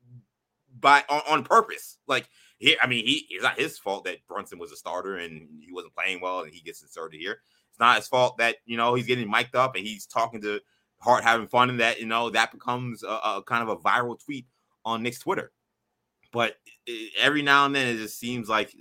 by 0.79 1.03
on, 1.09 1.21
on 1.27 1.43
purpose. 1.43 1.97
Like 2.07 2.27
he, 2.57 2.77
I 2.81 2.87
mean, 2.87 3.05
he 3.05 3.25
it's 3.29 3.43
not 3.43 3.59
his 3.59 3.77
fault 3.77 4.05
that 4.05 4.25
Brunson 4.27 4.59
was 4.59 4.71
a 4.71 4.77
starter 4.77 5.17
and 5.17 5.47
he 5.59 5.71
wasn't 5.71 5.95
playing 5.95 6.21
well 6.21 6.41
and 6.41 6.53
he 6.53 6.61
gets 6.61 6.81
inserted 6.81 7.19
here. 7.19 7.39
It's 7.69 7.79
not 7.79 7.97
his 7.97 8.07
fault 8.07 8.37
that 8.37 8.57
you 8.65 8.77
know 8.77 8.93
he's 8.95 9.07
getting 9.07 9.29
mic'd 9.29 9.55
up 9.55 9.75
and 9.75 9.85
he's 9.85 10.05
talking 10.05 10.41
to 10.41 10.61
Hart 10.99 11.23
having 11.23 11.47
fun 11.47 11.69
and 11.69 11.79
that 11.79 11.99
you 11.99 12.05
know 12.05 12.29
that 12.29 12.51
becomes 12.51 13.03
a, 13.03 13.07
a 13.07 13.43
kind 13.45 13.61
of 13.61 13.69
a 13.69 13.81
viral 13.81 14.17
tweet 14.23 14.45
on 14.85 15.03
Knicks 15.03 15.19
Twitter. 15.19 15.51
But 16.31 16.55
every 17.19 17.41
now 17.41 17.65
and 17.65 17.75
then 17.75 17.87
it 17.87 17.97
just 17.97 18.19
seems 18.19 18.49
like 18.49 18.75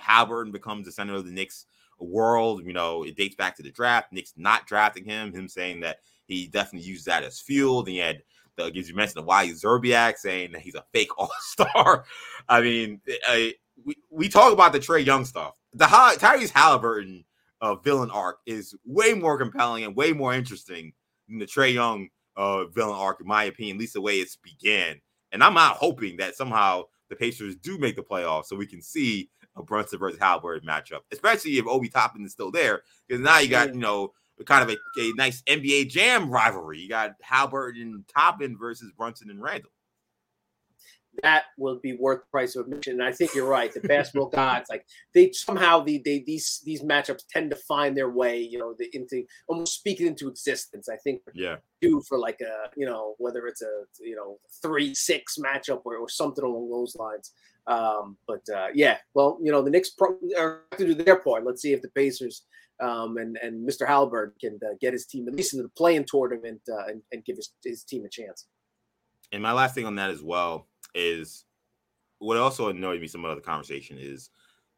Haliburton 0.00 0.52
becomes 0.52 0.86
the 0.86 0.92
center 0.92 1.14
of 1.14 1.24
the 1.24 1.30
Knicks 1.30 1.66
world. 1.98 2.64
You 2.64 2.72
know, 2.72 3.04
it 3.04 3.16
dates 3.16 3.36
back 3.36 3.56
to 3.56 3.62
the 3.62 3.70
draft. 3.70 4.12
Knicks 4.12 4.34
not 4.36 4.66
drafting 4.66 5.04
him, 5.04 5.32
him 5.32 5.48
saying 5.48 5.80
that 5.80 5.98
he 6.26 6.46
definitely 6.46 6.88
used 6.88 7.06
that 7.06 7.24
as 7.24 7.40
fuel. 7.40 7.80
And 7.80 7.88
he 7.88 7.98
had 7.98 8.22
the, 8.56 8.64
as 8.64 8.88
you 8.88 8.94
mentioned, 8.94 9.22
the 9.22 9.26
Wally 9.26 9.52
Szczerbiak 9.52 10.16
saying 10.16 10.52
that 10.52 10.62
he's 10.62 10.74
a 10.74 10.84
fake 10.92 11.10
all 11.18 11.30
star. 11.40 12.04
I 12.48 12.60
mean, 12.60 13.00
I, 13.26 13.54
we, 13.84 13.96
we 14.10 14.28
talk 14.28 14.52
about 14.52 14.72
the 14.72 14.80
Trae 14.80 15.04
Young 15.04 15.24
stuff. 15.24 15.54
The 15.72 15.86
Tyrese 15.86 16.52
Haliburton 16.52 17.24
uh, 17.60 17.76
villain 17.76 18.10
arc 18.10 18.38
is 18.46 18.74
way 18.84 19.14
more 19.14 19.38
compelling 19.38 19.84
and 19.84 19.96
way 19.96 20.12
more 20.12 20.34
interesting 20.34 20.92
than 21.28 21.38
the 21.38 21.46
Trae 21.46 21.72
Young 21.72 22.08
uh, 22.36 22.66
villain 22.66 22.98
arc, 22.98 23.20
in 23.20 23.26
my 23.26 23.44
opinion, 23.44 23.76
at 23.76 23.80
least 23.80 23.94
the 23.94 24.00
way 24.00 24.16
it's 24.16 24.36
began. 24.36 25.00
And 25.32 25.42
I'm 25.42 25.54
not 25.54 25.76
hoping 25.76 26.18
that 26.18 26.36
somehow 26.36 26.84
the 27.08 27.16
Pacers 27.16 27.56
do 27.56 27.78
make 27.78 27.96
the 27.96 28.02
playoffs 28.02 28.46
so 28.46 28.56
we 28.56 28.66
can 28.66 28.82
see 28.82 29.30
a 29.56 29.62
Brunson 29.62 29.98
versus 29.98 30.18
Haliburton 30.18 30.64
matchup, 30.64 31.00
especially 31.10 31.58
if 31.58 31.66
Obi 31.66 31.88
Toppin 31.88 32.24
is 32.24 32.32
still 32.32 32.50
there. 32.50 32.82
Because 33.06 33.22
now 33.22 33.38
you 33.38 33.48
got, 33.48 33.74
you 33.74 33.80
know, 33.80 34.12
kind 34.46 34.62
of 34.62 34.70
a, 34.70 35.00
a 35.00 35.12
nice 35.14 35.42
NBA 35.42 35.88
jam 35.88 36.30
rivalry. 36.30 36.78
You 36.78 36.88
got 36.88 37.14
Halbert 37.22 37.76
and 37.76 38.04
Toppin 38.08 38.56
versus 38.58 38.92
Brunson 38.96 39.30
and 39.30 39.42
Randle. 39.42 39.70
that 41.22 41.44
will 41.58 41.78
be 41.78 41.92
worth 41.94 42.20
the 42.20 42.30
price 42.30 42.56
of 42.56 42.66
admission. 42.66 42.94
And 42.94 43.04
I 43.04 43.12
think 43.12 43.34
you're 43.34 43.48
right. 43.48 43.72
The 43.72 43.80
basketball 43.80 44.28
gods, 44.34 44.68
like 44.70 44.86
they 45.14 45.30
somehow 45.32 45.80
the, 45.80 46.00
they 46.04 46.20
these 46.20 46.62
these 46.64 46.82
matchups 46.82 47.24
tend 47.30 47.50
to 47.50 47.56
find 47.56 47.96
their 47.96 48.10
way, 48.10 48.40
you 48.40 48.58
know, 48.58 48.74
the, 48.78 48.88
into 48.96 49.24
almost 49.46 49.74
speak 49.74 50.00
it 50.00 50.06
into 50.06 50.28
existence. 50.28 50.88
I 50.88 50.96
think 50.96 51.20
yeah, 51.34 51.56
do 51.80 52.02
for 52.08 52.18
like 52.18 52.40
a 52.40 52.70
you 52.76 52.86
know 52.86 53.14
whether 53.18 53.46
it's 53.46 53.62
a 53.62 53.84
you 54.00 54.16
know 54.16 54.38
three 54.62 54.94
six 54.94 55.38
matchup 55.38 55.82
or, 55.84 55.96
or 55.96 56.08
something 56.08 56.44
along 56.44 56.70
those 56.70 56.96
lines. 56.96 57.32
Um, 57.66 58.16
but 58.26 58.42
uh, 58.52 58.68
yeah, 58.74 58.98
well, 59.14 59.38
you 59.40 59.52
know, 59.52 59.62
the 59.62 59.70
Knicks 59.70 59.90
pro- 59.90 60.18
are 60.38 60.62
to 60.76 60.84
do 60.84 60.94
their 60.94 61.16
part. 61.16 61.44
Let's 61.44 61.62
see 61.62 61.72
if 61.72 61.82
the 61.82 61.90
Pacers 61.90 62.44
um, 62.82 63.16
and 63.16 63.38
and 63.42 63.66
Mr. 63.66 63.86
Haliburton 63.86 64.38
can 64.40 64.58
uh, 64.64 64.74
get 64.80 64.92
his 64.92 65.06
team 65.06 65.28
at 65.28 65.34
least 65.34 65.54
into 65.54 65.62
the 65.62 65.68
play-in 65.70 66.04
tournament 66.06 66.60
uh, 66.70 66.86
and, 66.86 67.02
and 67.12 67.24
give 67.24 67.36
his, 67.36 67.52
his 67.64 67.84
team 67.84 68.04
a 68.04 68.08
chance. 68.08 68.46
And 69.32 69.42
my 69.42 69.52
last 69.52 69.74
thing 69.74 69.86
on 69.86 69.94
that 69.96 70.10
as 70.10 70.22
well 70.22 70.66
is 70.94 71.44
what 72.18 72.36
also 72.36 72.68
annoys 72.68 73.00
me 73.00 73.06
some 73.06 73.24
of 73.24 73.34
the 73.34 73.42
conversation 73.42 73.96
is 73.98 74.30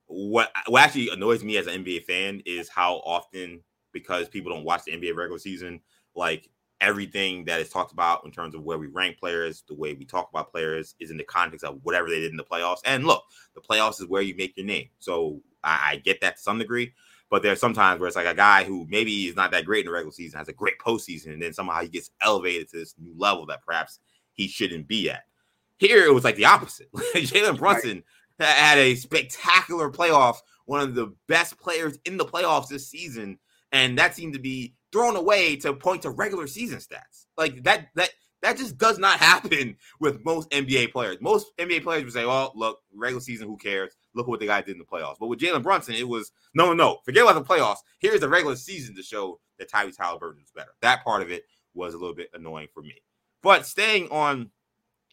what 0.07 0.51
what 0.67 0.83
actually 0.83 1.09
annoys 1.11 1.43
me 1.43 1.57
as 1.57 1.67
an 1.67 1.85
NBA 1.85 2.05
fan 2.05 2.43
is 2.47 2.69
how 2.69 2.97
often 3.05 3.63
because 3.93 4.29
people 4.29 4.53
don't 4.53 4.65
watch 4.65 4.85
the 4.85 4.93
NBA 4.93 5.17
regular 5.17 5.39
season, 5.39 5.81
like 6.15 6.51
everything 6.81 7.45
that 7.47 7.61
is 7.61 7.71
talked 7.71 7.93
about 7.93 8.25
in 8.25 8.31
terms 8.31 8.55
of 8.55 8.63
where 8.63 8.77
we 8.77 8.89
rank 8.89 9.19
players, 9.19 9.65
the 9.69 9.75
way 9.75 9.95
we 9.95 10.05
talk 10.05 10.29
about 10.31 10.51
players 10.51 10.95
is 11.01 11.11
in 11.11 11.17
the 11.17 11.25
context 11.25 11.65
of 11.65 11.79
whatever 11.83 12.11
they 12.11 12.21
did 12.21 12.31
in 12.31 12.37
the 12.37 12.45
playoffs. 12.45 12.81
And 12.85 13.07
look, 13.07 13.23
the 13.55 13.61
playoffs 13.61 14.01
is 14.01 14.09
where 14.09 14.21
you 14.21 14.35
make 14.37 14.57
your 14.57 14.67
name. 14.67 14.89
So 14.99 15.41
I, 15.63 15.93
I 15.93 15.97
get 15.97 16.21
that 16.21 16.37
to 16.37 16.43
some 16.43 16.59
degree. 16.59 16.93
But 17.31 17.43
there's 17.43 17.61
sometimes 17.61 18.01
where 18.01 18.07
it's 18.07 18.17
like 18.17 18.27
a 18.27 18.35
guy 18.35 18.65
who 18.65 18.87
maybe 18.89 19.27
is 19.27 19.37
not 19.37 19.51
that 19.53 19.65
great 19.65 19.81
in 19.81 19.87
the 19.87 19.93
regular 19.93 20.13
season 20.13 20.39
has 20.39 20.49
a 20.49 20.53
great 20.53 20.79
postseason, 20.79 21.33
and 21.33 21.43
then 21.43 21.53
somehow 21.53 21.81
he 21.81 21.89
gets 21.89 22.11
elevated 22.23 22.69
to 22.71 22.79
this 22.79 22.95
new 22.99 23.15
level 23.17 23.47
that 23.47 23.65
perhaps 23.65 23.99
he 24.33 24.47
shouldn't 24.47 24.87
be 24.87 25.11
at. 25.11 25.25
Here 25.79 26.05
it 26.05 26.15
was 26.15 26.25
like 26.25 26.37
the 26.37 26.45
opposite. 26.45 26.93
Jalen 27.15 27.59
Brunson 27.59 28.03
right. 28.39 28.49
had 28.49 28.79
a 28.79 28.95
spectacular 28.95 29.91
playoff, 29.91 30.37
one 30.67 30.81
of 30.81 30.95
the 30.95 31.15
best 31.29 31.59
players 31.59 31.99
in 32.05 32.17
the 32.17 32.25
playoffs 32.25 32.69
this 32.69 32.89
season, 32.89 33.39
and 33.73 33.99
that 33.99 34.15
seemed 34.15 34.35
to 34.35 34.41
be 34.41 34.75
thrown 34.93 35.17
away 35.17 35.57
to 35.57 35.75
point 35.75 36.03
to 36.03 36.11
regular 36.11 36.47
season 36.47 36.79
stats. 36.79 37.27
Like 37.37 37.65
that 37.65 37.89
that 37.97 38.11
that 38.43 38.57
just 38.57 38.79
does 38.79 38.99
not 38.99 39.19
happen 39.31 39.77
with 39.99 40.25
most 40.25 40.51
NBA 40.51 40.93
players. 40.93 41.17
Most 41.21 41.57
NBA 41.59 41.83
players 41.83 42.05
would 42.05 42.13
say, 42.13 42.27
"Well, 42.27 42.53
look, 42.55 42.81
regular 42.95 43.21
season, 43.21 43.49
who 43.49 43.57
cares? 43.57 43.97
Look 44.15 44.27
at 44.27 44.31
what 44.31 44.41
the 44.41 44.47
guy 44.47 44.61
did 44.63 44.73
in 44.73 44.79
the 44.79 44.85
playoffs." 44.85 45.17
But 45.19 45.29
with 45.29 45.41
Jalen 45.41 45.63
Brunson, 45.63 45.95
it 45.95 46.09
was 46.09 46.33
no, 46.55 46.73
no. 46.73 46.99
Forget 47.05 47.25
about 47.25 47.35
the 47.35 47.55
playoffs. 47.55 47.79
Here's 47.99 48.21
the 48.21 48.29
regular 48.29 48.57
season 48.57 48.95
to 48.97 49.03
show 49.03 49.41
that 49.59 49.71
Tyrese 49.71 49.97
Haliburton 49.97 50.43
is 50.43 50.51
better. 50.55 50.71
That 50.83 51.05
part 51.05 51.23
of 51.23 51.31
it 51.31 51.45
was 51.75 51.95
a 51.95 51.99
little 51.99 52.15
bit 52.15 52.31
annoying 52.35 52.69
for 52.73 52.83
me. 52.83 52.95
But 53.43 53.67
staying 53.67 54.09
on 54.11 54.51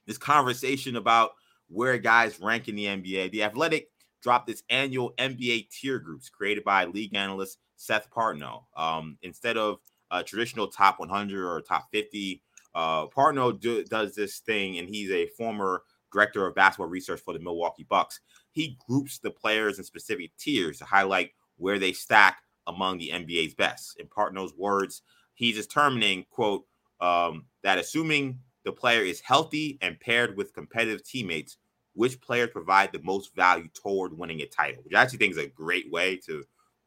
this 0.08 0.18
conversation 0.18 0.95
about 0.95 1.32
where 1.72 1.97
guys 1.97 2.39
rank 2.39 2.68
in 2.68 2.76
the 2.76 2.86
NBA. 2.86 3.32
The 3.32 3.43
Athletic 3.43 3.88
dropped 4.22 4.49
its 4.49 4.64
annual 4.70 5.14
NBA 5.18 5.70
tier 5.70 5.99
groups 5.99 6.30
created 6.30 6.64
by 6.64 6.86
league 6.86 7.16
analyst 7.16 7.58
Seth 7.76 8.10
Partnow. 8.12 8.64
Um, 8.76 9.18
instead 9.22 9.58
of 9.58 9.80
a 10.12 10.24
traditional 10.24 10.68
top 10.68 10.99
100 10.99 11.45
or 11.45 11.62
top 11.62 11.88
50, 11.91 12.43
uh, 12.76 13.08
Partnow 13.08 13.58
do, 13.60 13.84
does 13.86 14.14
this 14.14 14.39
thing, 14.39 14.78
and 14.78 14.88
he's 14.88 15.12
a 15.12 15.28
former 15.38 15.84
director 16.12 16.45
of 16.45 16.56
basketball 16.56 16.88
research 16.88 17.22
for 17.22 17.34
the 17.34 17.39
Milwaukee 17.39 17.86
Bucks. 17.89 18.20
He 18.52 18.78
groups 18.88 19.20
the 19.20 19.32
players 19.32 19.78
in 19.78 19.84
specific 19.84 20.32
tiers 20.38 20.80
to 20.80 20.86
highlight 20.86 21.32
where 21.58 21.80
they 21.80 21.93
stack 21.93 22.38
among 22.68 22.97
the 22.97 23.10
NBA's 23.10 23.54
best. 23.54 23.99
In 23.99 24.08
Partnow's 24.08 24.54
words, 24.56 25.02
he's 25.36 25.56
determining, 25.56 26.26
quote, 26.30 26.66
um, 26.99 27.45
that 27.64 27.80
assuming 27.80 28.39
the 28.64 28.72
player 28.72 29.02
is 29.02 29.20
healthy 29.20 29.78
and 29.82 29.99
paired 29.99 30.38
with 30.38 30.54
competitive 30.54 31.04
teammates, 31.04 31.58
which 31.93 32.22
players 32.22 32.49
provide 32.52 32.91
the 32.91 33.02
most 33.02 33.36
value 33.36 33.68
toward 33.74 34.18
winning 34.18 34.41
a 34.41 34.45
title, 34.45 34.84
which 34.84 34.93
I 34.93 35.02
actually 35.02 35.20
think 35.20 35.32
is 35.34 35.39
a 35.39 35.47
great 35.47 35.91
way 35.91 36.18
to 36.26 36.43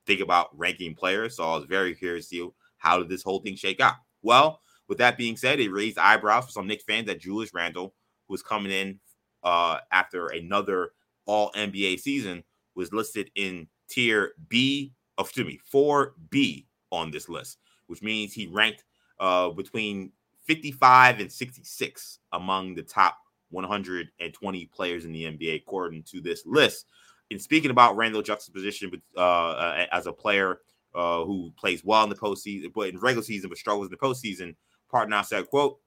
think 0.07 0.21
about 0.21 0.57
ranking 0.57 0.95
players. 0.95 1.37
So 1.37 1.45
I 1.45 1.57
was 1.57 1.65
very 1.65 1.95
curious 1.95 2.29
to 2.29 2.37
see 2.37 2.49
how 2.79 2.99
did 2.99 3.09
this 3.09 3.23
whole 3.23 3.41
thing 3.41 3.57
shake 3.57 3.81
out. 3.81 3.95
Well, 4.23 4.61
with 4.89 4.99
that 4.99 5.17
being 5.17 5.37
said, 5.37 5.61
it 5.61 5.71
raised 5.71 5.99
eyebrows 5.99 6.47
for 6.47 6.53
some 6.53 6.67
Knicks 6.67 6.85
fans 6.85 7.07
that 7.07 7.21
Julius 7.21 7.55
Randle, 7.55 7.95
who 8.29 8.35
was 8.35 8.43
coming 8.43 8.73
in 8.73 9.01
uh, 9.43 9.79
after 9.91 10.29
another 10.29 10.93
All 11.27 11.53
NBA 11.53 12.01
season, 12.01 12.45
was 12.75 12.93
listed 12.93 13.31
in 13.35 13.69
tier 13.89 14.33
B, 14.49 14.93
of 15.19 15.27
excuse 15.27 15.47
me, 15.47 15.61
4B 15.73 16.67
on 16.91 17.11
this 17.11 17.29
list, 17.29 17.59
which 17.87 18.03
means 18.03 18.33
he 18.33 18.47
ranked 18.47 18.85
uh, 19.21 19.51
between 19.51 20.13
55 20.47 21.21
and 21.21 21.33
66 21.33 22.19
among 22.33 22.75
the 22.75 22.83
top 22.83 23.19
120 23.51 24.67
players 24.67 25.05
in 25.05 25.13
the 25.13 25.25
NBA, 25.25 25.57
according 25.57 26.03
to 26.05 26.21
this 26.21 26.45
list. 26.47 26.87
In 27.31 27.39
speaking 27.39 27.71
about 27.71 27.97
Randle 27.97 28.23
juxtaposition 28.23 28.91
uh, 29.17 29.21
uh, 29.21 29.87
as 29.93 30.07
a 30.07 30.13
player 30.13 30.61
uh, 30.95 31.25
who 31.25 31.53
plays 31.57 31.85
well 31.85 32.05
in 32.05 32.11
the 32.11 32.17
postseason, 32.17 32.73
but 32.75 32.89
in 32.89 32.99
regular 32.99 33.25
season, 33.25 33.49
but 33.49 33.59
struggles 33.59 33.87
in 33.87 33.91
the 33.91 33.97
postseason, 33.97 34.55
Partnow 34.93 35.25
said, 35.25 35.49
quote, 35.49 35.79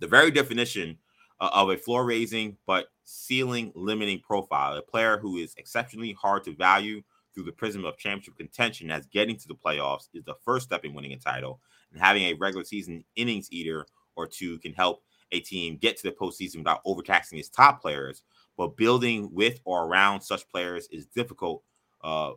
the 0.00 0.06
very 0.06 0.30
definition 0.30 0.98
uh, 1.40 1.50
of 1.52 1.70
a 1.70 1.76
floor 1.76 2.04
raising 2.04 2.56
but 2.66 2.86
ceiling 3.04 3.72
limiting 3.74 4.20
profile, 4.20 4.76
a 4.76 4.82
player 4.82 5.18
who 5.18 5.36
is 5.36 5.54
exceptionally 5.56 6.12
hard 6.12 6.44
to 6.44 6.54
value 6.54 7.02
through 7.34 7.44
the 7.44 7.52
prism 7.52 7.84
of 7.84 7.98
championship 7.98 8.36
contention 8.36 8.90
as 8.90 9.06
getting 9.06 9.36
to 9.36 9.48
the 9.48 9.54
playoffs 9.54 10.08
is 10.14 10.24
the 10.24 10.34
first 10.42 10.66
step 10.66 10.84
in 10.84 10.94
winning 10.94 11.12
a 11.12 11.16
title. 11.16 11.60
And 11.92 12.00
having 12.00 12.24
a 12.24 12.34
regular 12.34 12.64
season 12.64 13.04
innings 13.14 13.48
eater 13.52 13.86
or 14.16 14.26
two 14.26 14.58
can 14.58 14.72
help 14.72 15.02
a 15.32 15.40
team 15.40 15.76
get 15.76 15.96
to 15.98 16.02
the 16.04 16.12
postseason 16.12 16.58
without 16.58 16.80
overtaxing 16.84 17.38
its 17.38 17.48
top 17.48 17.82
players. 17.82 18.22
But 18.56 18.76
building 18.76 19.28
with 19.32 19.60
or 19.64 19.84
around 19.84 20.22
such 20.22 20.48
players 20.48 20.88
is 20.90 21.06
difficult, 21.06 21.62
uh, 22.02 22.32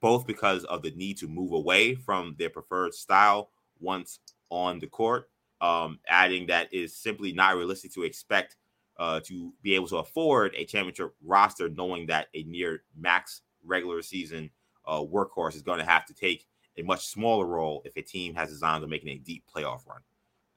both 0.00 0.26
because 0.26 0.64
of 0.64 0.82
the 0.82 0.92
need 0.92 1.18
to 1.18 1.28
move 1.28 1.52
away 1.52 1.94
from 1.96 2.36
their 2.38 2.50
preferred 2.50 2.94
style 2.94 3.50
once 3.80 4.20
on 4.50 4.78
the 4.78 4.86
court. 4.86 5.29
Um, 5.60 5.98
adding 6.08 6.46
that 6.46 6.72
is 6.72 6.96
simply 6.96 7.32
not 7.32 7.56
realistic 7.56 7.92
to 7.94 8.04
expect 8.04 8.56
uh, 8.98 9.20
to 9.24 9.52
be 9.62 9.74
able 9.74 9.88
to 9.88 9.96
afford 9.96 10.54
a 10.54 10.64
championship 10.64 11.14
roster, 11.22 11.68
knowing 11.68 12.06
that 12.06 12.28
a 12.34 12.42
near 12.44 12.82
max 12.96 13.42
regular 13.64 14.02
season 14.02 14.50
uh, 14.86 15.00
workhorse 15.00 15.54
is 15.54 15.62
going 15.62 15.78
to 15.78 15.84
have 15.84 16.06
to 16.06 16.14
take 16.14 16.46
a 16.76 16.82
much 16.82 17.06
smaller 17.06 17.46
role 17.46 17.82
if 17.84 17.96
a 17.96 18.02
team 18.02 18.34
has 18.34 18.48
designed 18.48 18.82
on 18.82 18.90
making 18.90 19.10
a 19.10 19.18
deep 19.18 19.44
playoff 19.54 19.86
run. 19.86 20.00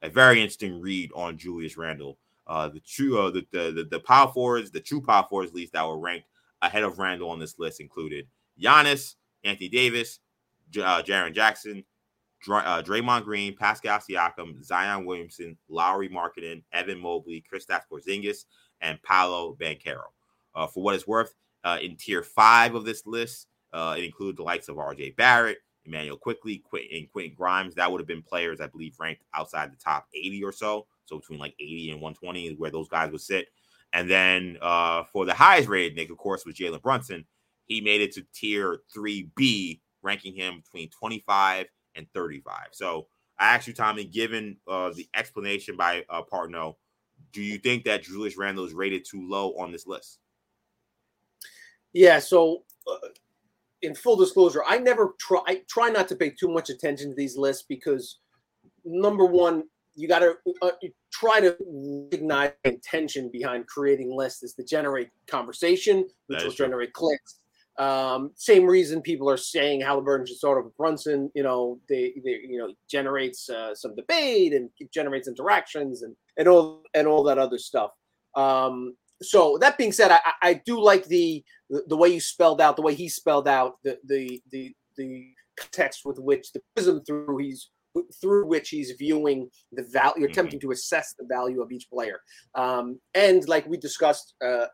A 0.02 0.08
very 0.08 0.40
interesting 0.40 0.80
read 0.80 1.10
on 1.14 1.38
Julius 1.38 1.76
Randle. 1.76 2.18
Uh, 2.46 2.68
the 2.68 2.80
true 2.80 3.18
uh, 3.18 3.30
the, 3.30 3.46
the 3.52 3.86
the 3.90 4.00
power 4.00 4.30
forwards, 4.30 4.70
the 4.70 4.80
true 4.80 5.00
power 5.00 5.26
forwards, 5.28 5.50
at 5.50 5.56
least 5.56 5.72
that 5.72 5.86
were 5.86 5.98
ranked 5.98 6.28
ahead 6.60 6.82
of 6.82 6.98
Randle 6.98 7.30
on 7.30 7.38
this 7.38 7.58
list 7.58 7.80
included 7.80 8.26
Giannis, 8.60 9.14
Anthony 9.44 9.68
Davis, 9.68 10.20
J- 10.70 10.82
uh, 10.82 11.02
Jaren 11.02 11.34
Jackson, 11.34 11.84
Dr- 12.44 12.66
uh, 12.66 12.82
Draymond 12.82 13.24
Green, 13.24 13.56
Pascal 13.56 13.98
Siakam, 13.98 14.62
Zion 14.62 15.04
Williamson, 15.04 15.56
Lauri 15.68 16.08
Markkanen, 16.08 16.62
Evan 16.72 16.98
Mobley, 16.98 17.42
Kristaps 17.50 17.84
Porzingis, 17.90 18.44
and 18.80 19.02
Paolo 19.02 19.56
Banchero. 19.60 20.04
Uh, 20.54 20.66
for 20.66 20.82
what 20.82 20.94
it's 20.94 21.06
worth, 21.06 21.34
uh, 21.64 21.78
in 21.82 21.96
tier 21.96 22.22
five 22.22 22.74
of 22.74 22.84
this 22.84 23.06
list, 23.06 23.48
uh, 23.72 23.94
it 23.98 24.04
includes 24.04 24.36
the 24.36 24.42
likes 24.42 24.68
of 24.68 24.76
RJ 24.76 25.16
Barrett, 25.16 25.58
Immanuel 25.86 26.16
Quickley, 26.16 26.62
Qu- 26.70 26.86
and 26.92 27.10
Quentin 27.10 27.34
Grimes. 27.34 27.74
That 27.74 27.90
would 27.90 28.00
have 28.00 28.06
been 28.06 28.22
players, 28.22 28.60
I 28.60 28.66
believe, 28.66 28.94
ranked 29.00 29.22
outside 29.34 29.72
the 29.72 29.76
top 29.76 30.06
80 30.14 30.44
or 30.44 30.52
so. 30.52 30.86
So 31.06 31.18
between 31.18 31.38
like 31.38 31.54
80 31.58 31.90
and 31.92 32.00
120 32.00 32.46
is 32.46 32.58
where 32.58 32.70
those 32.70 32.88
guys 32.88 33.10
would 33.10 33.20
sit. 33.20 33.48
And 33.92 34.10
then 34.10 34.58
uh, 34.60 35.04
for 35.04 35.24
the 35.24 35.34
highest 35.34 35.68
rated 35.68 35.96
Knick, 35.96 36.10
of 36.10 36.18
course, 36.18 36.44
was 36.44 36.56
Jalen 36.56 36.82
Brunson. 36.82 37.24
He 37.66 37.80
made 37.80 38.00
it 38.00 38.12
to 38.12 38.26
tier 38.34 38.80
3B, 38.94 39.80
ranking 40.02 40.34
him 40.34 40.60
between 40.60 40.90
25 40.90 41.66
and 41.96 42.06
35. 42.14 42.68
So 42.72 43.06
I 43.38 43.54
asked 43.54 43.66
you, 43.66 43.74
Tommy, 43.74 44.04
given 44.04 44.56
uh, 44.68 44.90
the 44.94 45.08
explanation 45.14 45.76
by 45.76 46.04
uh, 46.08 46.22
Partnow, 46.30 46.76
do 47.32 47.42
you 47.42 47.58
think 47.58 47.84
that 47.84 48.02
Julius 48.04 48.36
Randle 48.36 48.64
is 48.64 48.72
rated 48.72 49.04
too 49.04 49.28
low 49.28 49.54
on 49.58 49.72
this 49.72 49.86
list? 49.86 50.18
Yeah. 51.92 52.18
So, 52.18 52.64
uh, 52.86 53.08
in 53.82 53.94
full 53.94 54.16
disclosure, 54.16 54.62
I 54.66 54.78
never 54.78 55.14
try. 55.18 55.40
I 55.46 55.62
try 55.68 55.90
not 55.90 56.08
to 56.08 56.16
pay 56.16 56.30
too 56.30 56.48
much 56.48 56.70
attention 56.70 57.10
to 57.10 57.14
these 57.14 57.36
lists 57.36 57.64
because, 57.68 58.18
number 58.84 59.26
one, 59.26 59.64
you 59.94 60.08
got 60.08 60.20
to 60.20 60.36
uh, 60.62 60.70
try 61.12 61.40
to 61.40 61.56
recognize 62.10 62.52
intention 62.64 63.30
behind 63.32 63.66
creating 63.66 64.14
lists 64.14 64.42
is 64.42 64.54
to 64.54 64.64
generate 64.64 65.10
conversation, 65.26 66.08
which 66.26 66.42
will 66.42 66.50
true. 66.50 66.66
generate 66.66 66.92
clicks. 66.92 67.40
Um, 67.78 68.30
same 68.36 68.64
reason 68.64 69.02
people 69.02 69.28
are 69.28 69.36
saying 69.36 69.80
Haliburton 69.80 70.28
should 70.28 70.36
start 70.36 70.58
over 70.58 70.70
Brunson. 70.76 71.30
You 71.34 71.42
know, 71.42 71.80
they, 71.88 72.14
they 72.24 72.40
you 72.48 72.58
know 72.58 72.72
generates 72.88 73.50
uh, 73.50 73.74
some 73.74 73.96
debate 73.96 74.52
and 74.52 74.70
generates 74.92 75.28
interactions 75.28 76.02
and 76.02 76.14
and 76.36 76.48
all 76.48 76.82
and 76.94 77.06
all 77.06 77.24
that 77.24 77.38
other 77.38 77.58
stuff. 77.58 77.90
Um, 78.36 78.96
so 79.22 79.58
that 79.60 79.78
being 79.78 79.92
said, 79.92 80.10
I, 80.10 80.20
I 80.42 80.54
do 80.66 80.80
like 80.80 81.04
the, 81.06 81.42
the, 81.70 81.96
way 81.96 82.08
you 82.08 82.20
spelled 82.20 82.60
out 82.60 82.76
the 82.76 82.82
way 82.82 82.94
he 82.94 83.08
spelled 83.08 83.48
out 83.48 83.74
the 83.82 83.98
the 84.06 84.42
the 84.50 84.74
the 84.96 85.28
context 85.58 86.02
with 86.04 86.18
which 86.18 86.52
the 86.52 86.60
prism 86.74 87.02
through 87.04 87.38
he's 87.38 87.70
through 88.20 88.46
which 88.46 88.70
he's 88.70 88.92
viewing 88.92 89.48
the 89.72 89.82
value, 89.82 90.24
mm-hmm. 90.24 90.30
attempting 90.30 90.60
to 90.60 90.70
assess 90.72 91.14
the 91.18 91.26
value 91.26 91.62
of 91.62 91.72
each 91.72 91.88
player. 91.90 92.20
Um, 92.54 92.98
and 93.14 93.46
like 93.48 93.66
we 93.66 93.76
discussed 93.76 94.34
uh, 94.44 94.66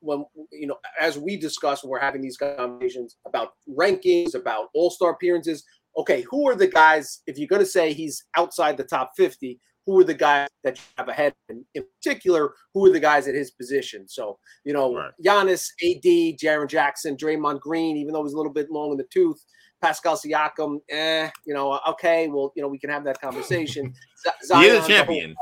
when 0.00 0.24
you 0.52 0.66
know, 0.66 0.76
as 1.00 1.18
we 1.18 1.36
discussed, 1.36 1.84
when 1.84 1.90
we're 1.90 2.00
having 2.00 2.22
these 2.22 2.36
conversations 2.36 3.16
about 3.26 3.52
rankings, 3.68 4.34
about 4.34 4.68
All 4.74 4.90
Star 4.90 5.10
appearances. 5.10 5.64
Okay, 5.96 6.24
who 6.28 6.48
are 6.48 6.56
the 6.56 6.66
guys? 6.66 7.22
If 7.26 7.38
you're 7.38 7.48
going 7.48 7.62
to 7.62 7.66
say 7.66 7.92
he's 7.92 8.24
outside 8.36 8.76
the 8.76 8.82
top 8.82 9.12
50, 9.16 9.60
who 9.86 10.00
are 10.00 10.04
the 10.04 10.14
guys 10.14 10.48
that 10.62 10.76
you 10.76 10.82
have 10.96 11.08
ahead? 11.08 11.34
And 11.48 11.64
in 11.74 11.84
particular, 11.96 12.52
who 12.72 12.86
are 12.86 12.92
the 12.92 13.00
guys 13.00 13.28
at 13.28 13.34
his 13.34 13.50
position? 13.50 14.08
So, 14.08 14.38
you 14.64 14.72
know, 14.72 14.94
right. 14.94 15.12
Giannis, 15.24 15.68
AD, 15.82 16.38
Jaren 16.38 16.68
Jackson, 16.68 17.16
Draymond 17.16 17.60
Green, 17.60 17.96
even 17.96 18.12
though 18.12 18.24
he's 18.24 18.32
a 18.32 18.36
little 18.36 18.52
bit 18.52 18.70
long 18.70 18.92
in 18.92 18.96
the 18.96 19.06
tooth, 19.12 19.42
Pascal 19.84 20.16
Siakam, 20.16 20.80
eh, 20.88 21.28
you 21.46 21.52
know, 21.52 21.78
okay, 21.86 22.26
well, 22.28 22.54
you 22.56 22.62
know, 22.62 22.68
we 22.68 22.78
can 22.78 22.88
have 22.88 23.04
that 23.04 23.20
conversation. 23.20 23.92
Zion, 24.44 24.62
he 24.62 24.68
is 24.68 24.84
a 24.84 24.88
champion. 24.88 25.34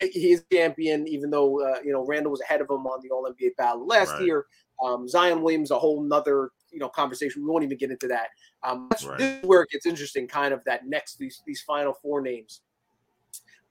He 0.00 0.32
is 0.34 0.44
champion, 0.52 1.08
even 1.08 1.30
though 1.30 1.60
uh, 1.66 1.78
you 1.82 1.92
know 1.92 2.06
Randle 2.06 2.30
was 2.30 2.40
ahead 2.42 2.60
of 2.60 2.70
him 2.70 2.86
on 2.86 3.00
the 3.02 3.10
All 3.10 3.28
NBA 3.28 3.56
ballot 3.56 3.88
last 3.88 4.12
right. 4.12 4.22
year. 4.22 4.46
Um, 4.84 5.08
Zion 5.08 5.42
Williams, 5.42 5.72
a 5.72 5.78
whole 5.78 6.00
nother 6.00 6.50
you 6.70 6.78
know 6.78 6.88
conversation. 6.88 7.42
We 7.42 7.48
won't 7.48 7.64
even 7.64 7.76
get 7.76 7.90
into 7.90 8.06
that. 8.08 8.28
Um, 8.62 8.86
that's 8.90 9.04
right. 9.04 9.44
where 9.44 9.62
it 9.62 9.70
gets 9.70 9.84
interesting. 9.84 10.28
Kind 10.28 10.54
of 10.54 10.62
that 10.64 10.86
next 10.86 11.18
these 11.18 11.42
these 11.44 11.62
final 11.62 11.94
four 11.94 12.20
names. 12.20 12.60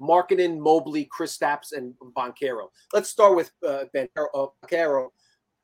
Markkanen, 0.01 0.59
Mobley, 0.59 1.07
Kristaps, 1.17 1.71
and 1.71 1.93
Banchero. 2.17 2.67
Let's 2.91 3.09
start 3.09 3.37
with 3.37 3.51
uh, 3.65 3.85
Banchero. 3.95 5.07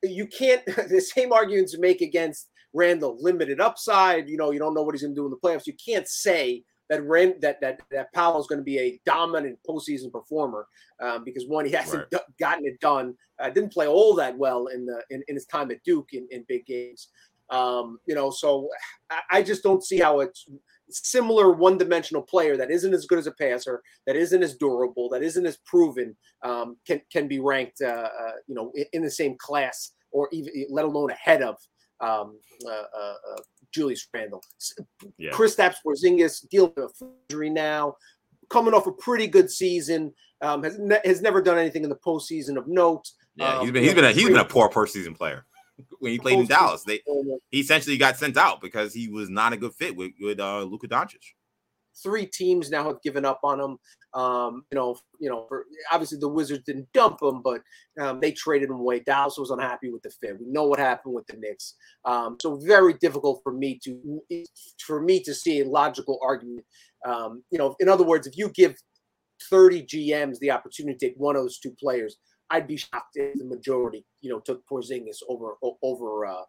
You 0.02 0.26
can't 0.26 0.64
the 0.88 1.00
same 1.00 1.34
arguments 1.34 1.76
make 1.76 2.00
against 2.00 2.48
Randle. 2.72 3.16
Limited 3.20 3.60
upside. 3.60 4.28
You 4.28 4.36
know, 4.36 4.50
you 4.50 4.58
don't 4.58 4.74
know 4.74 4.82
what 4.82 4.94
he's 4.94 5.02
going 5.02 5.14
to 5.14 5.20
do 5.20 5.24
in 5.24 5.30
the 5.30 5.36
playoffs. 5.36 5.66
You 5.66 5.74
can't 5.74 6.08
say 6.08 6.64
that 6.88 7.02
Rand, 7.04 7.36
that 7.40 7.60
that 7.60 7.80
that 7.90 8.12
Paolo 8.12 8.40
is 8.40 8.46
going 8.46 8.58
to 8.58 8.64
be 8.64 8.78
a 8.78 9.00
dominant 9.06 9.58
postseason 9.68 10.12
performer 10.12 10.66
um, 11.00 11.24
because 11.24 11.46
one, 11.46 11.64
he 11.64 11.72
hasn't 11.72 12.00
right. 12.00 12.10
d- 12.10 12.34
gotten 12.38 12.66
it 12.66 12.78
done. 12.80 13.14
Uh, 13.40 13.50
didn't 13.50 13.72
play 13.72 13.86
all 13.86 14.14
that 14.14 14.36
well 14.36 14.66
in 14.66 14.86
the 14.86 15.02
in, 15.10 15.22
in 15.28 15.34
his 15.34 15.46
time 15.46 15.70
at 15.70 15.82
Duke 15.84 16.10
in, 16.12 16.26
in 16.30 16.44
big 16.48 16.66
games. 16.66 17.08
Um, 17.50 17.98
you 18.06 18.14
know, 18.14 18.30
so 18.30 18.68
I, 19.10 19.20
I 19.30 19.42
just 19.42 19.62
don't 19.62 19.84
see 19.84 19.98
how 19.98 20.20
it's 20.20 20.46
similar 20.90 21.52
one-dimensional 21.52 22.22
player 22.22 22.56
that 22.56 22.70
isn't 22.70 22.92
as 22.92 23.06
good 23.06 23.18
as 23.18 23.26
a 23.26 23.32
passer, 23.32 23.82
that 24.06 24.16
isn't 24.16 24.42
as 24.42 24.56
durable, 24.56 25.08
that 25.10 25.22
isn't 25.22 25.46
as 25.46 25.58
proven, 25.64 26.16
um, 26.42 26.76
can 26.86 27.00
can 27.10 27.28
be 27.28 27.40
ranked, 27.40 27.80
uh, 27.82 28.08
uh, 28.20 28.32
you 28.46 28.54
know, 28.54 28.72
in, 28.74 28.84
in, 28.92 29.02
the 29.02 29.10
same 29.10 29.36
class 29.38 29.92
or 30.10 30.28
even 30.32 30.52
let 30.70 30.84
alone 30.84 31.10
ahead 31.10 31.42
of 31.42 31.56
um, 32.02 32.38
uh, 32.66 32.70
uh, 32.70 33.14
uh 33.30 33.42
Julius 33.72 34.06
Randle. 34.12 34.42
Yeah. 35.18 35.30
Kristaps 35.30 35.76
Porzingis 35.84 36.46
dealing 36.48 36.72
with 36.76 37.02
injury 37.28 37.50
now, 37.50 37.96
coming 38.50 38.74
off 38.74 38.86
a 38.86 38.92
pretty 38.92 39.26
good 39.26 39.50
season. 39.50 40.12
Um, 40.42 40.62
has 40.64 40.78
ne- 40.78 41.00
has 41.04 41.22
never 41.22 41.40
done 41.40 41.58
anything 41.58 41.84
in 41.84 41.88
the 41.88 41.96
postseason 41.96 42.56
of 42.56 42.66
note. 42.66 43.08
Yeah, 43.36 43.60
he's 43.60 43.68
um, 43.68 43.72
been 43.72 43.84
he's 43.84 43.94
been 43.94 44.04
a, 44.04 44.12
he's 44.12 44.28
been 44.28 44.36
a 44.36 44.44
poor 44.44 44.68
postseason 44.68 45.16
player 45.16 45.46
when 46.00 46.12
he 46.12 46.18
played 46.18 46.40
in 46.40 46.46
Dallas. 46.46 46.82
They 46.84 47.00
he 47.50 47.60
essentially 47.60 47.96
got 47.96 48.16
sent 48.16 48.36
out 48.36 48.60
because 48.60 48.92
he 48.92 49.08
was 49.08 49.30
not 49.30 49.52
a 49.52 49.56
good 49.56 49.72
fit 49.72 49.96
with 49.96 50.12
with 50.20 50.40
uh, 50.40 50.62
Luka 50.62 50.88
Doncic. 50.88 51.22
Three 52.02 52.26
teams 52.26 52.70
now 52.70 52.84
have 52.88 53.02
given 53.02 53.24
up 53.24 53.40
on 53.44 53.60
him. 53.60 53.78
Um, 54.14 54.64
you 54.70 54.76
know, 54.76 54.96
you 55.18 55.30
know, 55.30 55.46
for, 55.48 55.64
obviously 55.90 56.18
the 56.18 56.28
Wizards 56.28 56.64
didn't 56.64 56.92
dump 56.92 57.22
him, 57.22 57.40
but 57.42 57.62
um, 58.00 58.20
they 58.20 58.32
traded 58.32 58.68
him 58.68 58.76
away. 58.76 59.00
Dallas 59.00 59.38
was 59.38 59.50
unhappy 59.50 59.90
with 59.90 60.02
the 60.02 60.10
fit. 60.10 60.38
We 60.38 60.46
know 60.46 60.64
what 60.64 60.78
happened 60.78 61.14
with 61.14 61.26
the 61.26 61.36
Knicks. 61.38 61.74
Um, 62.04 62.36
so 62.40 62.56
very 62.56 62.94
difficult 62.94 63.40
for 63.42 63.52
me 63.52 63.80
to 63.84 64.20
for 64.84 65.00
me 65.00 65.20
to 65.22 65.34
see 65.34 65.60
a 65.60 65.68
logical 65.68 66.18
argument. 66.22 66.64
Um, 67.06 67.42
you 67.50 67.58
know, 67.58 67.74
in 67.80 67.88
other 67.88 68.04
words, 68.04 68.26
if 68.26 68.36
you 68.36 68.50
give 68.50 68.76
30 69.50 69.86
GMs 69.86 70.38
the 70.38 70.50
opportunity 70.50 70.96
to 70.98 71.06
take 71.06 71.16
one 71.16 71.36
of 71.36 71.42
those 71.42 71.58
two 71.58 71.74
players, 71.80 72.16
I'd 72.50 72.68
be 72.68 72.76
shocked 72.76 73.16
if 73.16 73.38
the 73.38 73.44
majority, 73.44 74.04
you 74.20 74.30
know, 74.30 74.40
took 74.40 74.62
Porzingis 74.68 75.18
over 75.28 75.54
over 75.82 76.26
uh, 76.26 76.42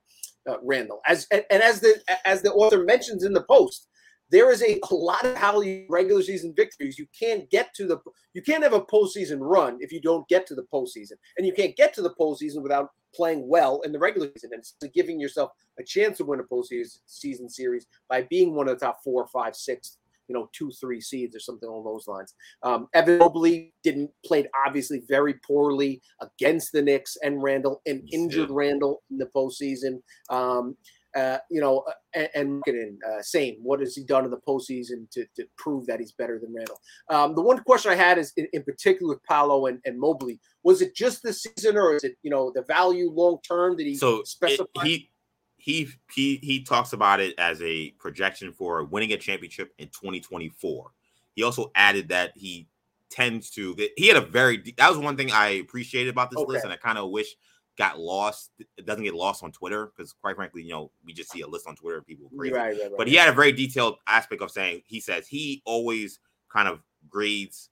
uh, 0.49 0.57
Randle. 0.61 0.99
As 1.07 1.25
and, 1.31 1.43
and, 1.49 1.63
as 1.63 1.79
the 1.79 2.01
as 2.25 2.41
the 2.41 2.51
author 2.51 2.83
mentions 2.83 3.23
in 3.23 3.33
the 3.33 3.43
post, 3.43 3.87
there 4.33 4.51
is 4.51 4.61
a, 4.63 4.79
a 4.91 4.93
lot 4.93 5.23
of 5.25 5.37
how 5.37 5.61
regular 5.87 6.21
season 6.21 6.53
victories. 6.57 6.99
You 6.99 7.07
can't 7.17 7.49
get 7.49 7.73
to 7.75 7.87
the 7.87 7.99
you 8.33 8.41
can't 8.41 8.63
have 8.63 8.73
a 8.73 8.81
postseason 8.81 9.37
run 9.39 9.77
if 9.79 9.93
you 9.93 10.01
don't 10.01 10.27
get 10.27 10.45
to 10.47 10.55
the 10.55 10.65
postseason, 10.73 11.13
and 11.37 11.47
you 11.47 11.53
can't 11.53 11.75
get 11.77 11.93
to 11.93 12.01
the 12.01 12.13
postseason 12.19 12.61
without 12.61 12.89
playing 13.15 13.47
well 13.47 13.81
in 13.81 13.91
the 13.91 13.99
regular 13.99 14.27
season 14.35 14.49
and 14.53 14.93
giving 14.93 15.19
yourself 15.19 15.51
a 15.79 15.83
chance 15.83 16.17
to 16.17 16.25
win 16.25 16.39
a 16.39 16.43
postseason 16.43 16.97
season 17.05 17.47
series 17.47 17.85
by 18.09 18.23
being 18.23 18.55
one 18.55 18.67
of 18.67 18.77
the 18.77 18.85
top 18.85 18.97
four, 19.03 19.27
five, 19.27 19.55
six 19.55 19.99
you 20.29 20.33
know, 20.33 20.49
two, 20.53 20.71
three 20.79 21.01
seeds 21.01 21.35
or 21.35 21.39
something 21.39 21.67
along 21.67 21.83
those 21.83 22.07
lines. 22.07 22.33
Um, 22.63 22.87
Evan 22.93 23.19
Mobley 23.19 23.73
didn't 23.83 24.09
played 24.25 24.47
obviously 24.65 25.03
very 25.07 25.33
poorly 25.45 26.01
against 26.21 26.71
the 26.71 26.81
Knicks 26.81 27.17
and 27.21 27.43
Randle 27.43 27.81
and 27.85 28.07
injured 28.11 28.49
Randle 28.49 29.03
in 29.11 29.17
the 29.17 29.29
postseason. 29.35 30.01
Um, 30.29 30.77
uh, 31.15 31.37
you 31.51 31.61
know, 31.61 31.83
and, 32.15 32.61
and 32.65 32.99
uh, 33.03 33.21
same. 33.21 33.55
What 33.61 33.79
has 33.79 33.95
he 33.95 34.03
done 34.03 34.25
in 34.25 34.31
the 34.31 34.37
postseason 34.37 35.09
to, 35.11 35.25
to 35.35 35.45
prove 35.57 35.85
that 35.87 35.99
he's 35.99 36.11
better 36.11 36.39
than 36.39 36.53
Randle? 36.53 36.79
Um, 37.09 37.35
the 37.35 37.41
one 37.41 37.59
question 37.63 37.91
I 37.91 37.95
had 37.95 38.17
is 38.17 38.33
in, 38.37 38.47
in 38.53 38.63
particular 38.63 39.13
with 39.13 39.23
Paolo 39.23 39.67
and, 39.67 39.79
and 39.85 39.99
Mobley. 39.99 40.39
Was 40.63 40.81
it 40.81 40.95
just 40.95 41.23
the 41.23 41.33
season, 41.33 41.77
or 41.77 41.95
is 41.95 42.03
it 42.03 42.17
you 42.23 42.29
know 42.29 42.51
the 42.53 42.63
value 42.63 43.11
long 43.11 43.39
term? 43.47 43.77
that 43.77 43.85
he 43.85 43.95
so 43.95 44.23
specify? 44.23 44.81
It, 44.81 44.85
he 44.85 45.09
he 45.57 45.89
he 46.13 46.39
he 46.41 46.63
talks 46.63 46.93
about 46.93 47.19
it 47.19 47.33
as 47.37 47.61
a 47.61 47.91
projection 47.91 48.51
for 48.51 48.83
winning 48.83 49.13
a 49.13 49.17
championship 49.17 49.73
in 49.77 49.87
2024. 49.87 50.91
He 51.35 51.43
also 51.43 51.71
added 51.75 52.09
that 52.09 52.33
he 52.35 52.67
tends 53.09 53.49
to 53.51 53.75
he 53.95 54.07
had 54.07 54.17
a 54.17 54.21
very 54.21 54.73
that 54.77 54.89
was 54.89 54.97
one 54.97 55.15
thing 55.15 55.31
I 55.31 55.49
appreciated 55.49 56.09
about 56.09 56.31
this 56.31 56.39
okay. 56.39 56.53
list, 56.53 56.63
and 56.65 56.73
I 56.73 56.77
kind 56.77 56.97
of 56.97 57.09
wish 57.11 57.35
got 57.77 57.99
lost. 57.99 58.51
It 58.77 58.85
doesn't 58.85 59.03
get 59.03 59.13
lost 59.13 59.43
on 59.43 59.51
Twitter 59.51 59.91
because, 59.95 60.13
quite 60.13 60.35
frankly, 60.35 60.63
you 60.63 60.71
know, 60.71 60.91
we 61.05 61.13
just 61.13 61.31
see 61.31 61.41
a 61.41 61.47
list 61.47 61.67
on 61.67 61.75
Twitter 61.75 61.97
and 61.97 62.05
people 62.05 62.29
crazy. 62.37 62.53
Right, 62.53 62.77
right, 62.77 62.81
right, 62.81 62.91
but 62.97 63.07
he 63.07 63.15
had 63.15 63.29
a 63.29 63.33
very 63.33 63.51
detailed 63.51 63.97
aspect 64.07 64.41
of 64.41 64.51
saying 64.51 64.81
he 64.85 64.99
says 64.99 65.27
he 65.27 65.61
always 65.65 66.19
kind 66.51 66.67
of 66.67 66.81
grades 67.09 67.69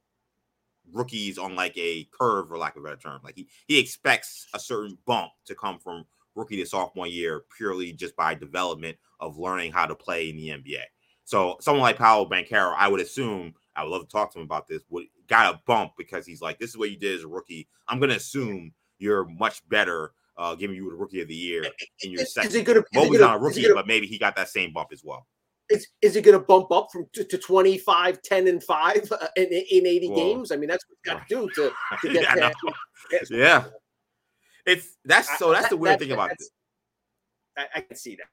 rookies 0.92 1.38
on 1.38 1.56
like 1.56 1.78
a 1.78 2.08
curve, 2.18 2.48
for 2.48 2.58
lack 2.58 2.76
of 2.76 2.84
a 2.84 2.86
better 2.86 2.98
term. 2.98 3.22
Like 3.24 3.36
he 3.36 3.48
he 3.68 3.80
expects 3.80 4.48
a 4.54 4.60
certain 4.60 4.98
bump 5.06 5.32
to 5.46 5.56
come 5.56 5.80
from 5.80 6.06
rookie 6.36 6.58
to 6.58 6.66
sophomore 6.66 7.08
year 7.08 7.44
purely 7.56 7.92
just 7.92 8.16
by 8.16 8.34
development 8.34 8.98
of 9.20 9.38
learning 9.38 9.72
how 9.72 9.86
to 9.86 9.96
play 9.96 10.30
in 10.30 10.38
the 10.38 10.50
NBA. 10.50 10.84
So 11.24 11.58
someone 11.60 11.84
like 11.84 11.98
Paolo 11.98 12.28
Banchero, 12.28 12.74
I 12.78 12.88
would 12.88 13.00
assume, 13.00 13.54
I 13.76 13.84
would 13.84 13.92
love 13.92 14.02
to 14.02 14.08
talk 14.08 14.34
to 14.34 14.40
him 14.40 14.46
about 14.46 14.68
this, 14.68 14.82
would 14.90 15.06
got 15.28 15.54
a 15.54 15.62
bump 15.66 15.94
because 15.98 16.26
he's 16.26 16.42
like, 16.42 16.60
this 16.60 16.72
is 16.72 16.78
what 16.78 16.92
you 16.92 16.98
did 16.98 17.16
as 17.16 17.24
a 17.24 17.28
rookie. 17.28 17.68
I'm 17.88 18.00
gonna 18.00 18.16
assume 18.16 18.74
you're 19.02 19.26
much 19.26 19.68
better 19.70 20.14
uh, 20.38 20.56
giving 20.56 20.76
you 20.76 20.90
the 20.90 20.96
rookie 20.96 21.22
of 21.22 21.28
the 21.28 21.36
year 21.36 21.64
in 22.04 22.12
your 22.12 22.26
second. 22.26 22.50
Is 22.50 22.56
he 22.56 22.64
gonna, 22.64 22.84
Mobley's 22.94 23.22
not 23.22 23.38
a 23.38 23.40
rookie, 23.40 23.64
gonna, 23.64 23.76
but 23.76 23.88
maybe 23.88 24.08
he 24.08 24.18
got 24.18 24.36
that 24.36 24.50
same 24.50 24.74
bump 24.74 24.90
as 24.92 25.04
well. 25.04 25.28
Is, 25.70 25.88
is 26.02 26.16
he 26.16 26.22
going 26.22 26.38
to 26.38 26.46
bump 26.46 26.70
up 26.72 26.90
from 26.92 27.06
to, 27.14 27.24
to 27.24 27.38
25, 27.38 28.22
10, 28.22 28.48
and 28.48 28.62
5 28.62 29.12
uh, 29.12 29.28
in, 29.38 29.46
in 29.46 29.88
80 29.88 30.08
well, 30.10 30.18
games? 30.18 30.52
I 30.52 30.58
mean, 30.58 30.70
that's 30.70 30.84
what 30.88 30.98
he's 31.02 31.14
got 31.14 31.28
to 31.28 31.36
do 31.36 31.50
to, 31.56 31.72
to 32.02 32.14
get 32.14 32.24
yeah, 32.24 32.36
that. 32.36 32.56
Yeah. 33.30 33.66
It's 34.66 34.98
that's 35.06 35.40
so 35.40 35.52
that's 35.52 35.70
the 35.70 35.78
weird 35.78 36.00
thing 36.00 36.12
about 36.12 36.32
this. 36.38 36.50
I, 37.58 37.66
I 37.76 37.82
can 37.82 37.98
see 37.98 38.16
that. 38.16 38.28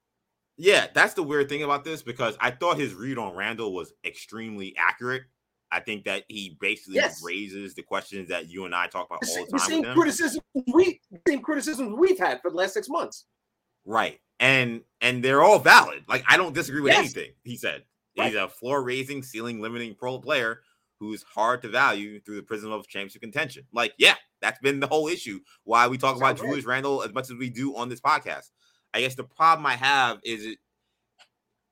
Yeah, 0.57 0.87
that's 0.93 1.13
the 1.13 1.23
weird 1.23 1.49
thing 1.49 1.63
about 1.63 1.83
this 1.83 2.01
because 2.03 2.37
I 2.39 2.51
thought 2.51 2.77
his 2.77 2.93
read 2.93 3.17
on 3.17 3.35
Randle 3.35 3.73
was 3.73 3.93
extremely 4.05 4.75
accurate. 4.77 5.23
I 5.71 5.79
think 5.79 6.05
that 6.05 6.23
he 6.27 6.57
basically 6.59 6.95
yes. 6.95 7.21
raises 7.23 7.75
the 7.75 7.83
questions 7.83 8.29
that 8.29 8.49
you 8.49 8.65
and 8.65 8.73
I 8.73 8.87
talk 8.87 9.07
about 9.07 9.19
all 9.27 9.45
the 9.45 9.51
time. 9.51 9.51
The 9.51 9.59
same 9.59 9.93
criticism 9.93 10.41
we 10.73 10.99
same 11.27 11.41
criticisms 11.41 11.95
we've 11.97 12.17
had 12.17 12.41
for 12.41 12.49
the 12.49 12.57
last 12.57 12.73
six 12.73 12.89
months. 12.89 13.25
Right. 13.85 14.19
And 14.39 14.81
and 15.01 15.23
they're 15.23 15.43
all 15.43 15.59
valid. 15.59 16.03
Like 16.07 16.23
I 16.27 16.37
don't 16.37 16.53
disagree 16.53 16.81
with 16.81 16.93
yes. 16.93 16.99
anything 16.99 17.31
he 17.43 17.55
said. 17.55 17.83
Right. 18.17 18.27
He's 18.27 18.35
a 18.35 18.47
floor 18.47 18.83
raising, 18.83 19.21
ceiling 19.21 19.61
limiting 19.61 19.95
pro 19.95 20.19
player 20.19 20.61
who's 20.99 21.23
hard 21.23 21.61
to 21.61 21.69
value 21.69 22.19
through 22.19 22.35
the 22.35 22.43
prism 22.43 22.71
of 22.71 22.87
championship 22.87 23.21
contention. 23.21 23.63
Like, 23.71 23.93
yeah, 23.97 24.15
that's 24.41 24.59
been 24.59 24.79
the 24.79 24.87
whole 24.87 25.07
issue. 25.07 25.39
Why 25.63 25.87
we 25.87 25.97
talk 25.97 26.17
about 26.17 26.37
Julius 26.37 26.65
Randle 26.65 27.03
as 27.03 27.13
much 27.13 27.25
as 27.25 27.37
we 27.37 27.49
do 27.49 27.75
on 27.75 27.89
this 27.89 28.01
podcast. 28.01 28.49
I 28.93 29.01
guess 29.01 29.15
the 29.15 29.23
problem 29.23 29.65
I 29.65 29.75
have 29.75 30.19
is 30.23 30.45
it, 30.45 30.57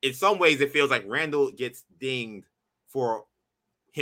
in 0.02 0.14
some 0.14 0.40
ways, 0.40 0.62
it 0.62 0.72
feels 0.72 0.90
like 0.90 1.04
Randle 1.08 1.52
gets 1.52 1.84
dinged 2.00 2.48
for 2.88 3.26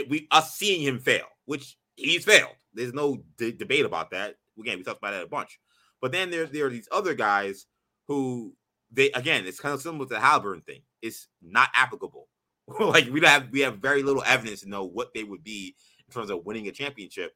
we 0.10 0.28
us 0.32 0.56
seeing 0.56 0.82
him 0.82 1.00
fail, 1.00 1.26
which 1.46 1.78
he's 1.96 2.26
failed. 2.26 2.56
There's 2.74 2.94
no 2.94 3.24
d- 3.38 3.52
debate 3.52 3.86
about 3.86 4.12
that. 4.12 4.36
Again, 4.60 4.78
we 4.78 4.84
talked 4.84 5.00
about 5.00 5.12
that 5.12 5.24
a 5.24 5.28
bunch. 5.28 5.60
But 6.02 6.12
then 6.12 6.30
there, 6.30 6.46
there 6.46 6.68
are 6.68 6.70
these 6.70 6.90
other 6.92 7.14
guys 7.14 7.66
who 8.08 8.54
they 8.92 9.12
again, 9.12 9.46
it's 9.46 9.60
kind 9.60 9.74
of 9.74 9.82
similar 9.82 10.06
to 10.06 10.14
the 10.14 10.20
Haliburton 10.20 10.66
thing. 10.66 10.82
It's 11.02 11.28
not 11.42 11.70
applicable. 11.74 12.28
like 12.80 13.08
we 13.10 13.22
have 13.22 13.50
we 13.52 13.62
have 13.62 13.78
very 13.78 14.04
little 14.04 14.24
evidence 14.26 14.62
to 14.62 14.70
know 14.70 14.86
what 14.86 15.14
they 15.14 15.24
would 15.24 15.44
be 15.44 15.76
in 16.08 16.14
terms 16.14 16.30
of 16.30 16.46
winning 16.46 16.68
a 16.68 16.72
championship 16.72 17.34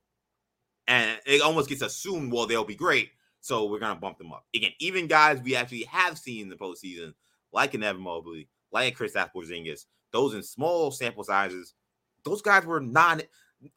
and 0.89 1.20
it 1.28 1.41
almost 1.41 1.70
gets 1.70 1.84
assumed, 1.84 2.34
well, 2.34 2.47
they'll 2.47 2.66
be 2.66 2.76
great, 2.76 3.12
so 3.41 3.66
we're 3.66 3.80
gonna 3.80 3.99
bump 3.99 4.18
them 4.18 4.34
up 4.34 4.43
again. 4.55 4.72
Even 4.80 5.07
guys 5.07 5.39
we 5.41 5.55
actually 5.55 5.84
have 5.84 6.18
seen 6.18 6.43
in 6.43 6.49
the 6.49 6.55
postseason, 6.55 7.14
like 7.53 7.76
an 7.76 7.84
Evan 7.84 8.01
Mobley, 8.01 8.49
like 8.72 8.95
Chris 8.95 9.14
Porzingis, 9.14 9.86
those 10.12 10.34
in 10.34 10.41
small 10.41 10.91
sample 10.91 11.24
sizes, 11.24 11.76
those 12.24 12.41
guys 12.41 12.65
were 12.65 12.80
non. 12.80 13.22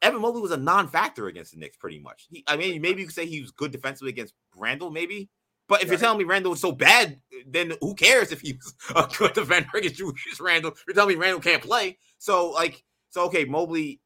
Evan 0.01 0.21
Mobley 0.21 0.41
was 0.41 0.51
a 0.51 0.57
non-factor 0.57 1.27
against 1.27 1.51
the 1.51 1.59
Knicks, 1.59 1.75
pretty 1.75 1.99
much. 1.99 2.27
He, 2.29 2.41
I 2.47 2.55
mean, 2.55 2.81
maybe 2.81 3.01
you 3.01 3.07
could 3.07 3.15
say 3.15 3.25
he 3.25 3.41
was 3.41 3.51
good 3.51 3.71
defensively 3.71 4.11
against 4.11 4.33
Randle, 4.55 4.91
maybe. 4.91 5.29
But 5.67 5.81
if 5.81 5.83
right. 5.83 5.91
you're 5.91 5.99
telling 5.99 6.19
me 6.19 6.23
Randle 6.23 6.51
was 6.51 6.61
so 6.61 6.71
bad, 6.71 7.19
then 7.45 7.73
who 7.81 7.93
cares 7.93 8.31
if 8.31 8.39
he 8.39 8.53
was 8.53 8.73
a 8.95 9.09
good 9.17 9.33
defender 9.33 9.67
against 9.75 9.97
Julius 9.97 10.39
Randle? 10.39 10.71
You're 10.87 10.95
telling 10.95 11.17
me 11.17 11.21
Randle 11.21 11.41
can't 11.41 11.61
play. 11.61 11.97
So, 12.17 12.51
like, 12.51 12.83
so 13.09 13.25
okay, 13.25 13.43
Mobley, 13.43 13.99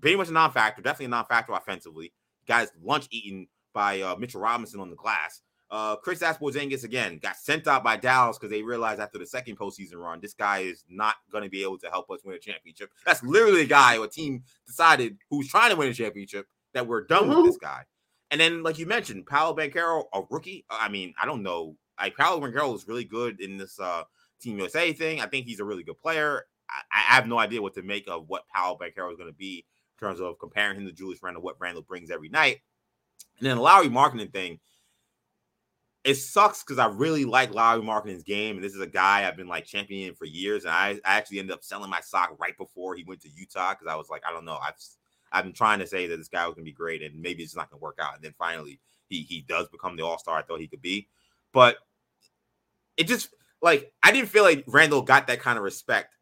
pretty 0.00 0.16
much 0.16 0.28
a 0.28 0.32
non-factor, 0.32 0.82
definitely 0.82 1.06
a 1.06 1.10
non-factor 1.10 1.52
offensively 1.52 2.12
guy's 2.46 2.68
lunch 2.82 3.06
eaten 3.10 3.46
by 3.72 4.00
uh, 4.00 4.16
Mitchell 4.16 4.40
Robinson 4.40 4.80
on 4.80 4.90
the 4.90 4.96
glass. 4.96 5.40
Uh, 5.70 5.96
Kristaps 5.96 6.40
Porzingis 6.40 6.82
again 6.82 7.20
got 7.22 7.36
sent 7.36 7.68
out 7.68 7.84
by 7.84 7.96
Dallas 7.96 8.36
because 8.36 8.50
they 8.50 8.62
realized 8.62 9.00
after 9.00 9.18
the 9.18 9.26
second 9.26 9.56
postseason 9.56 9.96
run, 9.96 10.20
this 10.20 10.34
guy 10.34 10.60
is 10.60 10.84
not 10.88 11.14
going 11.30 11.44
to 11.44 11.50
be 11.50 11.62
able 11.62 11.78
to 11.78 11.88
help 11.88 12.10
us 12.10 12.20
win 12.24 12.34
a 12.34 12.40
championship. 12.40 12.90
That's 13.06 13.22
literally 13.22 13.62
a 13.62 13.66
guy 13.66 13.96
or 13.96 14.06
a 14.06 14.08
team 14.08 14.42
decided 14.66 15.16
who's 15.30 15.48
trying 15.48 15.70
to 15.70 15.76
win 15.76 15.88
a 15.88 15.94
championship 15.94 16.48
that 16.74 16.86
we're 16.86 17.06
done 17.06 17.28
mm-hmm. 17.28 17.36
with 17.36 17.46
this 17.46 17.56
guy. 17.58 17.84
And 18.32 18.40
then, 18.40 18.62
like 18.62 18.78
you 18.78 18.86
mentioned, 18.86 19.26
Paolo 19.26 19.56
Banchero, 19.56 20.04
a 20.12 20.22
rookie. 20.30 20.64
I 20.70 20.88
mean, 20.88 21.14
I 21.20 21.26
don't 21.26 21.42
know. 21.42 21.76
I 21.98 22.10
Paolo 22.10 22.40
Banchero 22.40 22.74
is 22.74 22.88
really 22.88 23.04
good 23.04 23.40
in 23.40 23.56
this 23.56 23.78
uh, 23.78 24.04
Team 24.40 24.58
USA 24.58 24.92
thing. 24.92 25.20
I 25.20 25.26
think 25.26 25.46
he's 25.46 25.60
a 25.60 25.64
really 25.64 25.84
good 25.84 25.98
player. 25.98 26.44
I, 26.68 26.82
I 26.92 27.14
have 27.14 27.28
no 27.28 27.38
idea 27.38 27.62
what 27.62 27.74
to 27.74 27.82
make 27.82 28.08
of 28.08 28.28
what 28.28 28.48
Paolo 28.48 28.78
Banchero 28.78 29.10
is 29.10 29.18
going 29.18 29.30
to 29.30 29.36
be 29.36 29.64
in 30.00 30.06
terms 30.06 30.20
of 30.20 30.38
comparing 30.38 30.78
him 30.78 30.86
to 30.86 30.92
Julius 30.92 31.22
Randle, 31.22 31.42
what 31.42 31.56
Randle 31.60 31.82
brings 31.82 32.10
every 32.10 32.28
night. 32.28 32.58
And 33.38 33.46
then 33.48 33.58
Lauri 33.58 33.88
Markkanen 33.88 34.32
thing, 34.32 34.60
it 36.02 36.14
sucks 36.14 36.62
because 36.62 36.78
I 36.78 36.86
really 36.86 37.24
like 37.24 37.54
Lauri 37.54 37.82
Markkanen's 37.82 38.22
game. 38.22 38.56
And 38.56 38.64
this 38.64 38.74
is 38.74 38.80
a 38.80 38.86
guy 38.86 39.26
I've 39.26 39.36
been 39.36 39.48
like 39.48 39.66
championing 39.66 40.14
for 40.14 40.24
years. 40.24 40.64
And 40.64 40.72
I, 40.72 40.98
I 41.04 41.16
actually 41.18 41.40
ended 41.40 41.54
up 41.54 41.62
selling 41.62 41.90
my 41.90 42.00
sock 42.00 42.36
right 42.40 42.56
before 42.56 42.94
he 42.94 43.04
went 43.04 43.20
to 43.22 43.28
Utah 43.28 43.74
because 43.74 43.86
I 43.86 43.96
was 43.96 44.08
like, 44.08 44.22
I 44.26 44.32
don't 44.32 44.44
know. 44.44 44.58
I've 44.62 44.74
I've 45.32 45.44
been 45.44 45.52
trying 45.52 45.78
to 45.80 45.86
say 45.86 46.06
that 46.06 46.16
this 46.16 46.28
guy 46.28 46.46
was 46.46 46.54
gonna 46.54 46.64
be 46.64 46.72
great 46.72 47.02
and 47.02 47.20
maybe 47.20 47.42
it's 47.42 47.54
not 47.54 47.70
gonna 47.70 47.82
work 47.82 47.98
out. 48.00 48.14
And 48.14 48.24
then 48.24 48.34
finally 48.38 48.80
he 49.08 49.22
he 49.22 49.42
does 49.42 49.68
become 49.68 49.96
the 49.96 50.04
all-star 50.04 50.38
I 50.38 50.42
thought 50.42 50.60
he 50.60 50.68
could 50.68 50.82
be. 50.82 51.08
But 51.52 51.76
it 52.96 53.06
just 53.06 53.34
like 53.60 53.92
I 54.02 54.10
didn't 54.10 54.30
feel 54.30 54.44
like 54.44 54.64
Randle 54.66 55.02
got 55.02 55.26
that 55.26 55.40
kind 55.40 55.58
of 55.58 55.64
respect 55.64 56.14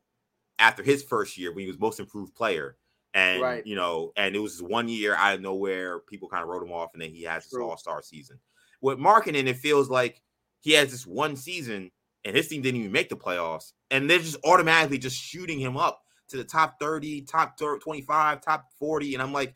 after 0.59 0.83
his 0.83 1.05
first 1.05 1.39
year 1.39 1.53
when 1.53 1.61
he 1.63 1.69
was 1.69 1.79
most 1.79 2.01
improved 2.01 2.35
player. 2.35 2.77
And 3.15 3.41
right. 3.41 3.67
you 3.67 3.77
know, 3.77 4.13
and 4.17 4.35
it 4.35 4.41
was 4.41 4.61
one 4.61 4.89
year 4.89 5.15
out 5.15 5.37
of 5.37 5.41
nowhere, 5.41 6.01
people 6.01 6.29
kind 6.29 6.43
of 6.43 6.49
wrote 6.49 6.63
him 6.63 6.73
off, 6.73 6.91
and 6.93 7.01
then 7.01 7.11
he 7.11 7.23
has 7.23 7.45
his 7.45 7.55
all-star 7.55 8.03
season. 8.03 8.39
With 8.81 8.99
Markkanen, 8.99 9.47
it 9.47 9.57
feels 9.57 9.89
like 9.89 10.23
he 10.61 10.73
has 10.73 10.91
this 10.91 11.07
one 11.07 11.37
season 11.37 11.91
and 12.25 12.37
his 12.37 12.49
team 12.49 12.63
didn't 12.63 12.81
even 12.81 12.93
make 12.93 13.09
the 13.09 13.17
playoffs, 13.17 13.73
and 13.91 14.09
they're 14.09 14.19
just 14.19 14.37
automatically 14.45 14.99
just 14.99 15.17
shooting 15.17 15.59
him 15.59 15.77
up 15.77 16.03
to 16.29 16.37
the 16.37 16.45
top 16.45 16.79
30, 16.79 17.23
top 17.23 17.57
25, 17.57 18.41
top 18.41 18.67
40. 18.79 19.15
And 19.15 19.23
I'm 19.23 19.33
like, 19.33 19.55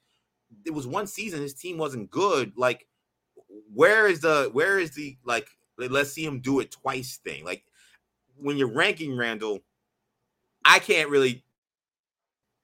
it 0.64 0.73
was 0.73 0.87
one 0.87 1.07
season, 1.07 1.43
his 1.43 1.55
team 1.55 1.77
wasn't 1.77 2.11
good. 2.11 2.53
Like, 2.57 2.87
where 3.75 4.07
is 4.07 4.20
the 4.20 4.49
where 4.53 4.79
is 4.79 4.93
the 4.93 5.16
like 5.25 5.47
let's 5.77 6.12
see 6.12 6.25
him 6.25 6.41
do 6.41 6.61
it 6.61 6.70
twice 6.70 7.18
thing? 7.18 7.45
Like 7.45 7.64
when 8.37 8.57
you're 8.57 8.73
ranking 8.73 9.16
Randle, 9.16 9.61
I 10.64 10.79
can't 10.79 11.11
really 11.11 11.45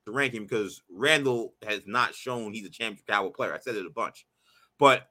the 0.07 0.13
ranking 0.13 0.43
because 0.43 0.83
Randle 0.91 1.55
has 1.67 1.83
not 1.87 2.15
shown 2.15 2.55
he's 2.55 2.67
a 2.67 2.71
championship 2.71 3.07
caliber 3.07 3.35
player. 3.35 3.55
I 3.55 3.59
said 3.59 3.77
it 3.77 3.87
a 3.87 3.91
bunch, 3.91 4.27
but 4.79 5.09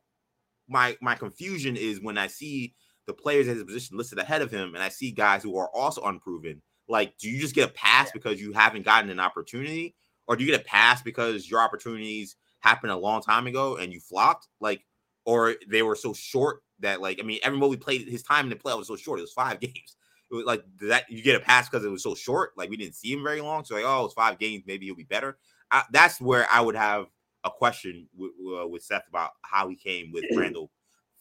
my 0.67 0.97
my 1.01 1.15
confusion 1.15 1.75
is 1.75 2.01
when 2.01 2.17
I 2.17 2.27
see 2.27 2.73
the 3.05 3.13
players 3.13 3.47
at 3.47 3.55
his 3.55 3.63
position 3.63 3.97
listed 3.97 4.19
ahead 4.19 4.41
of 4.41 4.51
him, 4.51 4.75
and 4.75 4.83
I 4.83 4.89
see 4.89 5.11
guys 5.11 5.43
who 5.43 5.57
are 5.57 5.69
also 5.73 6.01
unproven. 6.03 6.61
Like, 6.89 7.17
do 7.17 7.29
you 7.29 7.39
just 7.39 7.55
get 7.55 7.69
a 7.69 7.73
pass 7.73 8.11
because 8.11 8.39
you 8.39 8.53
haven't 8.53 8.85
gotten 8.85 9.09
an 9.09 9.19
opportunity, 9.19 9.95
or 10.27 10.35
do 10.35 10.43
you 10.43 10.51
get 10.51 10.61
a 10.61 10.63
pass 10.63 11.01
because 11.01 11.49
your 11.49 11.59
opportunities 11.59 12.35
happened 12.59 12.91
a 12.91 12.97
long 12.97 13.21
time 13.21 13.47
ago 13.47 13.77
and 13.77 13.91
you 13.91 13.99
flopped? 13.99 14.47
Like, 14.59 14.85
or 15.25 15.55
they 15.67 15.83
were 15.83 15.95
so 15.95 16.13
short 16.13 16.61
that, 16.79 17.01
like, 17.01 17.19
I 17.19 17.23
mean, 17.23 17.39
every 17.43 17.59
we 17.59 17.77
played, 17.77 18.07
his 18.07 18.23
time 18.23 18.45
in 18.45 18.49
the 18.49 18.55
playoff 18.55 18.77
was 18.77 18.87
so 18.87 18.95
short. 18.95 19.19
It 19.19 19.23
was 19.23 19.33
five 19.33 19.59
games. 19.61 19.95
It 20.29 20.35
was 20.35 20.45
like 20.45 20.63
that 20.81 21.09
you 21.09 21.21
get 21.23 21.37
a 21.37 21.43
pass 21.43 21.69
because 21.69 21.85
it 21.85 21.89
was 21.89 22.03
so 22.03 22.13
short. 22.13 22.51
Like 22.57 22.69
we 22.69 22.77
didn't 22.77 22.95
see 22.95 23.13
him 23.13 23.23
very 23.23 23.39
long. 23.39 23.63
So 23.63 23.75
like, 23.75 23.85
oh, 23.85 24.05
it's 24.05 24.13
five 24.13 24.37
games. 24.39 24.63
Maybe 24.67 24.85
he'll 24.85 24.95
be 24.95 25.03
better. 25.03 25.37
I, 25.71 25.83
that's 25.91 26.19
where 26.19 26.45
I 26.51 26.59
would 26.59 26.75
have 26.75 27.07
a 27.47 27.51
question 27.51 28.07
with, 28.15 28.31
uh, 28.59 28.67
with 28.67 28.83
Seth 28.83 29.07
about 29.07 29.31
how 29.43 29.67
he 29.67 29.75
came 29.75 30.11
with 30.11 30.25
Randle 30.35 30.71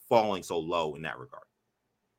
falling 0.09 0.43
so 0.43 0.59
low 0.59 0.95
in 0.95 1.03
that 1.03 1.19
regard. 1.19 1.45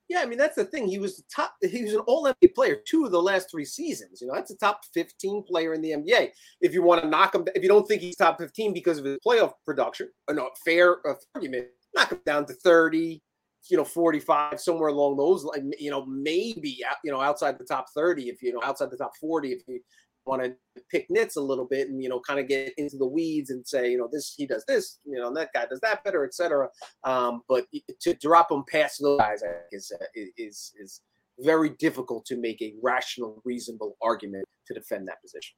Yeah, 0.10 0.22
I 0.22 0.26
mean 0.26 0.38
that's 0.38 0.56
the 0.56 0.64
thing. 0.64 0.88
He 0.88 1.00
was 1.00 1.22
top. 1.34 1.56
He 1.62 1.84
was 1.84 1.94
an 1.94 2.00
All 2.08 2.24
NBA 2.24 2.56
player 2.56 2.78
two 2.88 3.06
of 3.06 3.12
the 3.12 3.22
last 3.22 3.52
three 3.52 3.66
seasons. 3.66 4.22
You 4.22 4.28
know, 4.28 4.36
that's 4.36 4.52
a 4.52 4.58
top 4.58 4.82
fifteen 4.94 5.44
player 5.44 5.74
in 5.74 5.82
the 5.82 5.92
NBA. 5.92 6.30
If 6.62 6.74
you 6.74 6.82
want 6.82 7.04
to 7.04 7.10
knock 7.10 7.36
him, 7.36 7.46
if 7.54 7.62
you 7.62 7.68
don't 7.68 7.86
think 7.86 8.02
he's 8.02 8.16
top 8.16 8.40
fifteen 8.40 8.74
because 8.74 9.00
of 9.00 9.06
his 9.06 9.18
playoff 9.26 9.52
production, 9.66 10.10
or 10.30 10.34
no 10.34 10.50
fair 10.64 10.98
argument, 11.36 11.68
knock 11.94 12.12
him 12.12 12.22
down 12.26 12.46
to 12.46 12.54
thirty. 12.54 13.22
You 13.70 13.76
know, 13.76 13.84
forty-five 13.84 14.62
somewhere 14.62 14.88
along 14.88 15.18
those. 15.18 15.46
You 15.78 15.92
know, 15.92 16.06
maybe 16.06 16.80
you 17.04 17.12
know 17.12 17.20
outside 17.20 17.58
the 17.58 17.66
top 17.66 17.88
thirty. 17.94 18.30
If 18.30 18.42
you 18.42 18.54
know 18.54 18.62
outside 18.64 18.92
the 18.92 18.98
top 18.98 19.12
forty, 19.20 19.52
if 19.52 19.64
you 19.68 19.82
want 20.28 20.44
to 20.44 20.54
pick 20.92 21.08
nits 21.10 21.38
a 21.38 21.42
little 21.42 21.66
bit 21.66 21.90
and 21.90 22.02
you 22.04 22.10
know 22.10 22.20
kind 22.20 22.40
of 22.40 22.48
get 22.48 22.74
into 22.78 22.98
the 22.98 23.08
weeds 23.08 23.50
and 23.50 23.66
say 23.68 23.90
you 23.90 23.98
know 23.98 24.10
this 24.12 24.36
he 24.38 24.46
does 24.46 24.64
this 24.68 25.00
you 25.06 25.18
know 25.18 25.34
that 25.34 25.50
guy 25.54 25.66
does 25.66 25.80
that 25.80 26.04
better 26.04 26.26
etc 26.26 26.68
um, 27.04 27.42
but 27.48 27.66
to 28.00 28.14
drop 28.16 28.50
them 28.50 28.64
past 28.70 29.02
those 29.02 29.20
guys 29.20 29.42
is 29.72 29.92
uh, 30.00 30.06
is 30.38 30.74
is 30.80 31.02
very 31.40 31.70
difficult 31.70 32.26
to 32.26 32.38
make 32.38 32.62
a 32.62 32.74
rational 32.82 33.42
reasonable 33.46 33.96
argument 34.02 34.46
to 34.68 34.74
defend 34.74 35.08
that 35.08 35.22
position. 35.22 35.56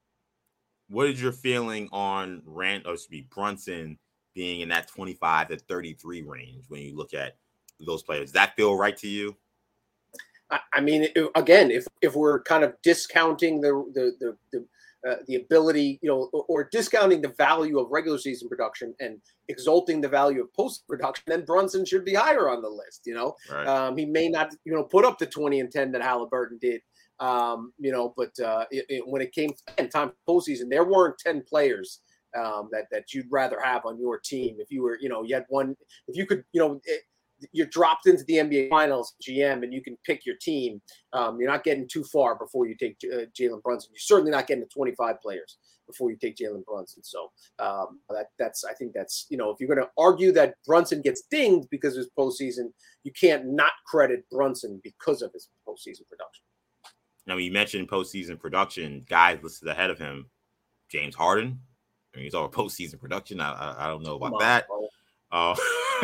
What 0.90 1.08
is 1.08 1.22
your 1.22 1.32
feeling 1.32 1.90
on 1.92 2.42
rand 2.46 2.86
or 2.86 2.96
be 3.10 3.28
brunson 3.30 3.98
being 4.36 4.62
in 4.62 4.70
that 4.70 4.88
25 4.88 5.50
to 5.50 5.58
33 5.58 6.24
range 6.24 6.66
when 6.68 6.82
you 6.82 6.96
look 6.96 7.14
at 7.14 7.38
those 7.80 8.04
players? 8.04 8.26
Does 8.26 8.34
that 8.34 8.56
feel 8.56 8.76
right 8.76 8.98
to 8.98 9.08
you 9.08 9.36
I 10.52 10.82
mean, 10.82 11.08
again, 11.36 11.70
if 11.72 11.86
if 12.02 12.16
we're 12.16 12.42
kind 12.44 12.64
of 12.64 12.74
discounting 12.82 13.62
the 13.62 13.72
the 13.94 14.12
the, 14.20 14.38
the 14.52 14.66
uh, 15.08 15.16
the 15.28 15.36
ability, 15.36 15.98
you 16.02 16.10
know, 16.10 16.30
or, 16.34 16.44
or, 16.50 16.70
discounting 16.74 17.22
the 17.22 17.34
value 17.38 17.80
of 17.80 17.90
regular 17.90 18.18
season 18.18 18.50
production 18.50 18.94
and 19.00 19.18
exalting 19.48 20.02
the 20.02 20.10
value 20.10 20.42
of 20.42 20.54
post 20.54 20.86
production, 20.90 21.24
then 21.28 21.46
Brunson 21.46 21.86
should 21.86 22.04
be 22.04 22.14
higher 22.14 22.50
on 22.50 22.62
the 22.62 22.68
list. 22.68 23.04
You 23.06 23.14
know, 23.14 23.36
right. 23.50 23.66
um, 23.66 23.96
he 23.96 24.06
may 24.06 24.28
not, 24.28 24.54
you 24.66 24.74
know, 24.74 24.84
put 24.84 25.06
up 25.06 25.18
the 25.18 25.26
twenty 25.26 25.62
and 25.62 25.72
ten 25.72 25.92
that 25.94 26.02
Haliburton 26.02 26.60
did. 26.60 26.82
Um, 27.22 27.72
you 27.78 27.94
know, 27.94 28.14
but 28.18 28.38
uh, 28.40 28.66
it, 28.72 28.86
it, 28.90 29.08
when 29.08 29.22
it 29.22 29.32
came 29.32 29.52
in 29.78 29.88
time 29.88 30.12
postseason, 30.28 30.70
there 30.70 30.84
weren't 30.84 31.18
ten 31.18 31.44
players 31.48 32.02
um, 32.38 32.68
that 32.74 32.86
that 32.92 33.14
you'd 33.14 33.28
rather 33.32 33.60
have 33.62 33.86
on 33.86 34.00
your 34.00 34.20
team. 34.20 34.58
If 34.60 34.70
you 34.70 34.84
were, 34.84 34.98
you 35.00 35.08
know, 35.08 35.24
you 35.24 35.34
had 35.34 35.46
one, 35.48 35.78
if 36.08 36.18
you 36.18 36.26
could, 36.26 36.44
you 36.52 36.60
know. 36.60 36.82
You're 37.52 37.68
dropped 37.68 38.08
into 38.08 38.24
the 38.26 38.36
NBA 38.36 38.70
Finals 38.70 39.14
GM 39.28 39.64
and 39.64 39.74
you 39.74 39.82
can 39.82 39.98
pick 40.06 40.26
your 40.26 40.36
team. 40.42 40.82
Um, 41.14 41.40
you're 41.40 41.50
not 41.50 41.64
getting 41.64 41.88
too 41.88 42.04
far 42.04 42.36
before 42.36 42.68
you 42.68 42.76
take 42.76 42.98
uh, 43.12 43.26
Jalen 43.38 43.62
Brunson. 43.64 43.92
You're 43.94 44.00
certainly 44.00 44.32
not 44.32 44.48
getting 44.48 44.64
to 44.64 44.70
25 44.70 45.22
players 45.22 45.58
before 45.90 46.12
you 46.12 46.18
take 46.18 46.38
Jalen 46.38 46.64
Brunson. 46.66 47.04
So 47.04 47.32
um, 47.60 48.00
that 48.10 48.28
that's 48.38 48.64
I 48.64 48.74
think 48.74 48.94
that's 48.94 49.26
you 49.30 49.38
know 49.38 49.50
if 49.50 49.60
you're 49.60 49.74
going 49.74 49.86
to 49.86 49.92
argue 49.98 50.32
that 50.34 50.56
Brunson 50.66 51.02
gets 51.02 51.24
dinged 51.30 51.70
because 51.70 51.96
of 51.96 52.00
his 52.00 52.10
postseason, 52.18 52.72
you 53.04 53.12
can't 53.12 53.46
not 53.48 53.72
credit 53.86 54.24
Brunson 54.32 54.80
because 54.84 55.22
of 55.22 55.34
his 55.34 55.50
postseason 55.68 56.08
production. 56.08 56.44
Now 57.26 57.38
you 57.38 57.52
mentioned 57.52 57.90
postseason 57.90 58.40
production, 58.40 59.06
guys 59.10 59.40
listed 59.44 59.68
ahead 59.68 59.90
of 59.90 60.00
him, 60.00 60.30
James 60.90 61.16
Harden. 61.16 61.60
I 62.14 62.18
mean, 62.18 62.26
he's 62.26 62.34
all 62.34 62.50
postseason 62.50 63.00
production. 63.00 63.40
I, 63.40 63.52
I, 63.52 63.86
I 63.86 63.88
don't 63.88 64.04
know 64.04 64.16
about 64.16 64.34
on, 64.34 64.40
that. 64.40 64.66
Uh, 65.32 65.56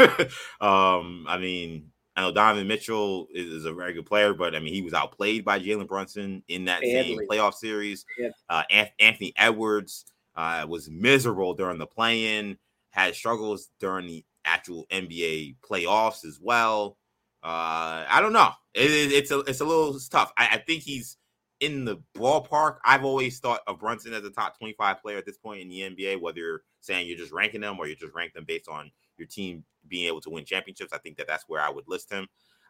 um, 0.62 1.26
I 1.28 1.38
mean, 1.40 1.92
I 2.16 2.22
know 2.22 2.32
Donovan 2.32 2.68
Mitchell 2.68 3.28
is, 3.34 3.48
is, 3.48 3.66
a 3.66 3.74
very 3.74 3.94
good 3.94 4.06
player, 4.06 4.34
but 4.34 4.56
I 4.56 4.60
mean, 4.60 4.74
he 4.74 4.82
was 4.82 4.94
outplayed 4.94 5.44
by 5.44 5.60
Jalen 5.60 5.88
Brunson 5.88 6.44
in 6.48 6.66
that 6.66 6.82
Badly. 6.82 7.18
same 7.18 7.28
playoff 7.30 7.56
series. 7.56 8.06
Yeah. 8.18 8.30
Uh, 8.50 8.64
Anthony 9.00 9.34
Edwards 9.36 10.06
uh, 10.36 10.66
was 10.68 10.90
miserable 10.90 11.54
during 11.54 11.78
the 11.78 11.88
play-in, 11.88 12.58
had 12.92 13.16
struggles 13.16 13.70
during 13.80 14.08
the 14.08 14.24
actual 14.46 14.86
NBA 14.92 15.58
playoffs 15.62 16.24
as 16.26 16.40
well. 16.42 16.98
Uh, 17.44 18.06
I 18.08 18.20
don't 18.22 18.34
know. 18.34 18.52
It, 18.74 18.90
it, 18.90 19.12
it's 19.12 19.32
a 19.32 19.40
it's 19.42 19.62
a 19.62 19.66
little 19.66 20.00
tough. 20.10 20.34
I, 20.38 20.50
I, 20.54 20.58
think 20.58 20.82
he's 20.82 21.18
in 21.60 21.86
the 21.86 21.98
ballpark. 22.18 22.78
I've 22.84 23.06
always 23.06 23.40
thought 23.40 23.62
of 23.68 23.80
Brunson 23.80 24.14
as 24.14 24.24
a 24.24 24.32
top 24.32 24.58
25 24.58 25.02
player 25.02 25.18
at 25.18 25.26
this 25.26 25.38
point 25.38 25.62
in 25.62 25.70
the 25.70 25.82
NBA, 25.82 26.20
whether 26.22 26.40
you're 26.40 26.64
saying 26.82 27.08
you're 27.08 27.18
just 27.18 27.32
ranking 27.32 27.62
them 27.62 27.78
or 27.78 27.86
you're 27.86 27.96
just 27.96 28.16
ranking 28.16 28.40
them 28.40 28.46
based 28.48 28.68
on 28.68 28.92
your 29.18 29.28
team 29.28 29.64
being 29.88 30.08
able 30.08 30.22
to 30.22 30.30
win 30.30 30.46
championships. 30.46 30.94
I 30.94 30.98
think 30.98 31.18
that 31.18 31.28
that's 31.28 31.46
where 31.48 31.62
I 31.62 31.70
would 31.70 31.88
list 31.88 32.12
him. 32.12 32.24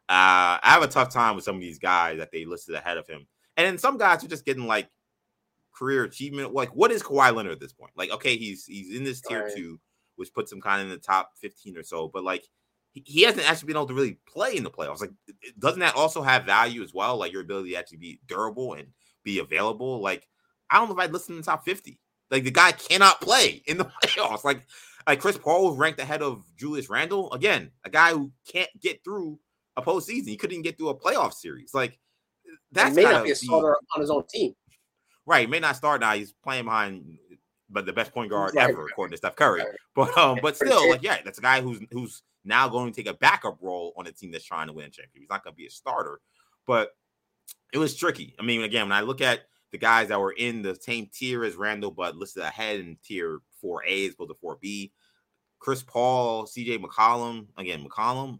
Uh, 0.07 0.61
I 0.61 0.71
have 0.73 0.83
a 0.83 0.87
tough 0.87 1.11
time 1.11 1.35
with 1.35 1.43
some 1.43 1.55
of 1.55 1.61
these 1.61 1.79
guys 1.79 2.19
that 2.19 2.31
they 2.31 2.45
listed 2.45 2.75
ahead 2.75 2.97
of 2.97 3.07
him, 3.07 3.25
and 3.57 3.65
then 3.65 3.77
some 3.77 3.97
guys 3.97 4.23
are 4.23 4.27
just 4.27 4.45
getting 4.45 4.67
like 4.67 4.87
career 5.73 6.03
achievement. 6.03 6.53
Like, 6.53 6.69
what 6.69 6.91
is 6.91 7.01
Kawhi 7.01 7.35
Leonard 7.35 7.53
at 7.53 7.59
this 7.59 7.73
point? 7.73 7.91
Like, 7.95 8.11
okay, 8.11 8.37
he's 8.37 8.65
he's 8.65 8.95
in 8.95 9.03
this 9.03 9.21
tier 9.21 9.45
right. 9.45 9.55
two, 9.55 9.79
which 10.15 10.33
puts 10.33 10.51
him 10.51 10.61
kind 10.61 10.81
of 10.81 10.87
in 10.87 10.91
the 10.91 10.99
top 10.99 11.31
fifteen 11.41 11.75
or 11.75 11.83
so, 11.83 12.07
but 12.07 12.23
like 12.23 12.45
he 13.03 13.23
hasn't 13.23 13.49
actually 13.49 13.67
been 13.67 13.75
able 13.75 13.87
to 13.87 13.93
really 13.93 14.17
play 14.25 14.55
in 14.55 14.63
the 14.63 14.71
playoffs. 14.71 15.01
Like, 15.01 15.11
doesn't 15.59 15.81
that 15.81 15.95
also 15.95 16.21
have 16.21 16.45
value 16.45 16.81
as 16.81 16.93
well? 16.93 17.17
Like 17.17 17.33
your 17.33 17.41
ability 17.41 17.71
to 17.71 17.77
actually 17.77 17.97
be 17.97 18.19
durable 18.25 18.73
and 18.73 18.87
be 19.23 19.39
available. 19.39 20.01
Like, 20.01 20.27
I 20.69 20.77
don't 20.77 20.87
know 20.87 20.95
if 20.95 20.99
I'd 21.01 21.11
listen 21.11 21.35
to 21.35 21.41
the 21.41 21.45
top 21.45 21.65
50. 21.65 21.99
Like 22.31 22.45
the 22.45 22.51
guy 22.51 22.71
cannot 22.71 23.19
play 23.19 23.61
in 23.67 23.77
the 23.77 23.85
playoffs. 24.03 24.45
Like 24.45 24.65
like 25.07 25.19
Chris 25.19 25.37
Paul 25.37 25.69
was 25.69 25.77
ranked 25.77 25.99
ahead 25.99 26.21
of 26.21 26.43
Julius 26.57 26.89
Randle. 26.89 27.31
Again, 27.33 27.71
a 27.83 27.89
guy 27.89 28.11
who 28.11 28.31
can't 28.47 28.69
get 28.79 29.03
through 29.03 29.39
a 29.77 29.81
postseason. 29.81 30.27
He 30.27 30.37
couldn't 30.37 30.63
get 30.63 30.77
through 30.77 30.89
a 30.89 30.97
playoff 30.97 31.33
series. 31.33 31.73
Like 31.73 31.99
that's 32.71 32.95
may 32.95 33.03
not 33.03 33.23
be 33.23 33.31
a 33.31 33.35
starter 33.35 33.77
on 33.95 34.01
his 34.01 34.09
own 34.09 34.23
team. 34.27 34.53
Right, 35.25 35.41
he 35.41 35.47
may 35.47 35.59
not 35.59 35.75
start 35.75 36.01
now. 36.01 36.13
He's 36.13 36.33
playing 36.43 36.65
behind, 36.65 37.17
but 37.69 37.85
the 37.85 37.93
best 37.93 38.13
point 38.13 38.29
guard 38.29 38.53
right, 38.55 38.69
ever, 38.69 38.85
according 38.85 39.11
to 39.11 39.17
Steph 39.17 39.35
Curry. 39.35 39.61
Right. 39.61 39.69
But 39.95 40.17
um, 40.17 40.39
but 40.41 40.55
still, 40.55 40.89
like 40.89 41.03
yeah, 41.03 41.19
that's 41.23 41.39
a 41.39 41.41
guy 41.41 41.61
who's 41.61 41.79
who's 41.91 42.21
now 42.43 42.69
going 42.69 42.91
to 42.91 42.95
take 42.95 43.11
a 43.11 43.17
backup 43.17 43.57
role 43.61 43.93
on 43.97 44.07
a 44.07 44.11
team 44.11 44.31
that's 44.31 44.45
trying 44.45 44.67
to 44.67 44.73
win 44.73 44.85
a 44.85 44.89
championship. 44.89 45.21
He's 45.21 45.29
not 45.29 45.43
going 45.43 45.53
to 45.53 45.57
be 45.57 45.65
a 45.65 45.71
starter, 45.71 46.19
but 46.67 46.91
it 47.73 47.77
was 47.77 47.95
tricky. 47.95 48.35
I 48.39 48.43
mean, 48.43 48.63
again, 48.63 48.83
when 48.83 48.91
I 48.97 49.01
look 49.01 49.21
at 49.21 49.41
the 49.71 49.77
guys 49.77 50.09
that 50.09 50.19
were 50.19 50.31
in 50.31 50.61
the 50.61 50.75
same 50.75 51.09
tier 51.11 51.43
as 51.43 51.55
Randle, 51.55 51.91
but 51.91 52.15
listed 52.15 52.43
ahead 52.43 52.79
in 52.79 52.97
tier 53.03 53.39
4A 53.65 54.07
as 54.07 54.13
opposed 54.13 54.31
to 54.31 54.45
4B. 54.45 54.91
Chris 55.59 55.83
Paul, 55.83 56.45
CJ 56.45 56.83
McCollum. 56.83 57.47
Again, 57.57 57.83
McCollum, 57.83 58.39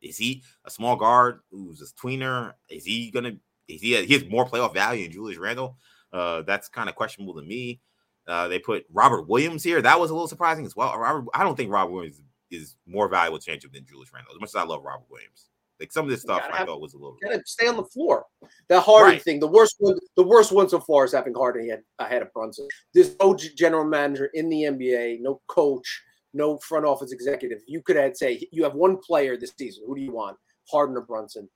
is 0.00 0.16
he 0.16 0.42
a 0.64 0.70
small 0.70 0.96
guard 0.96 1.40
who's 1.50 1.82
a 1.82 1.86
tweener? 2.00 2.52
Is 2.68 2.84
he 2.84 3.10
gonna 3.10 3.36
is 3.68 3.80
he 3.80 4.02
he 4.04 4.12
has 4.14 4.24
more 4.26 4.46
playoff 4.46 4.74
value 4.74 5.04
than 5.04 5.12
Julius 5.12 5.38
Randle? 5.38 5.78
Uh, 6.12 6.42
that's 6.42 6.68
kind 6.68 6.88
of 6.88 6.94
questionable 6.94 7.34
to 7.34 7.42
me. 7.42 7.80
Uh, 8.26 8.48
they 8.48 8.58
put 8.58 8.84
Robert 8.92 9.28
Williams 9.28 9.62
here. 9.62 9.82
That 9.82 9.98
was 9.98 10.10
a 10.10 10.14
little 10.14 10.28
surprising 10.28 10.64
as 10.64 10.76
well. 10.76 10.96
Robert, 10.96 11.28
I 11.34 11.42
don't 11.42 11.56
think 11.56 11.70
Robert 11.70 11.92
Williams 11.92 12.20
is 12.50 12.76
more 12.86 13.08
valuable 13.08 13.38
championship 13.38 13.72
than 13.72 13.84
Julius 13.84 14.12
Randle. 14.12 14.34
As 14.34 14.40
much 14.40 14.50
as 14.50 14.54
I 14.54 14.64
love 14.64 14.82
Robert 14.84 15.06
Williams. 15.10 15.50
Like 15.80 15.92
some 15.92 16.04
of 16.04 16.10
this 16.10 16.22
stuff, 16.22 16.42
I 16.52 16.58
have, 16.58 16.68
thought 16.68 16.80
was 16.80 16.94
a 16.94 16.98
little. 16.98 17.16
Gotta 17.22 17.42
stay 17.46 17.66
on 17.66 17.76
the 17.76 17.84
floor. 17.84 18.24
The 18.68 18.80
Harden 18.80 19.14
right. 19.14 19.22
thing, 19.22 19.40
the 19.40 19.48
worst 19.48 19.76
one, 19.78 19.98
the 20.16 20.22
worst 20.22 20.52
one 20.52 20.68
so 20.68 20.78
far 20.78 21.04
is 21.04 21.12
having 21.12 21.34
Harden 21.34 21.68
ahead, 21.68 21.82
ahead 21.98 22.22
of 22.22 22.32
Brunson. 22.32 22.68
There's 22.92 23.16
no 23.20 23.34
general 23.34 23.84
manager 23.84 24.30
in 24.34 24.48
the 24.48 24.62
NBA, 24.62 25.20
no 25.20 25.40
coach, 25.48 26.02
no 26.32 26.58
front 26.58 26.86
office 26.86 27.12
executive. 27.12 27.58
You 27.66 27.82
could 27.82 27.96
add 27.96 28.16
say 28.16 28.46
you 28.52 28.62
have 28.62 28.74
one 28.74 28.98
player 28.98 29.36
this 29.36 29.52
season. 29.58 29.84
Who 29.86 29.96
do 29.96 30.02
you 30.02 30.12
want, 30.12 30.36
Harden 30.70 30.96
or 30.96 31.02
Brunson? 31.02 31.48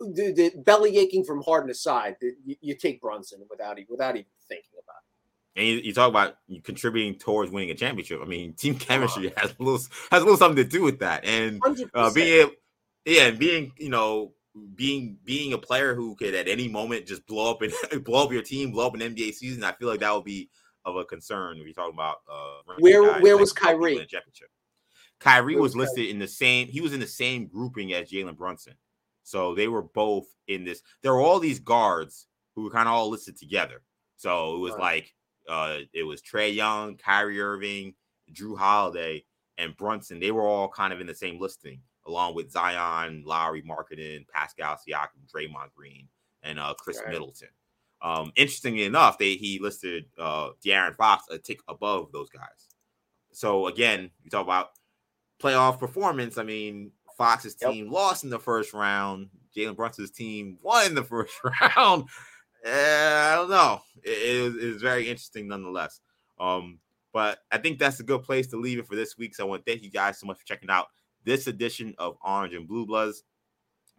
The, 0.00 0.32
the 0.32 0.62
belly 0.62 0.98
aching 0.98 1.24
from 1.24 1.42
Harden 1.42 1.70
aside, 1.70 2.16
the, 2.20 2.32
you, 2.44 2.56
you, 2.60 2.74
take 2.74 3.00
Brunson 3.00 3.40
without 3.48 3.78
without 3.88 4.16
even 4.16 4.26
thinking 4.48 4.70
about 4.82 4.96
it. 4.96 5.60
And 5.60 5.68
you, 5.68 5.76
you 5.76 5.94
talk 5.94 6.08
about 6.08 6.36
contributing 6.64 7.18
towards 7.18 7.52
winning 7.52 7.70
a 7.70 7.74
championship. 7.74 8.20
I 8.20 8.26
mean, 8.26 8.52
team 8.54 8.74
chemistry 8.74 9.32
has 9.36 9.54
a 9.58 9.62
little 9.62 9.80
has 10.10 10.22
a 10.22 10.24
little 10.24 10.36
something 10.36 10.62
to 10.62 10.68
do 10.68 10.82
with 10.82 10.98
that, 10.98 11.24
and 11.24 11.62
uh, 11.94 12.12
being 12.12 12.40
able 12.40 12.52
yeah, 13.06 13.28
and 13.28 13.38
being 13.38 13.72
you 13.78 13.88
know 13.88 14.32
being 14.74 15.18
being 15.24 15.52
a 15.52 15.58
player 15.58 15.94
who 15.94 16.14
could 16.16 16.34
at 16.34 16.48
any 16.48 16.68
moment 16.68 17.06
just 17.06 17.26
blow 17.26 17.50
up 17.50 17.62
and 17.62 17.72
blow 18.04 18.24
up 18.24 18.32
your 18.32 18.42
team, 18.42 18.72
blow 18.72 18.86
up 18.86 18.94
an 18.94 19.00
NBA 19.00 19.34
season, 19.34 19.64
I 19.64 19.72
feel 19.72 19.88
like 19.88 20.00
that 20.00 20.14
would 20.14 20.24
be 20.24 20.50
of 20.84 20.96
a 20.96 21.04
concern 21.04 21.56
when 21.56 21.66
you're 21.66 21.74
talking 21.74 21.94
about 21.94 22.18
uh 22.30 22.74
where 22.78 23.20
where 23.20 23.34
like 23.34 23.40
was 23.40 23.52
Kyrie? 23.52 23.96
Championship. 23.96 24.48
Kyrie 25.18 25.56
was 25.56 25.74
listed 25.74 26.08
in 26.10 26.18
the 26.18 26.28
same. 26.28 26.68
He 26.68 26.80
was 26.80 26.92
in 26.92 27.00
the 27.00 27.06
same 27.06 27.46
grouping 27.46 27.94
as 27.94 28.10
Jalen 28.10 28.36
Brunson, 28.36 28.74
so 29.22 29.54
they 29.54 29.68
were 29.68 29.82
both 29.82 30.26
in 30.46 30.64
this. 30.64 30.82
There 31.02 31.14
were 31.14 31.22
all 31.22 31.40
these 31.40 31.58
guards 31.58 32.26
who 32.54 32.64
were 32.64 32.70
kind 32.70 32.88
of 32.88 32.94
all 32.94 33.08
listed 33.08 33.36
together. 33.36 33.82
So 34.16 34.56
it 34.56 34.58
was 34.58 34.72
right. 34.72 34.80
like 34.80 35.14
uh, 35.48 35.78
it 35.92 36.02
was 36.02 36.22
Trae 36.22 36.54
Young, 36.54 36.96
Kyrie 36.96 37.40
Irving, 37.40 37.94
Jrue 38.32 38.58
Holiday, 38.58 39.24
and 39.58 39.76
Brunson. 39.76 40.20
They 40.20 40.32
were 40.32 40.46
all 40.46 40.68
kind 40.68 40.92
of 40.92 41.00
in 41.00 41.06
the 41.06 41.14
same 41.14 41.40
listing, 41.40 41.80
along 42.06 42.34
with 42.34 42.50
Zion, 42.50 43.22
Lauri, 43.26 43.62
Markkanen, 43.62 44.26
Pascal 44.28 44.76
Siakam, 44.76 45.26
Draymond 45.32 45.72
Green, 45.74 46.08
and 46.42 46.58
uh, 46.58 46.74
right. 46.86 47.08
Middleton. 47.08 47.48
Um, 48.02 48.32
interestingly 48.36 48.84
enough, 48.84 49.18
they 49.18 49.36
he 49.36 49.58
listed 49.58 50.04
uh, 50.18 50.50
De'Aaron 50.64 50.94
Fox 50.94 51.24
a 51.30 51.38
tick 51.38 51.60
above 51.68 52.12
those 52.12 52.28
guys. 52.28 52.68
So 53.32 53.66
again, 53.66 54.10
you 54.22 54.30
talk 54.30 54.44
about 54.44 54.70
playoff 55.42 55.78
performance. 55.78 56.38
I 56.38 56.42
mean, 56.42 56.92
Fox's 57.16 57.54
team 57.54 57.86
yep. 57.86 57.92
lost 57.92 58.24
in 58.24 58.30
the 58.30 58.38
first 58.38 58.72
round. 58.72 59.28
Jalen 59.56 59.76
Brunson's 59.76 60.10
team 60.10 60.58
won 60.62 60.86
in 60.86 60.94
the 60.94 61.02
first 61.02 61.34
round. 61.44 62.08
Uh, 62.64 62.70
I 62.70 63.34
don't 63.36 63.50
know. 63.50 63.80
It, 64.02 64.54
it, 64.54 64.72
was, 64.72 64.82
very 64.82 65.08
interesting 65.08 65.48
nonetheless. 65.48 66.00
Um, 66.38 66.78
but 67.12 67.38
I 67.50 67.58
think 67.58 67.78
that's 67.78 68.00
a 68.00 68.04
good 68.04 68.22
place 68.22 68.48
to 68.48 68.58
leave 68.58 68.78
it 68.78 68.86
for 68.86 68.96
this 68.96 69.16
week. 69.16 69.34
So 69.34 69.44
I 69.44 69.48
want 69.48 69.64
to 69.64 69.70
thank 69.70 69.82
you 69.82 69.90
guys 69.90 70.18
so 70.18 70.26
much 70.26 70.38
for 70.38 70.44
checking 70.44 70.68
out 70.68 70.86
this 71.26 71.48
edition 71.48 71.94
of 71.98 72.16
Orange 72.24 72.54
and 72.54 72.66
Blue 72.66 72.86
Bloods. 72.86 73.24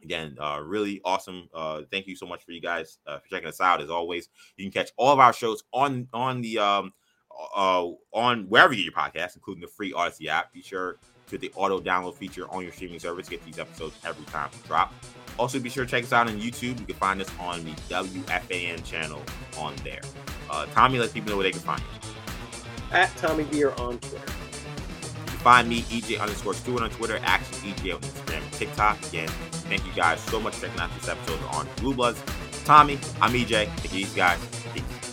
Again, 0.03 0.37
uh, 0.39 0.61
really 0.63 1.01
awesome. 1.05 1.49
Uh, 1.53 1.81
thank 1.91 2.07
you 2.07 2.15
so 2.15 2.25
much 2.25 2.43
for 2.43 2.51
you 2.51 2.61
guys 2.61 2.97
uh, 3.05 3.19
for 3.19 3.27
checking 3.27 3.47
us 3.47 3.61
out. 3.61 3.81
As 3.81 3.89
always, 3.89 4.29
you 4.55 4.65
can 4.65 4.71
catch 4.71 4.91
all 4.97 5.11
of 5.11 5.19
our 5.19 5.33
shows 5.33 5.63
on 5.73 6.07
on 6.13 6.41
the 6.41 6.57
um 6.57 6.93
uh 7.55 7.85
on 8.13 8.45
wherever 8.47 8.73
you 8.73 8.85
get 8.85 8.95
your 8.95 9.03
podcast, 9.03 9.35
including 9.35 9.61
the 9.61 9.67
free 9.67 9.91
Audacy 9.93 10.27
app. 10.27 10.53
Be 10.53 10.61
sure 10.61 10.97
to 11.27 11.37
the 11.37 11.51
auto 11.55 11.79
download 11.79 12.15
feature 12.15 12.49
on 12.49 12.63
your 12.63 12.71
streaming 12.71 12.99
service. 12.99 13.27
Get 13.27 13.43
these 13.43 13.59
episodes 13.59 13.95
every 14.05 14.25
time 14.25 14.49
we 14.53 14.67
drop. 14.67 14.93
Also, 15.37 15.59
be 15.59 15.69
sure 15.69 15.85
to 15.85 15.91
check 15.91 16.03
us 16.03 16.13
out 16.13 16.27
on 16.27 16.39
YouTube. 16.39 16.79
You 16.79 16.85
can 16.85 16.95
find 16.95 17.21
us 17.21 17.29
on 17.39 17.63
the 17.63 17.71
WFAN 17.89 18.83
channel 18.85 19.21
on 19.57 19.75
there. 19.83 20.01
Uh, 20.49 20.65
Tommy, 20.73 20.99
let 20.99 21.13
people 21.13 21.31
know 21.31 21.37
where 21.37 21.43
they 21.43 21.51
can 21.51 21.59
find 21.59 21.81
you. 21.81 22.09
At 22.91 23.15
Tommy 23.17 23.43
Beer 23.43 23.71
on 23.77 23.99
Twitter. 23.99 24.46
Find 25.47 25.69
me, 25.69 25.83
EJ 25.83 26.19
underscore 26.19 26.53
Stewart 26.53 26.83
on 26.83 26.89
Twitter, 26.89 27.21
Action 27.23 27.71
EJ 27.71 27.95
on 27.95 28.01
Instagram 28.01 28.43
and 28.43 28.51
TikTok. 28.51 29.07
Again, 29.07 29.29
thank 29.69 29.85
you 29.85 29.93
guys 29.93 30.19
so 30.19 30.41
much 30.41 30.55
for 30.55 30.65
checking 30.65 30.81
out 30.81 30.93
this 30.99 31.07
episode 31.07 31.41
on 31.51 31.65
Blue 31.77 31.93
Bloods. 31.93 32.21
Tommy, 32.65 32.99
I'm 33.21 33.31
EJ. 33.31 33.69
Thank 33.77 33.93
you 33.93 34.07
guys. 34.07 34.45
Peace. 34.73 35.06